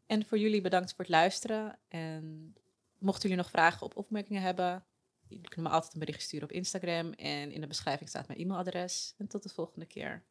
En 0.06 0.26
voor 0.26 0.38
jullie 0.38 0.62
bedankt 0.62 0.90
voor 0.90 1.00
het 1.00 1.10
luisteren. 1.14 1.80
En 1.88 2.54
mochten 2.98 3.22
jullie 3.30 3.44
nog 3.44 3.52
vragen 3.52 3.86
of 3.86 3.94
opmerkingen 3.96 4.42
hebben, 4.42 4.84
jullie 5.30 5.48
kunnen 5.50 5.70
me 5.70 5.76
altijd 5.76 5.94
een 5.94 6.00
bericht 6.00 6.22
sturen 6.22 6.48
op 6.48 6.54
Instagram. 6.54 7.12
En 7.14 7.52
in 7.52 7.62
de 7.62 7.68
beschrijving 7.68 8.10
staat 8.10 8.28
mijn 8.28 8.40
e-mailadres. 8.40 9.14
En 9.18 9.28
tot 9.28 9.44
de 9.44 9.50
volgende 9.50 9.86
keer. 9.86 10.24